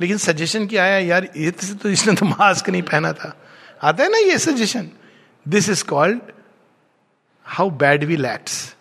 लेकिन 0.00 0.16
सजेशन 0.16 0.66
क्या 0.66 0.82
आया, 0.84 0.98
यार, 0.98 1.28
ये 1.36 1.50
तो 1.50 1.88
इसने 1.88 2.14
तो 2.14 2.26
मास्क 2.26 2.70
नहीं 2.70 2.82
पहना 2.82 3.12
था। 3.12 3.36
आता 3.82 4.04
है 4.04 4.10
ना 4.10 4.18
ये 4.18 4.38
suggestion 4.38 4.90
this 5.48 5.68
is 5.68 5.84
called 5.84 6.20
how 7.44 7.70
bad 7.70 8.04
we 8.04 8.16
lacks 8.16 8.76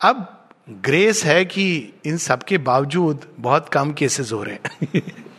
अब 0.00 0.48
ग्रेस 0.70 1.24
है 1.24 1.44
कि 1.44 1.92
इन 2.04 2.16
सब 2.16 2.42
के 2.42 2.58
बावजूद 2.58 3.24
बहुत 3.38 3.68
कम 3.68 3.92
केसेस 3.92 4.32
हो 4.32 4.42
रहे 4.42 4.54
हैं। 4.54 5.24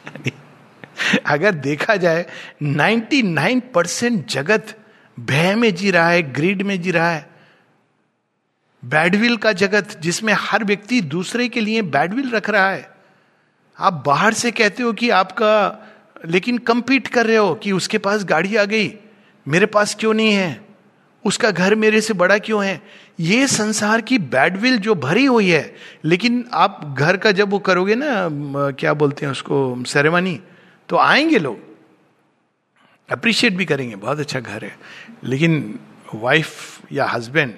अगर 1.25 1.51
देखा 1.51 1.95
जाए 1.95 2.25
99 2.63 3.61
परसेंट 3.73 4.27
जगत 4.27 4.77
भय 5.19 5.55
में 5.55 5.73
जी 5.75 5.91
रहा 5.91 6.09
है 6.09 6.21
ग्रीड 6.33 6.61
में 6.61 6.81
जी 6.81 6.91
रहा 6.91 7.11
है। 7.11 7.29
बैडविल 8.83 9.37
का 9.37 9.51
जगत, 9.51 9.99
जिसमें 10.01 10.33
हर 10.39 10.63
व्यक्ति 10.63 11.01
दूसरे 11.01 11.47
के 11.47 11.61
लिए 11.61 11.81
बैडविल 11.81 12.31
रख 12.31 12.49
रहा 12.49 12.69
है। 12.71 12.89
आप 13.79 14.03
बाहर 14.05 14.33
से 14.33 14.51
कहते 14.51 14.83
हो 14.83 14.93
कि 14.93 15.09
आपका, 15.09 15.87
लेकिन 16.25 16.57
कंपीट 16.57 17.07
कर 17.07 17.25
रहे 17.25 17.37
हो 17.37 17.53
कि 17.55 17.71
उसके 17.71 17.97
पास 17.97 18.23
गाड़ी 18.23 18.55
आ 18.55 18.63
गई, 18.65 18.93
मेरे 19.47 19.65
पास 19.65 19.95
क्यों 19.99 20.13
नहीं 20.13 20.33
है? 20.33 20.61
उसका 21.25 21.51
घर 21.51 21.75
मेरे 21.75 22.01
से 22.01 22.13
बड़ा 22.13 22.37
क्यों 22.37 22.65
है? 22.65 22.81
ये 23.19 23.47
संसार 23.47 24.01
की 24.01 24.17
बैडविल 24.17 24.77
जो 24.77 24.95
भरी 24.95 25.25
हुई 25.25 25.49
है, 25.49 25.75
लेकिन 26.05 26.45
आप 26.53 26.95
घर 26.97 27.17
का 27.17 27.31
जब 27.31 27.49
वो 27.49 27.59
करोगे 27.59 27.95
ना 27.95 28.27
क्या 28.71 28.93
बोलते 28.93 29.25
हैं 29.25 29.31
उसको 29.31 29.83
सेरेमनी 29.87 30.39
तो 30.89 30.97
आएँगे 30.97 31.39
लोग। 31.39 31.59
अप्रिशिएट 33.11 33.53
भी 33.53 33.65
करेंगे, 33.65 33.95
बहुत 33.95 34.19
अच्छा 34.19 34.39
घर 34.39 34.65
है। 34.65 34.77
लेकिन 35.23 35.79
वाइफ 36.15 36.81
या 36.91 37.05
हस्बैंड 37.05 37.57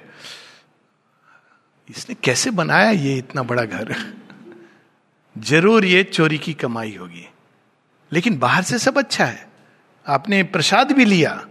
इसने 1.90 2.14
कैसे 2.14 2.50
बनाया 2.50 2.90
ये 2.90 3.18
इतना 3.18 3.42
बड़ा 3.42 3.64
घर? 3.64 4.14
ज़रूर 5.38 5.84
ये 5.84 6.02
चोरी 6.04 6.38
की 6.38 6.54
कमाई 6.54 6.96
होगी। 6.96 7.28
लेकिन 8.12 8.38
बाहर 8.38 8.62
से 8.62 8.78
सब 8.78 8.98
अच्छा 8.98 9.24
है। 9.24 9.48
आपने 10.06 10.42
प्रसाद 10.42 10.92
भी 10.92 11.04
लिया। 11.04 11.48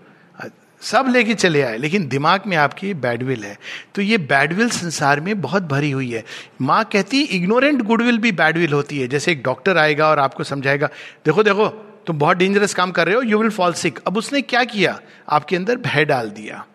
सब 0.84 1.08
लेके 1.10 1.34
चले 1.34 1.62
आए, 1.62 1.78
लेकिन 1.78 2.08
दिमाग 2.08 2.46
में 2.48 2.56
आपकी 2.58 2.94
बैडविल 2.96 3.44
है। 3.44 3.58
तो 3.96 4.02
ये 4.02 4.18
बैडविल 4.18 4.70
संसार 4.70 5.20
में 5.20 5.42
बहुत 5.42 5.64
भरी 5.64 5.92
हुई 5.92 6.12
है। 6.12 6.24
माँ 6.62 6.84
कहती 6.84 7.22
इग्नोरेंट 7.22 7.82
गुडविल 7.82 8.18
भी 8.18 8.32
बैडविल 8.34 8.74
होती 8.74 9.00
है। 9.00 9.08
जैसे 9.08 9.32
एक 9.32 9.44
डॉक्टर 9.44 9.78
आएगा 9.78 10.10
और 10.10 10.20
आपको 10.20 10.44
समझाएगा, 10.44 10.88
देखो 11.26 11.44
देखो, 11.44 11.68
तुम 12.08 12.18
बहुत 12.20 12.38
डेंजरस 12.38 12.74
काम 12.74 12.92
कर 12.92 13.06
रहे 13.08 13.16
हो 13.16 13.22
यू 13.22 13.38
विल 13.38 13.50
फॉल 13.52 13.74
सिक 13.76 14.00
अब 14.08 14.18
उसने 14.18 14.42
क्या 14.44 14.64
किया? 14.66 15.00
आपके 15.30 15.56
अंदर 15.56 15.78
भय 15.78 16.06
डाल 16.06 16.30
दिया। 16.32 16.66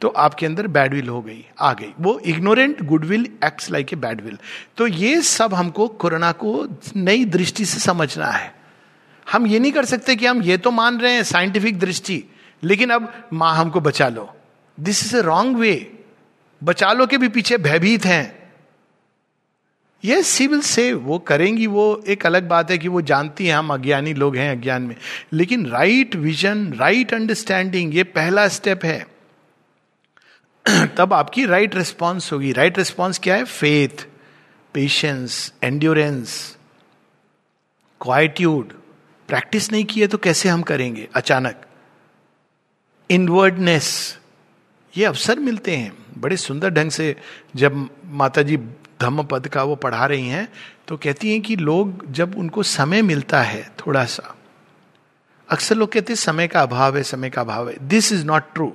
तो 0.00 0.08
आपके 0.08 0.46
अंदर 0.46 0.66
बैडविल 0.66 1.08
हो 1.08 1.20
गई, 1.22 1.44
आ 1.60 1.72
गई। 1.72 1.92
वो 2.00 2.18
ignorant 2.26 2.82
goodwill 2.82 3.26
acts 3.44 3.70
like 3.70 3.92
a 3.92 3.96
bad will 3.96 4.38
तो 4.76 4.86
ये 4.86 5.20
सब 5.22 5.54
हमको 5.54 5.88
कोरोना 5.88 6.30
को 6.32 6.66
नई 6.96 7.24
दृष्टि 7.26 7.64
से 7.64 7.80
समझना 7.80 8.26
है। 8.26 8.52
हम 9.26 9.46
ये 9.46 9.58
नहीं 9.58 9.72
कर 9.72 9.84
सकते 9.84 10.16
कि 10.16 10.26
हम 10.26 10.42
ये 10.42 10.56
तो 10.56 10.70
मान 10.70 11.00
रहे 11.00 11.12
हैं 11.12 11.22
साइंटिफिक 11.22 11.78
दृष्टि। 11.78 12.24
लेकिन 12.64 12.90
अब 12.90 13.28
माँ 13.32 13.56
हमको 13.56 13.80
बचा 13.80 14.08
लो। 14.08 14.36
This 14.80 15.04
is 15.04 15.16
a 15.16 15.20
wrong 15.20 15.56
way 15.56 16.04
बचा 16.64 16.92
लो 16.92 17.06
के 17.06 17.18
भी 17.18 17.28
पीछे 17.28 17.58
भयभीत 17.58 18.04
हैं। 18.04 18.40
ये 20.04 20.22
सिविल 20.22 20.60
से 20.60 20.92
वो 20.92 21.18
करेंगी, 21.18 21.66
वो 21.66 22.04
एक 22.08 22.26
अलग 22.26 22.48
बात 22.48 22.70
है 22.70 22.78
कि 22.78 22.88
वो 22.88 23.00
जानती 23.00 23.46
हैं, 23.46 23.54
हम 23.54 23.74
अज्ञानी 23.74 24.14
लोग 24.14 24.36
हैं 24.36 24.56
अज्ञान 24.56 24.82
में। 24.82 24.96
लेकिन 25.32 25.66
राइट 25.66 26.16
विजन 26.16 26.72
राइट 26.72 27.14
अंडरस्टैंडिंग 27.14 27.94
ये 27.94 28.04
पहला 28.04 28.48
स्टेप 28.48 28.84
है। 28.84 29.06
तब 30.86 31.12
आपकी 31.12 31.46
राइट 31.46 31.74
रिस्पॉन्स 31.74 32.32
होगी। 32.32 32.52
राइट 32.52 32.78
रिस्पॉन्स 32.78 33.18
क्या 33.18 33.36
है? 33.36 33.44
Faith 33.44 34.06
patience 34.74 35.52
endurance 35.62 36.56
quietude 38.00 38.72
practice 39.28 39.72
नहीं 39.72 39.84
किए 39.84 40.06
तो 40.06 40.18
कैसे 40.18 40.48
हम 40.48 40.62
करेंगे? 40.62 41.08
अचानक। 41.14 41.66
इनवर्डनेस 43.10 44.18
ये 44.94 45.04
अवसर 45.04 45.38
मिलते 45.38 45.76
हैं, 45.76 45.92
बड़े 46.18 46.36
सुंदर 46.36 46.70
ढंग 46.70 46.90
से। 46.90 47.14
जब 47.56 47.88
माता 48.06 48.42
जी 48.42 48.56
धम्म 49.00 49.22
पद 49.24 49.48
का 49.48 49.62
वो 49.62 49.74
पढ़ा 49.76 50.06
रही 50.06 50.28
हैं 50.28 50.48
तो 50.88 50.96
कहती 50.96 51.32
हैं 51.32 51.40
कि 51.42 51.56
लोग, 51.56 52.10
जब 52.12 52.36
उनको 52.38 52.62
समय 52.62 53.02
मिलता 53.02 53.42
है 53.42 53.62
थोड़ा 53.78 54.04
सा, 54.04 54.34
अक्सर 55.48 55.76
लोग 55.76 55.92
कहते 55.92 56.12
हैं, 56.12 56.16
समय 56.16 56.48
का 56.48 56.62
अभाव 56.62 56.96
है, 56.96 57.02
समय 57.02 57.30
का 57.30 57.40
अभाव 57.40 57.68
है। 57.68 57.76
This 57.88 58.12
is 58.12 58.24
not 58.26 58.52
true 58.54 58.72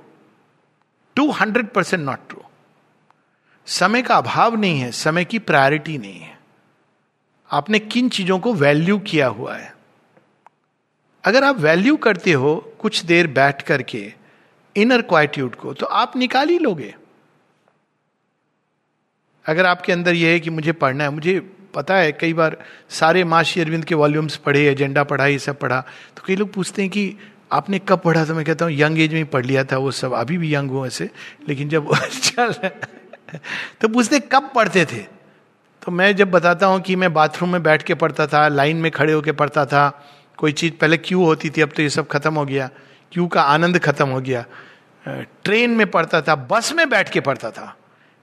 two 1.16 1.30
hundred 1.32 1.68
percent 1.68 2.04
not 2.04 2.28
true 2.30 2.42
समय 3.68 4.02
का 4.02 4.16
अभाव 4.16 4.56
नहीं 4.56 4.80
है, 4.80 4.92
समय 4.92 5.26
की 5.26 5.40
प्रायोरिटी 5.40 5.98
नहीं 5.98 6.20
है। 6.20 6.38
आपने 7.50 7.80
किन 7.80 8.10
चीज़ों 8.10 8.40
को 8.40 8.54
वैल्यू 8.54 8.98
किया 9.00 9.28
हुआ 9.28 9.56
है? 9.56 9.74
अगर 11.24 11.44
आप 11.44 11.58
वैल्यू 11.58 11.96
करते 11.98 12.32
हो, 12.32 12.56
कुछ 12.80 13.04
देर 13.06 13.28
बैठ 13.28 13.62
करके 13.62 14.14
इनर 14.76 15.02
क्वाइट्यूड 15.04 15.56
को 15.56 15.74
तो 15.74 15.86
आप 15.86 16.16
निकाल 16.18 16.50
ही 16.50 16.58
लोगे। 16.60 16.94
अगर 19.46 19.66
आपके 19.66 19.92
अंदर 19.94 20.14
यह 20.14 20.30
है 20.30 20.40
कि 20.40 20.50
मुझे 20.50 20.72
पढ़ना 20.74 21.04
है, 21.04 21.10
मुझे 21.10 21.40
पता 21.76 21.96
है, 21.96 22.12
कई 22.12 22.34
बार 22.34 22.58
सारे 22.90 23.24
माशी 23.24 23.62
अरविंद 23.62 23.86
के 23.86 23.96
वॉल्यूम्स 23.96 24.36
पढ़े 24.38 24.66
एजेंडा 24.68 25.04
पढ़ा, 25.04 25.26
ये 25.26 25.40
सब 25.40 25.60
पढ़ा 25.60 25.80
तो 26.18 26.24
कई 26.28 26.36
लोग 26.36 26.54
पूछते 26.54 26.82
हैं 26.82 26.92
कि 26.92 27.16
आपने 27.52 27.80
कब 27.80 28.00
पढ़ा 28.00 28.24
तो 28.26 28.34
मैं 28.36 28.46
कहता 28.46 28.66
हूँ 28.66 28.74
यंग 28.74 29.00
एज 29.00 29.14
में 29.14 29.26
पढ़ 29.26 29.46
लिया 29.46 29.64
था 29.64 29.78
वो 29.78 29.92
सब, 29.92 30.14
अभी 30.14 30.38
भी 30.38 30.54
यंग 30.56 30.72
हूँ 30.72 30.86
ऐसे, 30.88 31.10
लेकिन 31.50 31.70
जब 31.70 31.94
चल 32.22 32.54
तो 33.82 33.88
पूछते 33.88 34.20
कब 34.32 34.52
पढ़ते 34.56 34.86
थे? 34.86 35.00
तो 35.82 35.92
मैं 35.92 36.16
जब 36.16 36.32
बताता 36.32 36.66
हूँ 36.66 36.80
कि 36.82 36.96
मैं 36.96 37.14
बाथरूम 37.14 37.52
में 37.52 37.64
बैठ 37.64 37.84
के 37.84 37.94
पढ़ता 37.96 38.28
था 38.28 38.48
लाइन 38.48 38.78
में 38.78 38.92
खड़े 38.92 39.14
होके 39.14 39.32
पढ़ता 39.32 39.66
था, 39.66 39.90
कोई 40.38 40.52
चीज़ 40.52 40.74
पहले 40.74 40.98
क्यू 40.98 41.24
होती 41.24 41.50
थी, 41.50 41.62
अब 41.62 41.70
तो 41.70 41.82
ये 41.82 41.90
सब 41.90 42.08
खत्म 42.08 42.34
हो 42.34 42.46
गया 42.46 42.70
क्यू 43.12 43.28
का 43.28 43.42
आनंद 43.44 43.80
खत्म 43.80 44.08
हो 44.10 44.22
गया। 44.22 44.46
ट्रेन 45.08 45.72
में 45.72 45.90
पढ़ता 45.92 46.22
था, 46.22 46.36
बस 46.36 46.74
में 46.74 46.90
बैठ 46.90 47.10
के 47.10 47.20
पढ़ता 47.20 47.52
था। 47.52 47.76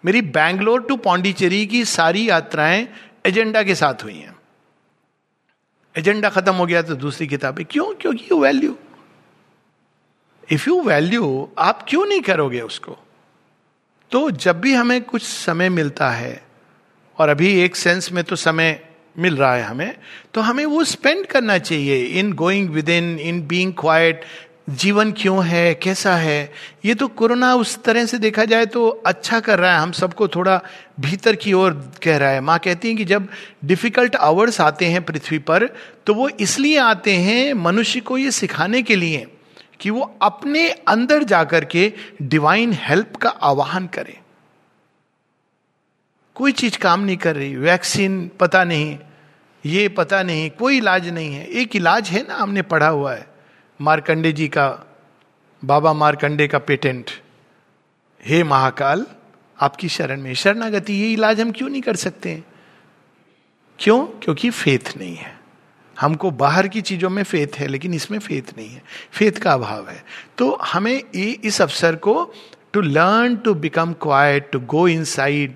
मेरी 0.04 0.22
बैंगलोर 0.22 0.82
टू 0.82 0.96
पौंडीचेरी 0.96 1.66
की 1.66 1.84
सारी 1.84 2.28
यात्राएँ 2.30 2.88
एजेंडा 3.26 3.62
के 3.62 3.74
साथ 3.74 4.04
हुई 4.04 4.14
हैं। 4.14 4.36
एजेंडा 5.98 6.28
खत्म 6.28 6.54
हो 6.54 6.66
गया 6.66 6.82
तो 6.82 6.94
दूसरी 6.94 7.26
किताबें। 7.26 7.64
क्यों? 7.64 7.94
क्योंकि 7.94 8.28
you 8.32 8.40
value 8.40 8.76
if 10.52 10.68
you 10.68 10.80
value 10.82 11.50
आप 11.58 11.84
क्यों 11.88 12.06
नहीं 12.06 12.20
करोगे 12.20 12.60
उसको? 12.60 12.98
तो 14.10 14.30
जब 14.30 14.60
भी 14.60 14.72
हमें 14.74 15.00
कुछ 15.02 15.22
समय 15.22 15.68
मिलता 15.68 16.10
है, 16.10 16.42
और 17.18 17.28
अभी 17.28 17.52
एक 17.60 17.76
सेंस 17.76 18.12
में 18.12 18.22
तो 18.24 18.36
समय 18.36 18.80
मिल 19.18 19.36
रहा 19.36 19.54
है 19.54 19.62
हमें 19.62 19.94
तो 20.34 20.40
हमें 20.40 20.64
वो 20.66 20.84
स्पेंड 20.84 21.26
करना 21.26 21.58
चाहिए। 21.58 22.04
In 22.20 22.32
going 22.32 22.70
within 22.88 23.18
in 23.18 23.46
being 23.46 23.72
quiet 23.72 24.24
जीवन 24.68 25.10
क्यों 25.12 25.44
है? 25.46 25.74
कैसा 25.74 26.14
है? 26.16 26.52
ये 26.84 26.94
तो 26.94 27.08
कोरोना 27.08 27.54
उस 27.54 27.82
तरह 27.84 28.04
से 28.06 28.18
देखा 28.18 28.44
जाए 28.44 28.66
तो 28.66 28.88
अच्छा 29.06 29.40
कर 29.40 29.58
रहा 29.58 29.72
है। 29.72 29.78
हम 29.78 29.92
सबको 29.92 30.28
थोड़ा 30.28 30.60
भीतर 31.00 31.36
की 31.36 31.52
ओर 31.52 31.72
कह 32.02 32.16
रहा 32.16 32.30
है। 32.30 32.40
माँ 32.40 32.58
कहती 32.58 32.88
है 32.88 32.94
कि 32.94 33.04
जब 33.04 33.28
डिफ़िकल्ट 33.64 34.16
आवर्स 34.16 34.60
आते 34.60 34.86
हैं 34.86 35.04
पृथ्वी 35.04 35.38
पर 35.38 35.66
तो 36.06 36.14
वो 36.14 36.28
इसलिए 36.28 36.78
आते 36.78 37.16
हैं 37.16 37.52
मनुष्य 37.54 38.00
को 38.00 38.18
ये 38.18 38.30
सिखाने 38.30 38.82
के 38.82 38.96
लिए 38.96 39.26
कि 39.80 39.90
वो 39.90 40.14
अपने 40.22 40.68
अंदर 40.68 41.22
जाकर 41.24 41.64
के 41.64 41.92
डिवाइन 42.22 42.72
हेल्प 42.72 43.16
का 43.16 43.30
आवाहन 43.30 43.86
करे। 43.86 44.18
कोई 46.34 46.52
चीज़ 46.52 46.78
काम 46.78 47.00
नहीं 47.00 47.16
कर 47.16 47.36
रही। 47.36 47.56
वैक्सीन 47.56 48.30
पता 48.40 48.64
नहीं, 48.64 48.98
ये 49.64 49.88
पता 49.88 50.22
नहीं, 50.22 50.50
कोई 50.50 50.76
इलाज 50.76 51.08
नहीं 51.08 51.34
है। 51.34 51.46
एक 51.46 51.76
इलाज 51.76 52.08
है 52.08 52.22
ना, 52.28 52.34
हमने 52.34 52.62
पढ़ा 52.62 52.88
हुआ 52.88 53.14
है। 53.14 53.31
मारकंडे 53.82 54.32
जी 54.32 54.48
का, 54.48 54.86
बाबा 55.64 55.92
मारकंडे 55.92 56.48
का 56.48 56.58
पेटेंट। 56.58 57.10
हे 58.26 58.44
महाकाल, 58.44 59.06
आपकी 59.60 59.88
शरण 59.88 60.20
में 60.20 60.34
शरणागति, 60.34 60.92
ये 60.92 61.12
इलाज 61.12 61.40
हम 61.40 61.52
क्यों 61.52 61.68
नहीं 61.68 61.82
कर 61.82 61.96
सकते? 61.96 62.44
क्यों? 63.78 64.06
क्योंकि 64.06 64.50
फेथ 64.50 64.98
नहीं 64.98 65.16
है। 65.16 65.40
हमको 66.00 66.30
बाहर 66.30 66.68
की 66.68 66.80
चीज़ों 66.80 67.10
में 67.10 67.22
फेथ 67.22 67.58
है, 67.58 67.66
लेकिन 67.66 67.94
इसमें 67.94 68.18
फेथ 68.18 68.58
नहीं 68.58 68.68
है। 68.68 68.82
फेथ 69.12 69.32
का 69.32 69.52
अभाव 69.52 69.88
है। 69.88 70.04
तो 70.38 70.58
हमें 70.62 71.02
इस 71.44 71.62
अवसर 71.62 71.96
को 71.96 72.32
to 72.72 72.80
learn 72.80 73.36
to 73.36 73.54
become 73.54 73.92
quiet 73.92 74.50
to 74.52 74.60
go 74.60 74.88
in 74.88 75.54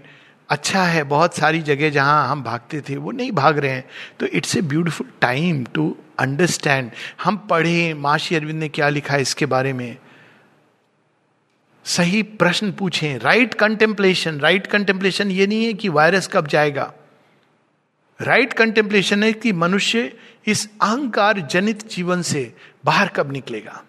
अच्छा 0.50 0.82
है, 0.82 1.02
बहुत 1.02 1.36
सारी 1.36 1.60
जगह 1.62 1.90
जहाँ 1.90 2.28
हम 2.28 2.42
भागते 2.42 2.80
थे, 2.80 2.96
वो 2.96 3.10
नहीं 3.10 3.32
भाग 3.32 3.58
रहे 3.58 3.70
हैं। 3.70 3.88
तो 4.20 4.26
it's 4.26 4.56
a 4.56 4.60
beautiful 4.60 5.10
time 5.20 5.64
to 5.64 5.96
understand 6.18 6.90
हम 7.24 7.36
पढ़े, 7.36 7.94
माशी 7.94 8.34
अरविंद 8.34 8.60
ने 8.60 8.68
क्या 8.68 8.88
लिखा 8.88 9.16
इसके 9.16 9.46
बारे 9.46 9.72
में? 9.72 9.96
सही 11.84 12.22
प्रश्न 12.22 12.72
पूछें। 12.72 13.18
राइट 13.18 13.54
कंटेम्पलेशन 13.54 14.40
राइट 14.40 14.66
कंटेम्पलेशन 14.66 15.30
ये 15.30 15.46
नहीं 15.46 15.64
है 15.64 15.74
कि 15.74 15.88
वायरस 15.88 16.28
कब 16.28 16.46
जाएगा। 16.46 16.92
राइट 18.20 18.52
कंटेम्पलेशन 18.52 19.22
है 19.22 19.32
कि 19.32 19.52
मनुष्य 19.52 20.12
इस 20.46 20.68
अहंकार 20.82 21.40
जनित 21.40 21.88
जीवन 21.88 22.22
से 22.22 22.54
बाहर 22.84 23.08
कब 23.08 23.32
निकलेगा। 23.32 23.82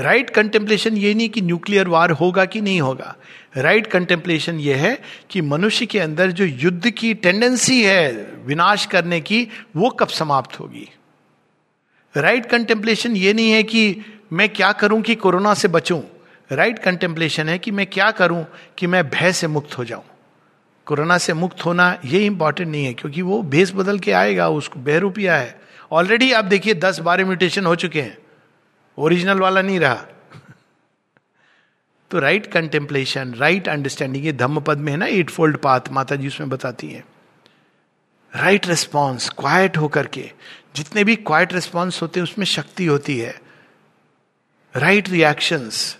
राइट 0.00 0.30
कंटेम्पलेशन 0.30 0.96
ये 0.96 1.14
नहीं 1.14 1.28
कि 1.28 1.40
न्यूक्लियर 1.40 1.88
वार 1.88 2.10
होगा 2.10 2.44
कि 2.44 2.60
नहीं 2.60 2.80
होगा। 2.80 3.16
राइट 3.56 3.78
right 3.78 3.92
कंटेम्पलेशन 3.92 4.60
ये 4.60 4.74
है 4.74 5.02
कि 5.30 5.40
मनुष्य 5.40 5.86
के 5.86 5.98
अंदर 5.98 6.30
जो 6.30 6.44
युद्ध 6.44 6.90
की 6.90 7.14
टेंडेंसी 7.14 7.84
है 7.84 8.32
विनाश 8.44 8.86
करने 8.86 9.20
की, 9.20 9.48
वो 9.76 9.90
कब 9.90 10.08
समाप्त 10.08 10.60
होगी? 10.60 10.88
राइट 12.16 12.38
right 12.38 12.52
कंटेम्पलेशन 12.52 13.16
ये 13.16 13.32
नहीं 13.32 13.50
है 13.50 13.62
कि 13.62 14.00
मैं 14.32 14.48
क्या 14.48 14.72
करूँ 14.72 15.02
कि 15.02 15.14
कोरोना 15.14 15.54
से 15.54 15.68
बचूं। 15.68 16.00
राइट 16.52 16.72
right 16.72 16.84
कंटेम्पलेशन 16.84 17.48
है 17.48 17.58
कि 17.58 17.70
मैं 17.70 17.86
क्या 17.86 18.10
करूँ 18.10 18.46
कि 18.78 18.86
मैं 18.86 19.10
भय 19.10 19.32
से 19.32 19.46
मुक्त 19.46 19.78
हो 19.78 19.84
जाऊँ। 19.84 20.02
कोरोना 20.86 21.18
से 21.18 21.34
मुक्त 21.34 21.64
होना 21.64 21.98
ये 22.04 22.26
इंपॉर्टेंट 22.26 22.70
नहीं 22.70 22.84
है, 22.84 22.94
क्योंकि 22.94 23.22
वो 23.22 23.42
भेस 23.42 23.72
बदल 23.74 23.98
के 23.98 24.12
आएगा, 24.12 24.48
उसको 24.48 24.80
बेहरूपिया 24.80 25.36
है। 25.36 25.60
ऑलरेडी 25.92 26.32
आप 26.32 26.44
देखिए, 26.44 26.74
दस 26.74 26.98
बारह 26.98 27.26
म्यूटेशन 27.26 27.66
हो 27.66 27.74
चुके 27.74 28.02
हैं। 28.02 28.18
ओरिजिनल 28.98 29.38
वाला 29.38 29.62
नहीं 29.62 29.80
रहा। 29.80 30.04
तो 32.12 32.18
राइट 32.18 32.46
कंटेम्पलेशन 32.46 33.34
राइट 33.34 33.68
अंडरस्टैंडिंग 33.68 34.24
ये 34.26 34.32
धम्म 34.32 34.60
पद 34.60 34.78
में 34.78 34.92
है 34.92 34.98
ना 34.98 35.06
एट 35.06 35.30
फोल्ड 35.30 35.56
पाथ 35.56 35.80
माता 35.90 36.16
जी 36.16 36.26
उसमें 36.26 36.50
बताती 36.50 36.88
है। 36.88 37.04
राइट 38.34 38.66
रिस्पॉन्स 38.66 39.28
क्वाइट 39.28 39.76
होकर 39.76 40.06
के, 40.06 40.30
जितने 40.76 41.04
भी 41.04 41.16
क्वाइट 41.16 41.52
रिस्पॉन्स 41.52 42.02
होते 42.02 42.20
हैं, 42.20 42.24
उसमें 42.24 42.46
शक्ति 42.46 42.86
होती 42.86 43.18
है। 43.18 43.40
राइट 44.76 45.04
right 45.04 45.12
रिएक्शंस 45.12 45.98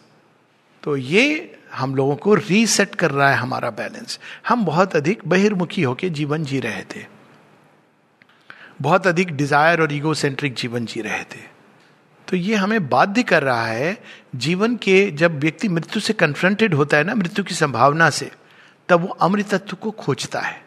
तो 0.82 0.96
ये 0.96 1.54
हम 1.74 1.94
लोगों 1.94 2.16
को 2.16 2.34
रीसेट 2.34 2.94
कर 2.94 3.10
रहा 3.10 3.30
है 3.30 3.36
हमारा 3.36 3.70
बैलेंस 3.70 4.18
हम 4.48 4.64
बहुत 4.64 4.96
अधिक 4.96 5.28
बहिर्मुखी 5.28 5.82
होकर 5.82 6.08
जीवन 6.08 6.44
जी 6.44 6.60
रहे 6.60 6.82
थे। 6.82 7.06
बहुत 8.82 9.06
अधिक 9.06 9.32
डिज़ायर 9.32 9.80
और 9.80 9.92
ईगो 9.92 10.14
सेंट्रिक 10.14 10.54
जीवन 10.54 10.86
जी 10.86 11.00
रहे 11.00 11.24
थे। 11.24 11.61
तो 12.32 12.36
ये 12.36 12.54
हमें 12.54 12.88
बाध्य 12.88 13.22
कर 13.22 13.42
रहा 13.42 13.66
है 13.66 14.02
जीवन 14.36 14.76
के 14.76 15.10
जब 15.10 15.38
व्यक्ति 15.40 15.68
मृत्यु 15.68 16.00
से 16.00 16.12
कन्फ्रंटेड 16.12 16.74
होता 16.74 16.96
है 16.96 17.04
ना, 17.04 17.14
मृत्यु 17.14 17.44
की 17.44 17.54
संभावना 17.54 18.10
से, 18.10 18.32
तब 18.88 19.00
वो 19.00 19.08
अमृतत्व 19.08 19.76
को 19.76 19.90
खोजता 19.90 20.40
है। 20.40 20.64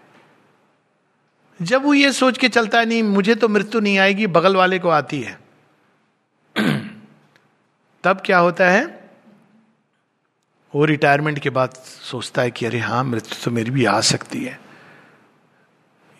जब 1.62 1.84
वो 1.84 1.94
ये 1.94 2.12
सोच 2.12 2.38
के 2.38 2.50
चलता 2.50 2.80
है, 2.80 2.86
नहीं, 2.86 3.04
मुझे 3.04 3.36
तो 3.36 3.48
मृत्यु 3.48 3.82
नहीं 3.82 3.98
आएगी, 3.98 4.28
बगल 4.28 4.56
वाले 4.56 4.80
को 4.80 4.90
आती 4.90 5.22
है। 5.22 5.40
तब 8.04 8.22
क्या 8.26 8.38
होता 8.38 8.70
है? 8.70 9.10
वो 10.76 10.86
रिटायरमेंट 10.86 11.40
के 11.40 11.50
बाद 11.50 11.70
सोचता 11.86 12.42
है 12.42 12.52
कि, 12.52 12.66
अरे 12.66 12.80
हाँ 12.80 13.04
मृत्यु 13.04 13.46
तो 13.46 13.52
मेरी 13.52 13.72
भी 13.72 13.86
आ 13.86 14.02
सकती 14.02 14.46
है। 14.46 14.60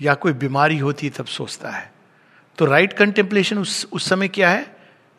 या 0.02 0.14
कोई 0.14 0.34
बीमारी 0.34 0.78
होती 0.78 1.08
है, 1.08 1.14
तब 1.18 1.26
सोचता 1.26 1.70
है। 1.70 1.94
तो 2.58 2.66
राइट 2.66 2.94
कंटेम्पलेशन 2.94 3.58
उस 3.58 3.88
उस 3.94 4.10
समय 4.10 4.28
क्या 4.28 4.50
है? 4.50 4.75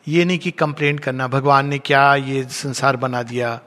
ये 0.07 0.25
नहीं 0.25 0.39
कि 0.39 0.51
कंप्लेंट 0.51 0.99
करना, 0.99 1.27
भगवान 1.27 1.67
ने 1.67 1.77
क्या 1.79 2.15
ये 2.15 2.43
संसार 2.43 2.95
बना 2.95 3.23
दिया? 3.23 3.59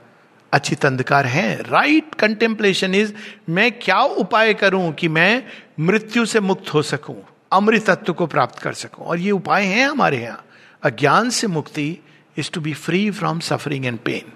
अच्छी 0.53 0.77
अंधकार 0.85 1.27
है। 1.27 1.63
राइट 1.63 2.15
कंटेम्पलेशन 2.15 2.95
इज़ 2.95 3.13
मैं 3.49 3.71
क्या 3.73 4.01
उपाय 4.01 4.55
करूँ 4.55 4.93
कि 4.93 5.09
मैं 5.09 5.43
मृत्यु 5.81 6.25
से 6.27 6.41
मुक्त 6.41 6.73
हो 6.75 6.83
सकूँ, 6.83 7.17
अमृतत्व 7.53 8.13
को 8.13 8.27
प्राप्त 8.27 8.59
कर 8.59 8.73
सकूँ? 8.73 9.07
और 9.07 9.19
ये 9.19 9.31
उपाय 9.31 9.65
हैं 9.65 9.87
हमारे 9.89 10.19
यहाँ। 10.19 10.45
अज्ञान 10.83 11.31
से 11.31 11.47
मुक्ति 11.47 11.99
is 12.37 12.51
to 12.51 12.61
be 12.61 12.73
free 12.75 13.11
from 13.11 13.41
suffering 13.41 13.87
and 13.87 13.99
pain 13.99 14.33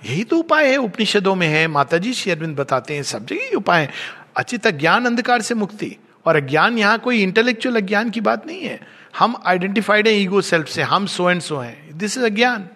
यही 0.00 0.24
तो 0.24 0.36
उपाय 0.36 0.70
है, 0.70 0.76
उपनिषदों 0.76 1.34
में 1.34 1.46
है 1.46 1.66
माता 1.68 1.98
जी 1.98 2.12
श्री 2.12 2.32
अरविंद 2.32 2.56
बताते 2.56 2.94
हैं, 2.94 3.02
सब 3.02 3.26
जगह 3.26 3.56
उपाय 3.56 3.88
अचित 4.36 4.66
अज्ञान 4.66 5.06
अंधकार 5.06 5.42
से 5.42 5.54
मुक्ति। 5.54 5.96
और 6.26 6.36
अज्ञान, 6.36 6.78
यहाँ 6.78 6.98
कोई 6.98 7.22
इंटेलेक्चुअल 7.22 7.76
अज्ञान 7.76 8.10
की 8.10 8.20
बात 8.20 8.46
नहीं 8.46 8.62
है। 8.62 8.80
हम 9.18 9.36
आइडेंटिफाइड 9.44 10.08
है 10.08 10.14
ईगो 10.14 10.40
सेल्फ 10.40 10.68
से, 10.68 10.82
हम 10.82 11.06
सो 11.06 11.30
एंड 11.30 11.40
सो 11.40 11.58
हैं. 11.58 11.98
दिस 11.98 12.18
इज़ 12.18 12.24
अज्ञान 12.24 12.68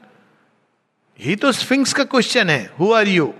ही 1.20 1.36
तो 1.36 1.52
स्फिंक्स 1.52 1.92
का 1.92 2.04
क्वेश्चन 2.04 2.50
है. 2.50 2.70
Who 2.80 2.92
are 2.92 3.08
you 3.08 3.34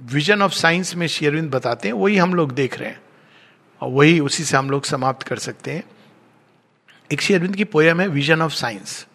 vision 0.00 0.42
of 0.42 0.52
science 0.52 0.94
में 0.94 1.06
शेरविंद 1.06 1.50
बताते 1.50 1.88
हैं, 1.88 1.92
वही 1.92 2.16
हम 2.16 2.34
लोग 2.34 2.52
देख 2.52 2.78
रहे 2.78 2.88
हैं। 2.88 3.00
और 3.80 3.90
वही 3.90 4.20
उसी 4.20 4.44
से 4.44 4.56
हम 4.56 4.70
लोग 4.70 4.84
समाप्त 4.84 5.26
कर 5.26 5.38
सकते 5.38 5.70
हैं। 5.70 5.84
एक 7.12 7.20
शेरविंद 7.20 7.56
की 7.56 7.64
पोयम 7.64 8.00
है 8.00 8.08
विजन 8.08 8.42
ऑफ़ 8.42 8.52
साइंस 8.52 9.06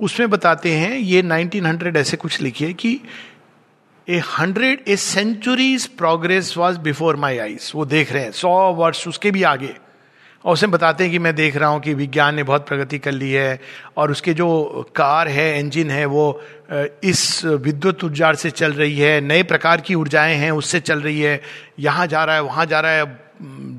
उसमें 0.00 0.30
बताते 0.30 0.74
हैं, 0.74 0.98
ये 0.98 1.22
1900 1.22 1.96
ऐसे 1.96 2.16
कुछ 2.16 2.40
लिखिए 2.40 2.72
कि 2.72 3.00
a 4.10 4.18
hundred 4.28 4.88
a 4.88 4.96
centuries 4.96 5.86
progress 5.86 6.54
was 6.56 6.78
before 6.78 7.16
my 7.16 7.38
eyes 7.38 7.70
वो 7.74 7.84
देख 7.84 8.12
रहे 8.12 8.22
हैं, 8.22 8.32
सौ 8.32 8.72
वर्ष 8.72 9.06
उसके 9.08 9.30
भी 9.30 9.42
आगे। 9.42 9.74
और 10.44 10.52
उसे 10.52 10.66
बताते 10.66 11.04
हैं 11.04 11.12
कि 11.12 11.18
मैं 11.18 11.34
देख 11.34 11.56
रहा 11.56 11.68
हूँ 11.68 11.80
कि 11.80 11.94
विज्ञान 11.94 12.34
ने 12.34 12.42
बहुत 12.42 12.66
प्रगति 12.68 12.98
कर 12.98 13.12
ली 13.12 13.30
है, 13.30 13.60
और 13.96 14.10
उसके 14.10 14.34
जो 14.34 14.90
कार 14.96 15.28
है 15.28 15.58
इंजन 15.60 15.90
है, 15.90 16.04
वो 16.04 16.40
इस 17.04 17.44
विद्युत 17.44 18.04
ऊर्जा 18.04 18.32
से 18.32 18.50
चल 18.50 18.72
रही 18.72 18.98
है, 18.98 19.20
नए 19.20 19.42
प्रकार 19.42 19.80
की 19.80 19.94
ऊर्जाएँ 19.94 20.36
हैं, 20.36 20.50
उससे 20.50 20.80
चल 20.80 21.00
रही 21.00 21.20
है। 21.20 21.40
यहाँ 21.78 22.06
जा 22.06 22.24
रहा 22.24 22.34
है, 22.34 22.42
वहाँ 22.42 22.66
जा 22.66 22.80
रहा 22.80 22.92
है 22.92 23.30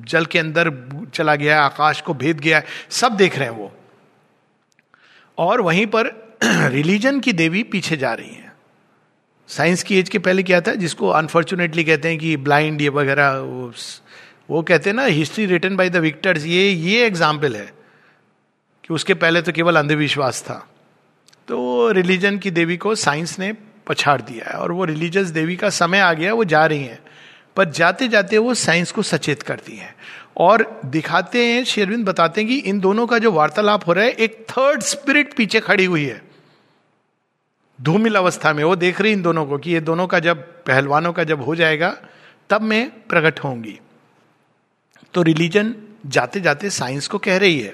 जल 0.07 0.25
के 0.25 0.39
अंदर 0.39 0.71
चला 1.13 1.35
गया 1.35 1.55
है 1.55 1.61
आकाश 1.61 2.01
को 2.01 2.13
भेद 2.13 2.39
गया 2.39 2.57
है 2.57 2.65
सब 2.89 3.15
देख 3.15 3.37
रहे 3.37 3.47
हैं 3.47 3.55
वो। 3.55 3.71
और 5.37 5.61
वहीं 5.61 5.85
पर 5.85 6.13
रिलीजन 6.43 7.19
की 7.19 7.33
देवी 7.33 7.63
पीछे 7.63 7.97
जा 7.97 8.13
रही 8.13 8.33
है। 8.35 8.50
साइंस 9.51 9.83
की 9.83 9.97
एज 9.99 10.09
के 10.09 10.19
पहले 10.19 10.43
क्या 10.43 10.59
था 10.61 10.73
जिसको 10.75 11.07
अनफॉर्चुनेटली 11.09 11.83
कहते 11.83 12.09
हैं 12.09 12.17
कि 12.17 12.35
ब्लाइंड 12.39 12.81
ये 12.81 12.89
वगैरह 12.91 13.37
वो, 14.49 14.61
कहते 14.61 14.89
हैं 14.89 14.95
ना 14.95 15.03
history 15.05 15.45
written 15.45 15.75
by 15.77 15.89
the 15.89 15.97
victors 15.97 16.45
ये 16.45 16.69
ये 16.69 17.05
एग्ज़ाम्पल 17.05 17.55
है 17.55 17.65
कि 18.83 18.93
उसके 18.93 19.13
पहले 19.15 19.41
तो 19.41 19.51
केवल 19.51 19.75
अंधविश्वास 19.75 20.41
था। 20.41 20.55
तो 21.47 21.91
रिलीजन 21.91 22.37
की 22.37 22.51
देवी 22.51 22.77
को 22.77 22.95
साइंस 22.95 23.37
ने 23.39 23.51
पछाड़ 23.87 24.21
दिया 24.21 24.49
है 24.49 24.59
और 24.59 24.71
वो 24.71 24.85
रिलीजियस 24.85 25.27
देवी 25.29 25.55
का 25.55 25.69
समय 25.71 25.99
आ 25.99 26.13
गया 26.13 26.33
वो 26.33 26.43
जा 26.45 26.65
रही 26.65 26.83
हैं। 26.83 26.99
पर 27.57 27.69
जाते 27.71 28.07
जाते 28.07 28.37
वो 28.37 28.53
साइंस 28.55 28.91
को 28.91 29.01
सचेत 29.03 29.41
करती 29.43 29.77
हैं। 29.77 29.93
और 30.37 30.65
दिखाते 30.85 31.45
हैं 31.45 31.63
शेरविंद 31.65 32.05
बताते 32.05 32.41
हैं 32.41 32.49
कि 32.49 32.57
इन 32.69 32.79
दोनों 32.79 33.07
का 33.07 33.17
जो 33.17 33.31
वार्तालाप 33.31 33.87
हो 33.87 33.93
रहा 33.93 34.05
है 34.05 34.11
एक 34.11 34.45
थर्ड 34.49 34.81
स्पिरिट 34.85 35.33
पीछे 35.33 35.59
खड़ी 35.59 35.85
हुई 35.85 36.05
है। 36.05 36.21
धूमिल 37.81 38.15
अवस्था 38.15 38.53
में, 38.53 38.63
वो 38.63 38.75
देख 38.75 39.01
रही 39.01 39.11
इन 39.11 39.21
दोनों 39.21 39.45
को 39.45 39.57
कि 39.57 39.71
ये 39.71 39.79
दोनों 39.79 40.07
का 40.07 40.19
जब, 40.19 40.41
पहलवानों 40.65 41.13
का 41.13 41.23
जब 41.23 41.41
हो 41.41 41.55
जाएगा, 41.55 41.97
तब 42.49 42.61
मैं 42.61 42.89
प्रकट 43.07 43.39
होंगी। 43.39 43.79
तो 45.13 45.21
रिलीजन 45.21 45.75
जाते 46.05 46.39
जाते 46.41 46.69
साइंस 46.69 47.07
को 47.07 47.17
कह 47.17 47.37
रही 47.37 47.59
है 47.59 47.73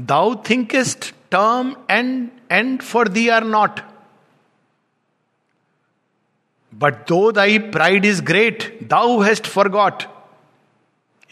thou 0.00 0.34
thinkest 0.50 1.10
term 1.30 1.74
and 1.90 2.28
and 2.52 2.82
for 2.82 3.08
thee 3.08 3.28
are 3.28 3.44
not 3.44 3.80
but 6.72 6.94
though 7.08 7.32
thy 7.32 7.58
pride 7.58 8.04
is 8.04 8.22
great 8.22 8.78
thou 8.82 9.20
hast 9.20 9.46
forgot 9.68 10.02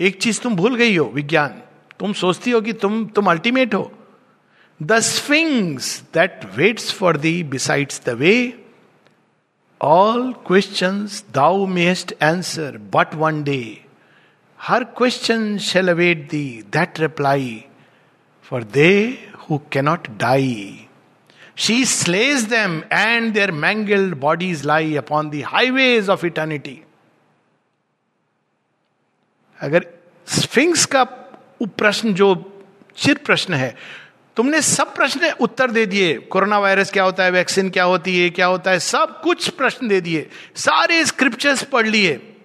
एक 0.00 0.20
चीज़ 0.22 0.40
तुम 0.40 0.56
भूल 0.56 0.76
गई 0.76 0.96
हो, 0.96 1.04
विज्ञान। 1.04 1.60
तुम 2.00 2.12
सोचती 2.12 2.50
हो 2.50 2.60
कि 2.60 2.72
तुम 2.72 3.04
तुम 3.06 3.30
अल्टीमेट 3.30 3.74
हो। 3.74 3.92
The 4.80 4.98
sphinx 5.00 5.98
that 6.14 6.44
waits 6.56 6.92
for 6.94 7.16
thee 7.16 7.42
besides 7.50 8.00
the 8.06 8.10
way 8.20 8.34
all 9.80 10.32
question 10.46 11.06
thou 11.34 11.66
must 11.66 12.12
answer 12.22 12.78
but 12.94 13.14
one 13.14 13.42
day 13.44 13.62
her 14.60 14.84
question 14.98 15.56
shall 15.58 15.88
await 15.88 16.28
thee 16.30 16.44
that 16.72 17.00
reply 17.00 17.64
for 18.50 18.64
they 18.76 18.92
who 19.40 19.58
cannot 19.72 20.08
die 20.18 20.88
she 21.56 21.84
slays 21.84 22.42
them 22.50 22.78
and 22.92 23.32
their 23.34 23.50
mangled 23.66 24.14
bodies 24.18 24.64
lie 24.66 24.94
upon 24.96 25.30
the 25.30 25.42
highways 25.46 26.08
of 26.10 26.26
eternity 26.26 26.80
अगर 29.60 29.86
sphinx 30.28 30.84
का 30.94 31.02
प्रश्न 31.62 32.14
जो 32.14 32.34
चिर 32.96 33.18
प्रश्न 33.26 33.54
है 33.54 33.74
तुमने 34.36 34.62
सब 34.62 34.94
प्रश्न 34.94 35.30
उत्तर 35.30 35.70
दे 35.70 35.86
दिए। 35.86 36.18
कोरोना 36.18 36.58
वायरस 36.58 36.90
क्या 36.90 37.04
होता 37.04 37.24
है, 37.24 37.30
वैक्सीन 37.30 37.70
क्या 37.70 37.84
होती 37.84 38.20
है, 38.20 38.30
क्या 38.30 38.46
होता 38.46 38.70
है, 38.70 38.78
सब 38.78 39.20
कुछ 39.20 39.48
प्रश्न 39.48 39.88
दे 39.88 40.00
दिए। 40.00 40.28
सारे 40.56 41.04
स्क्रिप्चर्स 41.04 41.62
पढ़ 41.62 41.86
लिए। 41.86 42.36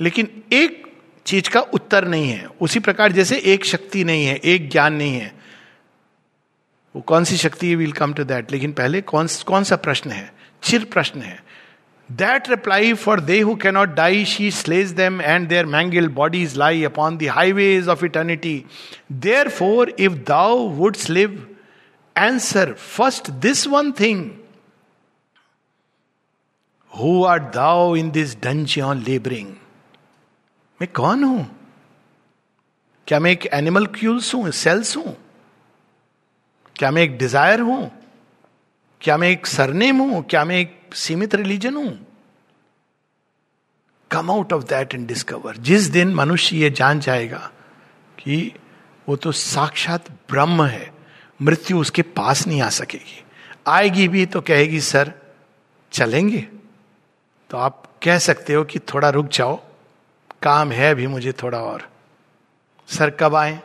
लेकिन 0.00 0.42
एक 0.52 0.92
चीज़ 1.26 1.50
का 1.50 1.60
उत्तर 1.60 2.04
नहीं 2.04 2.28
है। 2.28 2.46
उसी 2.60 2.80
प्रकार 2.80 3.12
जैसे 3.12 3.38
एक 3.38 3.64
शक्ति 3.64 4.04
नहीं 4.04 4.26
है, 4.26 4.40
एक 4.44 4.70
ज्ञान 4.70 4.94
नहीं 4.94 5.14
है, 5.14 5.34
वो 6.96 7.02
कौन 7.02 7.24
सी 7.24 7.36
शक्ति 7.36 7.68
है 7.68 7.74
विल 7.74 7.92
कम 7.92 8.14
टू 8.14 8.24
दैट 8.24 8.52
लेकिन 8.52 8.72
पहले 8.72 9.00
कौन 9.00 9.28
कौन 9.46 9.64
सा 9.64 9.76
प्रश्न 9.76 10.10
है? 10.10 10.34
चिर 10.62 10.84
प्रश्न 10.84 11.22
है। 11.22 11.43
That 12.09 12.47
reply 12.47 12.95
for 12.95 13.17
they 13.17 13.39
who 13.41 13.55
cannot 13.55 13.93
die, 13.95 14.23
she 14.23 14.49
slays 14.49 14.95
them, 14.95 15.21
and 15.21 15.47
their 15.47 15.65
mangled 15.67 16.15
bodies 16.15 16.57
lie 16.57 16.79
upon 16.89 17.19
the 17.19 17.27
highways 17.27 17.87
of 17.87 18.03
eternity. 18.03 18.65
Therefore, 19.09 19.89
if 19.95 20.25
thou 20.25 20.63
wouldst 20.63 21.09
live, 21.09 21.47
answer 22.15 22.75
first 22.75 23.39
this 23.41 23.67
one 23.67 23.93
thing 23.93 24.39
Who 26.91 27.23
art 27.23 27.53
thou 27.53 27.93
in 27.93 28.11
this 28.11 28.35
dungeon 28.35 29.03
laboring? 29.03 29.55
मैं 30.81 30.87
कौन 30.95 31.23
हूं 31.23 31.43
क्या 33.07 33.19
मैं 33.19 33.31
एक 33.31 33.45
animal 33.53 33.85
क्यूल्स 33.95 34.33
हूं 34.35 34.49
sales 34.59 34.95
हूं 34.97 35.11
क्या 36.75 36.91
मैं 36.91 37.01
एक 37.01 37.17
डिजायर 37.17 37.61
हूं 37.69 37.81
क्या 39.04 39.16
मैं 39.16 39.28
एक 39.28 39.46
सरनेम 39.46 39.96
हूँ? 39.98 40.24
क्या 40.24 40.44
मैं 40.44 40.56
एक 40.56 40.94
सीमित 40.94 41.34
रिलीजन 41.34 41.74
हूँ? 41.74 42.06
Come 44.10 44.30
out 44.30 44.52
of 44.52 44.64
that 44.64 44.94
and 44.94 45.08
discover 45.08 45.56
जिस 45.56 45.82
दिन 45.82 46.14
मनुष्य 46.14 46.56
ये 46.56 46.70
जान 46.70 47.00
जाएगा 47.00 47.50
कि 48.18 48.54
वो 49.08 49.16
तो 49.16 49.32
साक्षात 49.32 50.10
ब्रह्म 50.10 50.64
है, 50.64 50.94
मृत्यु 51.42 51.78
उसके 51.78 52.02
पास 52.02 52.46
नहीं 52.46 52.62
आ 52.62 52.68
सकेगी। 52.68 53.24
आएगी 53.66 54.08
भी 54.08 54.26
तो 54.26 54.40
कहेगी, 54.40 54.80
सर, 54.80 55.12
चलेंगे? 55.92 56.48
तो 57.50 57.56
आप 57.56 57.92
कह 58.02 58.18
सकते 58.18 58.54
हो 58.54 58.64
कि 58.64 58.78
थोड़ा 58.78 59.10
रुक 59.10 59.28
जाओ। 59.28 59.56
काम 60.42 60.72
है 60.72 60.90
अभी 60.90 61.06
मुझे 61.06 61.32
थोड़ा 61.32 61.58
और। 61.58 61.90
सर, 62.88 63.10
कब 63.10 63.34
आए? 63.34 63.60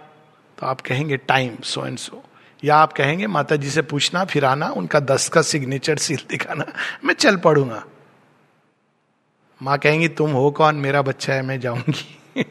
तो 0.57 0.65
आप 0.65 0.81
कहेंगे 0.81 1.17
टाइम 1.17 1.57
सो 1.63 1.85
एंड 1.85 1.97
सो 1.97 2.23
या 2.63 2.75
आप 2.75 2.93
कहेंगे 2.93 3.27
माता 3.27 3.55
जी 3.55 3.69
से 3.69 3.81
पूछना, 3.81 4.25
फिर 4.25 4.45
आना, 4.45 4.69
उनका 4.69 4.99
दस 4.99 5.29
का 5.29 5.41
सिग्नेचर 5.41 5.97
सील 5.97 6.19
दिखाना, 6.29 6.65
मैं 7.05 7.13
चल 7.13 7.37
पड़ूँगा। 7.37 7.85
माँ 9.61 9.77
कहेंगी, 9.77 10.07
तुम 10.07 10.31
हो 10.31 10.51
कौन? 10.51 10.75
मेरा 10.75 11.01
बच्चा 11.01 11.33
है, 11.33 11.41
मैं 11.41 11.59
जाऊँगी। 11.59 12.43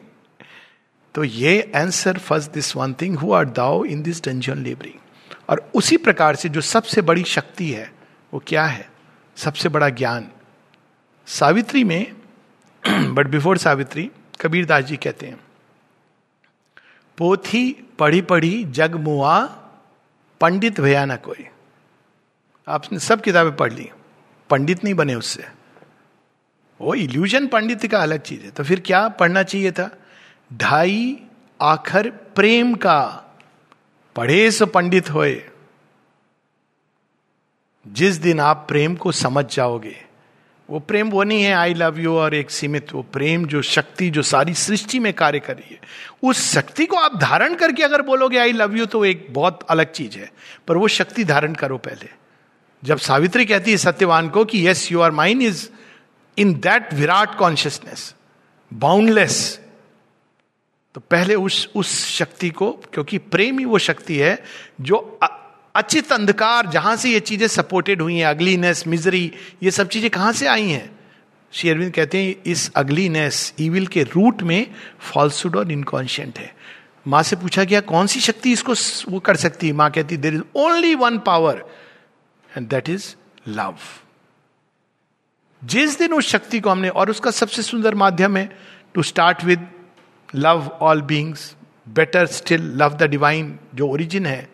तो 1.15 1.25
ये 1.25 1.73
answer 1.77 2.19
first 2.19 2.51
this 2.51 2.77
one 2.77 2.95
thing 2.95 3.19
who 3.19 3.33
are 3.33 3.45
thou 3.45 3.85
in 3.85 4.03
this 4.03 4.25
dungeon 4.25 4.59
labouring 4.59 5.01
और 5.49 5.71
उसी 5.75 5.97
प्रकार 5.97 6.37
से 6.37 6.49
जो 6.49 6.61
सबसे 6.61 7.03
बड़ी 7.03 7.25
शक्ति 7.25 7.71
है, 7.71 7.93
वो 8.35 8.43
क्या 8.47 8.65
है? 8.65 8.91
सबसे 9.37 9.69
बड़ा 9.69 9.89
ज्ञान। 9.89 10.29
सावित्री 11.27 11.85
में 11.85 12.13
बट 13.15 13.27
बिफोर 13.27 13.59
सावित्री, 13.59 14.11
कबीरदास 14.41 14.85
जी 14.85 14.97
कहते 14.97 15.27
हैं, 15.27 15.41
पोथी 17.19 17.87
पढ़ी 17.99 18.23
पढ़ी 18.23 18.65
जग 18.65 18.95
मुआ 18.95 19.65
पंडित 20.41 20.81
भया 20.81 21.05
ना 21.05 21.17
कोई। 21.17 21.49
आपने 22.69 22.99
सब 22.99 23.21
किताबें 23.21 23.57
पढ़ 23.57 23.73
ली। 23.73 23.91
पंडित 24.51 24.85
नहीं 24.85 24.95
बने 24.95 25.15
उससे। 25.15 25.45
वो 26.81 26.95
इल्यूजन 26.95 27.47
पंडित 27.47 27.87
का 27.87 27.99
अलग 27.99 28.21
चीज़ 28.21 28.43
है। 28.43 28.51
तो 28.51 28.65
फिर 28.65 28.81
क्या 28.81 29.09
पढ़ना 29.09 29.43
चाहिए 29.43 29.73
था? 29.73 29.99
ढाई 30.53 31.23
आखर 31.63 32.11
प्रेम 32.11 32.75
का। 32.75 33.25
पढ़े 34.17 34.51
सो 34.51 34.67
पंडित 34.67 35.11
होए। 35.11 35.51
जिस 37.89 38.17
दिन 38.17 38.41
आप 38.41 38.65
प्रेम 38.69 38.97
को 38.97 39.13
समझ 39.13 39.57
जाओगे। 39.57 40.08
वो 40.71 40.79
प्रेम 40.79 41.11
वो 41.11 41.23
नहीं 41.23 41.43
है 41.43 41.53
आई 41.55 41.75
लव 41.75 41.99
यू 41.99 42.15
और 42.15 42.35
एक 42.35 42.51
सीमित 42.51 42.93
वो 42.93 43.03
प्रेम 43.03 43.47
जो 43.47 43.63
शक्ति 43.63 44.11
जो 44.11 44.23
सारी 44.23 44.55
सृष्टि 44.55 44.99
में 44.99 45.13
कार्य 45.13 45.41
कर 45.41 45.57
रही 45.57 45.75
है। 45.75 45.81
उस 46.23 46.53
शक्ति 46.55 46.87
को 46.87 46.97
आप 46.97 47.17
धारण 47.17 47.55
करके 47.55 47.83
अगर 47.83 48.03
बोलोगे 48.03 48.39
आई 48.39 48.53
लव 48.53 48.77
यू 48.77 48.87
तो 48.87 49.05
एक 49.05 49.27
बहुत 49.31 49.67
अलग 49.71 49.93
चीज़ 49.93 50.19
है। 50.19 50.31
पर 50.69 50.77
वो 50.77 50.89
शक्ति 50.89 51.25
धारण 51.25 51.55
करो 51.55 51.79
पहले। 51.79 52.11
जब 52.85 52.99
सावित्री 52.99 53.45
कहती 53.45 53.71
है 53.71 53.77
सत्यवान 53.77 54.29
को 54.29 54.45
कि 54.45 54.67
yes 54.69 54.93
you 54.93 55.01
are 55.01 55.11
mine 55.11 55.43
is 55.43 55.69
in 56.39 56.53
that 56.55 56.95
Virat 56.95 57.37
consciousness 57.39 58.15
boundless 58.73 59.61
तो 60.95 61.01
पहले 61.01 61.35
उस 61.35 61.69
उस 61.75 62.07
शक्ति 62.07 62.51
को, 62.51 62.71
क्योंकि 62.93 63.19
प्रेम 63.19 63.59
ही 63.59 63.65
वो 63.65 63.79
शक्ति 63.79 64.17
है 64.17 64.45
जो 64.81 65.19
अचित 65.79 66.13
अंधकार, 66.13 66.67
जहाँ 66.67 66.95
से 66.97 67.11
ये 67.11 67.21
चीज़ें 67.21 67.47
सपोर्टेड 67.49 68.01
हुई 68.03 68.17
हैं 68.17 68.27
अगलीनेस 68.27 68.87
मिजरी 68.87 69.31
ये 69.63 69.71
सब 69.71 69.89
चीज़ें 69.89 70.11
कहाँ 70.11 70.33
से 70.33 70.47
आई 70.47 70.69
हैं? 70.69 70.91
श्री 71.53 71.71
अरविंद 71.71 71.93
कहते 71.93 72.19
हैं, 72.19 72.35
इस 72.47 72.71
अगलीनेस 72.77 73.55
ईविल 73.61 73.87
के 73.87 74.03
रूट 74.05 74.43
में 74.43 74.67
फॉल्सुड 75.13 75.57
और 75.57 75.73
इनकॉन्शियंट 75.73 76.39
है। 76.39 76.53
माँ 77.07 77.23
से 77.23 77.37
पूछा 77.37 77.65
गया, 77.65 77.81
कौन 77.83 78.07
सी 78.07 78.21
शक्ति 78.21 78.53
इसको 78.53 78.75
वो 79.11 79.21
कर 79.21 79.37
सकती 79.37 79.67
है? 79.67 79.73
माँ 79.73 79.91
कहती 79.91 80.17
there 80.17 80.35
is 80.35 80.43
only 80.57 80.95
one 80.97 81.19
power 81.27 81.65
and 82.49 82.69
that 82.69 82.89
is 82.89 83.15
love 83.49 83.77
जिस 85.63 85.99
दिन 85.99 86.13
उस 86.13 86.29
शक्ति 86.29 86.61
को 86.61 86.71
हमने, 86.71 86.89
और 86.89 87.11
उसका 87.11 87.31
सबसे 87.31 87.63
सुंदर 87.63 87.95
माध्यम 87.95 88.37
है 88.37 88.51
to 88.95 89.03
start 89.05 89.45
with 89.45 89.67
love 90.35 90.69
all 90.81 91.03
beings 91.03 91.55
better 91.89 92.27
still 92.27 92.71
love 92.77 92.97
the 92.97 93.11
divine 93.11 93.59
जो 93.75 93.89
ओरिजिन 93.89 94.27
है 94.27 94.49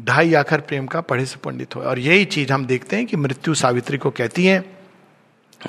ढाई 0.00 0.34
आखर 0.34 0.60
प्रेम 0.60 0.86
का 0.86 1.00
पढ़े 1.00 1.26
से 1.26 1.36
पंडित 1.36 1.76
हो। 1.76 1.80
और 1.80 1.98
यही 1.98 2.24
चीज़ 2.24 2.52
हम 2.52 2.66
देखते 2.66 2.96
हैं 2.96 3.06
कि 3.06 3.16
मृत्यु 3.16 3.54
सावित्री 3.54 3.98
को 3.98 4.10
कहती 4.10 4.46
है, 4.46 4.64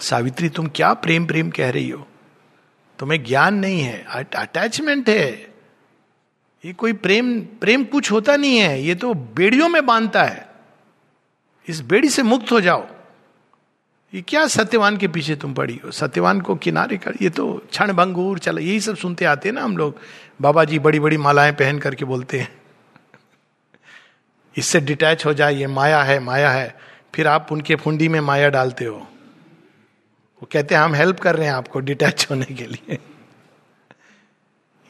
सावित्री, 0.01 0.49
तुम 0.49 0.67
क्या 0.67 0.93
प्रेम 0.93 1.25
प्रेम 1.25 1.49
कह 1.49 1.69
रही 1.69 1.89
हो? 1.89 2.07
तुम्हें 2.99 3.23
ज्ञान 3.23 3.55
नहीं 3.55 3.81
है 3.81 4.05
अटैचमेंट 4.35 5.09
है। 5.09 5.31
ये 6.65 6.73
कोई 6.73 6.93
प्रेम 6.93 7.39
प्रेम 7.41 7.83
कुछ 7.83 8.11
होता 8.11 8.35
नहीं 8.35 8.57
है, 8.57 8.81
ये 8.81 8.95
तो 8.95 9.13
बेड़ियों 9.13 9.69
में 9.69 9.85
बांधता 9.85 10.23
है। 10.23 10.47
इस 11.67 11.81
बेड़ी 11.81 12.09
से 12.09 12.23
मुक्त 12.23 12.51
हो 12.51 12.61
जाओ। 12.61 12.87
ये 14.13 14.21
क्या 14.21 14.47
सत्यवान 14.47 14.97
के 14.97 15.07
पीछे 15.07 15.35
तुम 15.35 15.53
पड़ी 15.53 15.79
हो? 15.85 15.91
सत्यवान 15.91 16.41
को 16.41 16.55
किनारे 16.55 16.97
कर, 16.97 17.13
ये 17.21 17.29
तो 17.29 17.53
क्षण 17.71 17.93
भंगूर, 17.93 18.39
चला, 18.39 18.61
यही 18.61 18.79
सब 18.79 18.97
सुनते 18.97 19.25
आते 19.25 19.49
हैं 19.49 19.55
ना 19.55 19.63
हम 19.63 19.77
लोग। 19.77 19.99
बाबा 20.41 20.63
जी 20.63 20.79
बड़ी 20.79 20.99
बड़ी 20.99 21.17
मालाएँ 21.17 21.51
पहन 21.51 21.79
करके 21.79 22.05
बोलते 22.05 22.39
हैं। 22.39 22.58
इससे 24.59 24.79
डिटैच 24.79 25.25
हो 25.25 25.33
जाए 25.33 25.55
ये 25.55 25.67
माया 25.67 26.01
है 26.03 26.19
माया 26.19 26.49
है। 26.49 26.77
फिर 27.15 27.27
आप 27.27 27.51
उनके 27.51 27.75
फुंडी 27.75 28.07
में 28.07 28.19
माया 28.19 28.49
डालते 28.49 28.85
हो। 28.85 28.95
वो 28.95 30.47
कहते 30.51 30.75
हैं, 30.75 30.81
हम 30.81 30.93
हेल्प 30.95 31.19
कर 31.19 31.35
रहे 31.35 31.47
हैं 31.47 31.53
आपको 31.53 31.79
डिटैच 31.79 32.27
होने 32.29 32.45
के 32.45 32.65
लिए। 32.65 32.97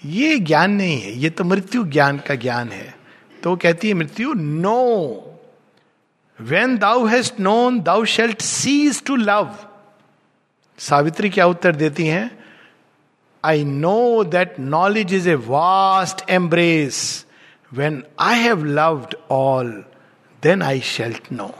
ये 0.02 0.38
ज्ञान 0.40 0.72
नहीं 0.72 1.00
है, 1.02 1.12
ये 1.12 1.30
तो 1.30 1.44
मृत्यु 1.44 1.84
ज्ञान 1.84 2.18
का 2.18 2.36
ज्ञान 2.36 2.70
है। 2.70 2.94
तो 3.44 3.56
कहती 3.56 3.88
है, 3.88 3.94
मृत्यु 3.94 4.34
no 4.34 5.26
when 6.40 6.78
thou 6.78 7.06
hast 7.06 7.40
known 7.40 7.80
thou 7.82 8.06
shalt 8.06 8.42
cease 8.42 9.04
to 9.04 9.16
love 9.16 9.56
Savitri 10.80 11.30
क्या 11.30 11.46
उत्तर 11.46 11.76
देती 11.76 12.06
हैं? 12.08 12.40
I 13.44 13.64
know 13.64 14.24
that 14.24 14.60
knowledge 14.60 15.14
is 15.14 15.30
a 15.30 15.36
vast 15.36 16.30
embrace 16.30 17.26
When 17.72 18.06
I 18.18 18.36
have 18.36 18.64
loved 18.64 19.16
all, 19.30 19.84
then 20.42 20.62
I 20.62 20.80
shalt 20.80 21.30
know. 21.30 21.54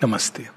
Namaste. 0.00 0.48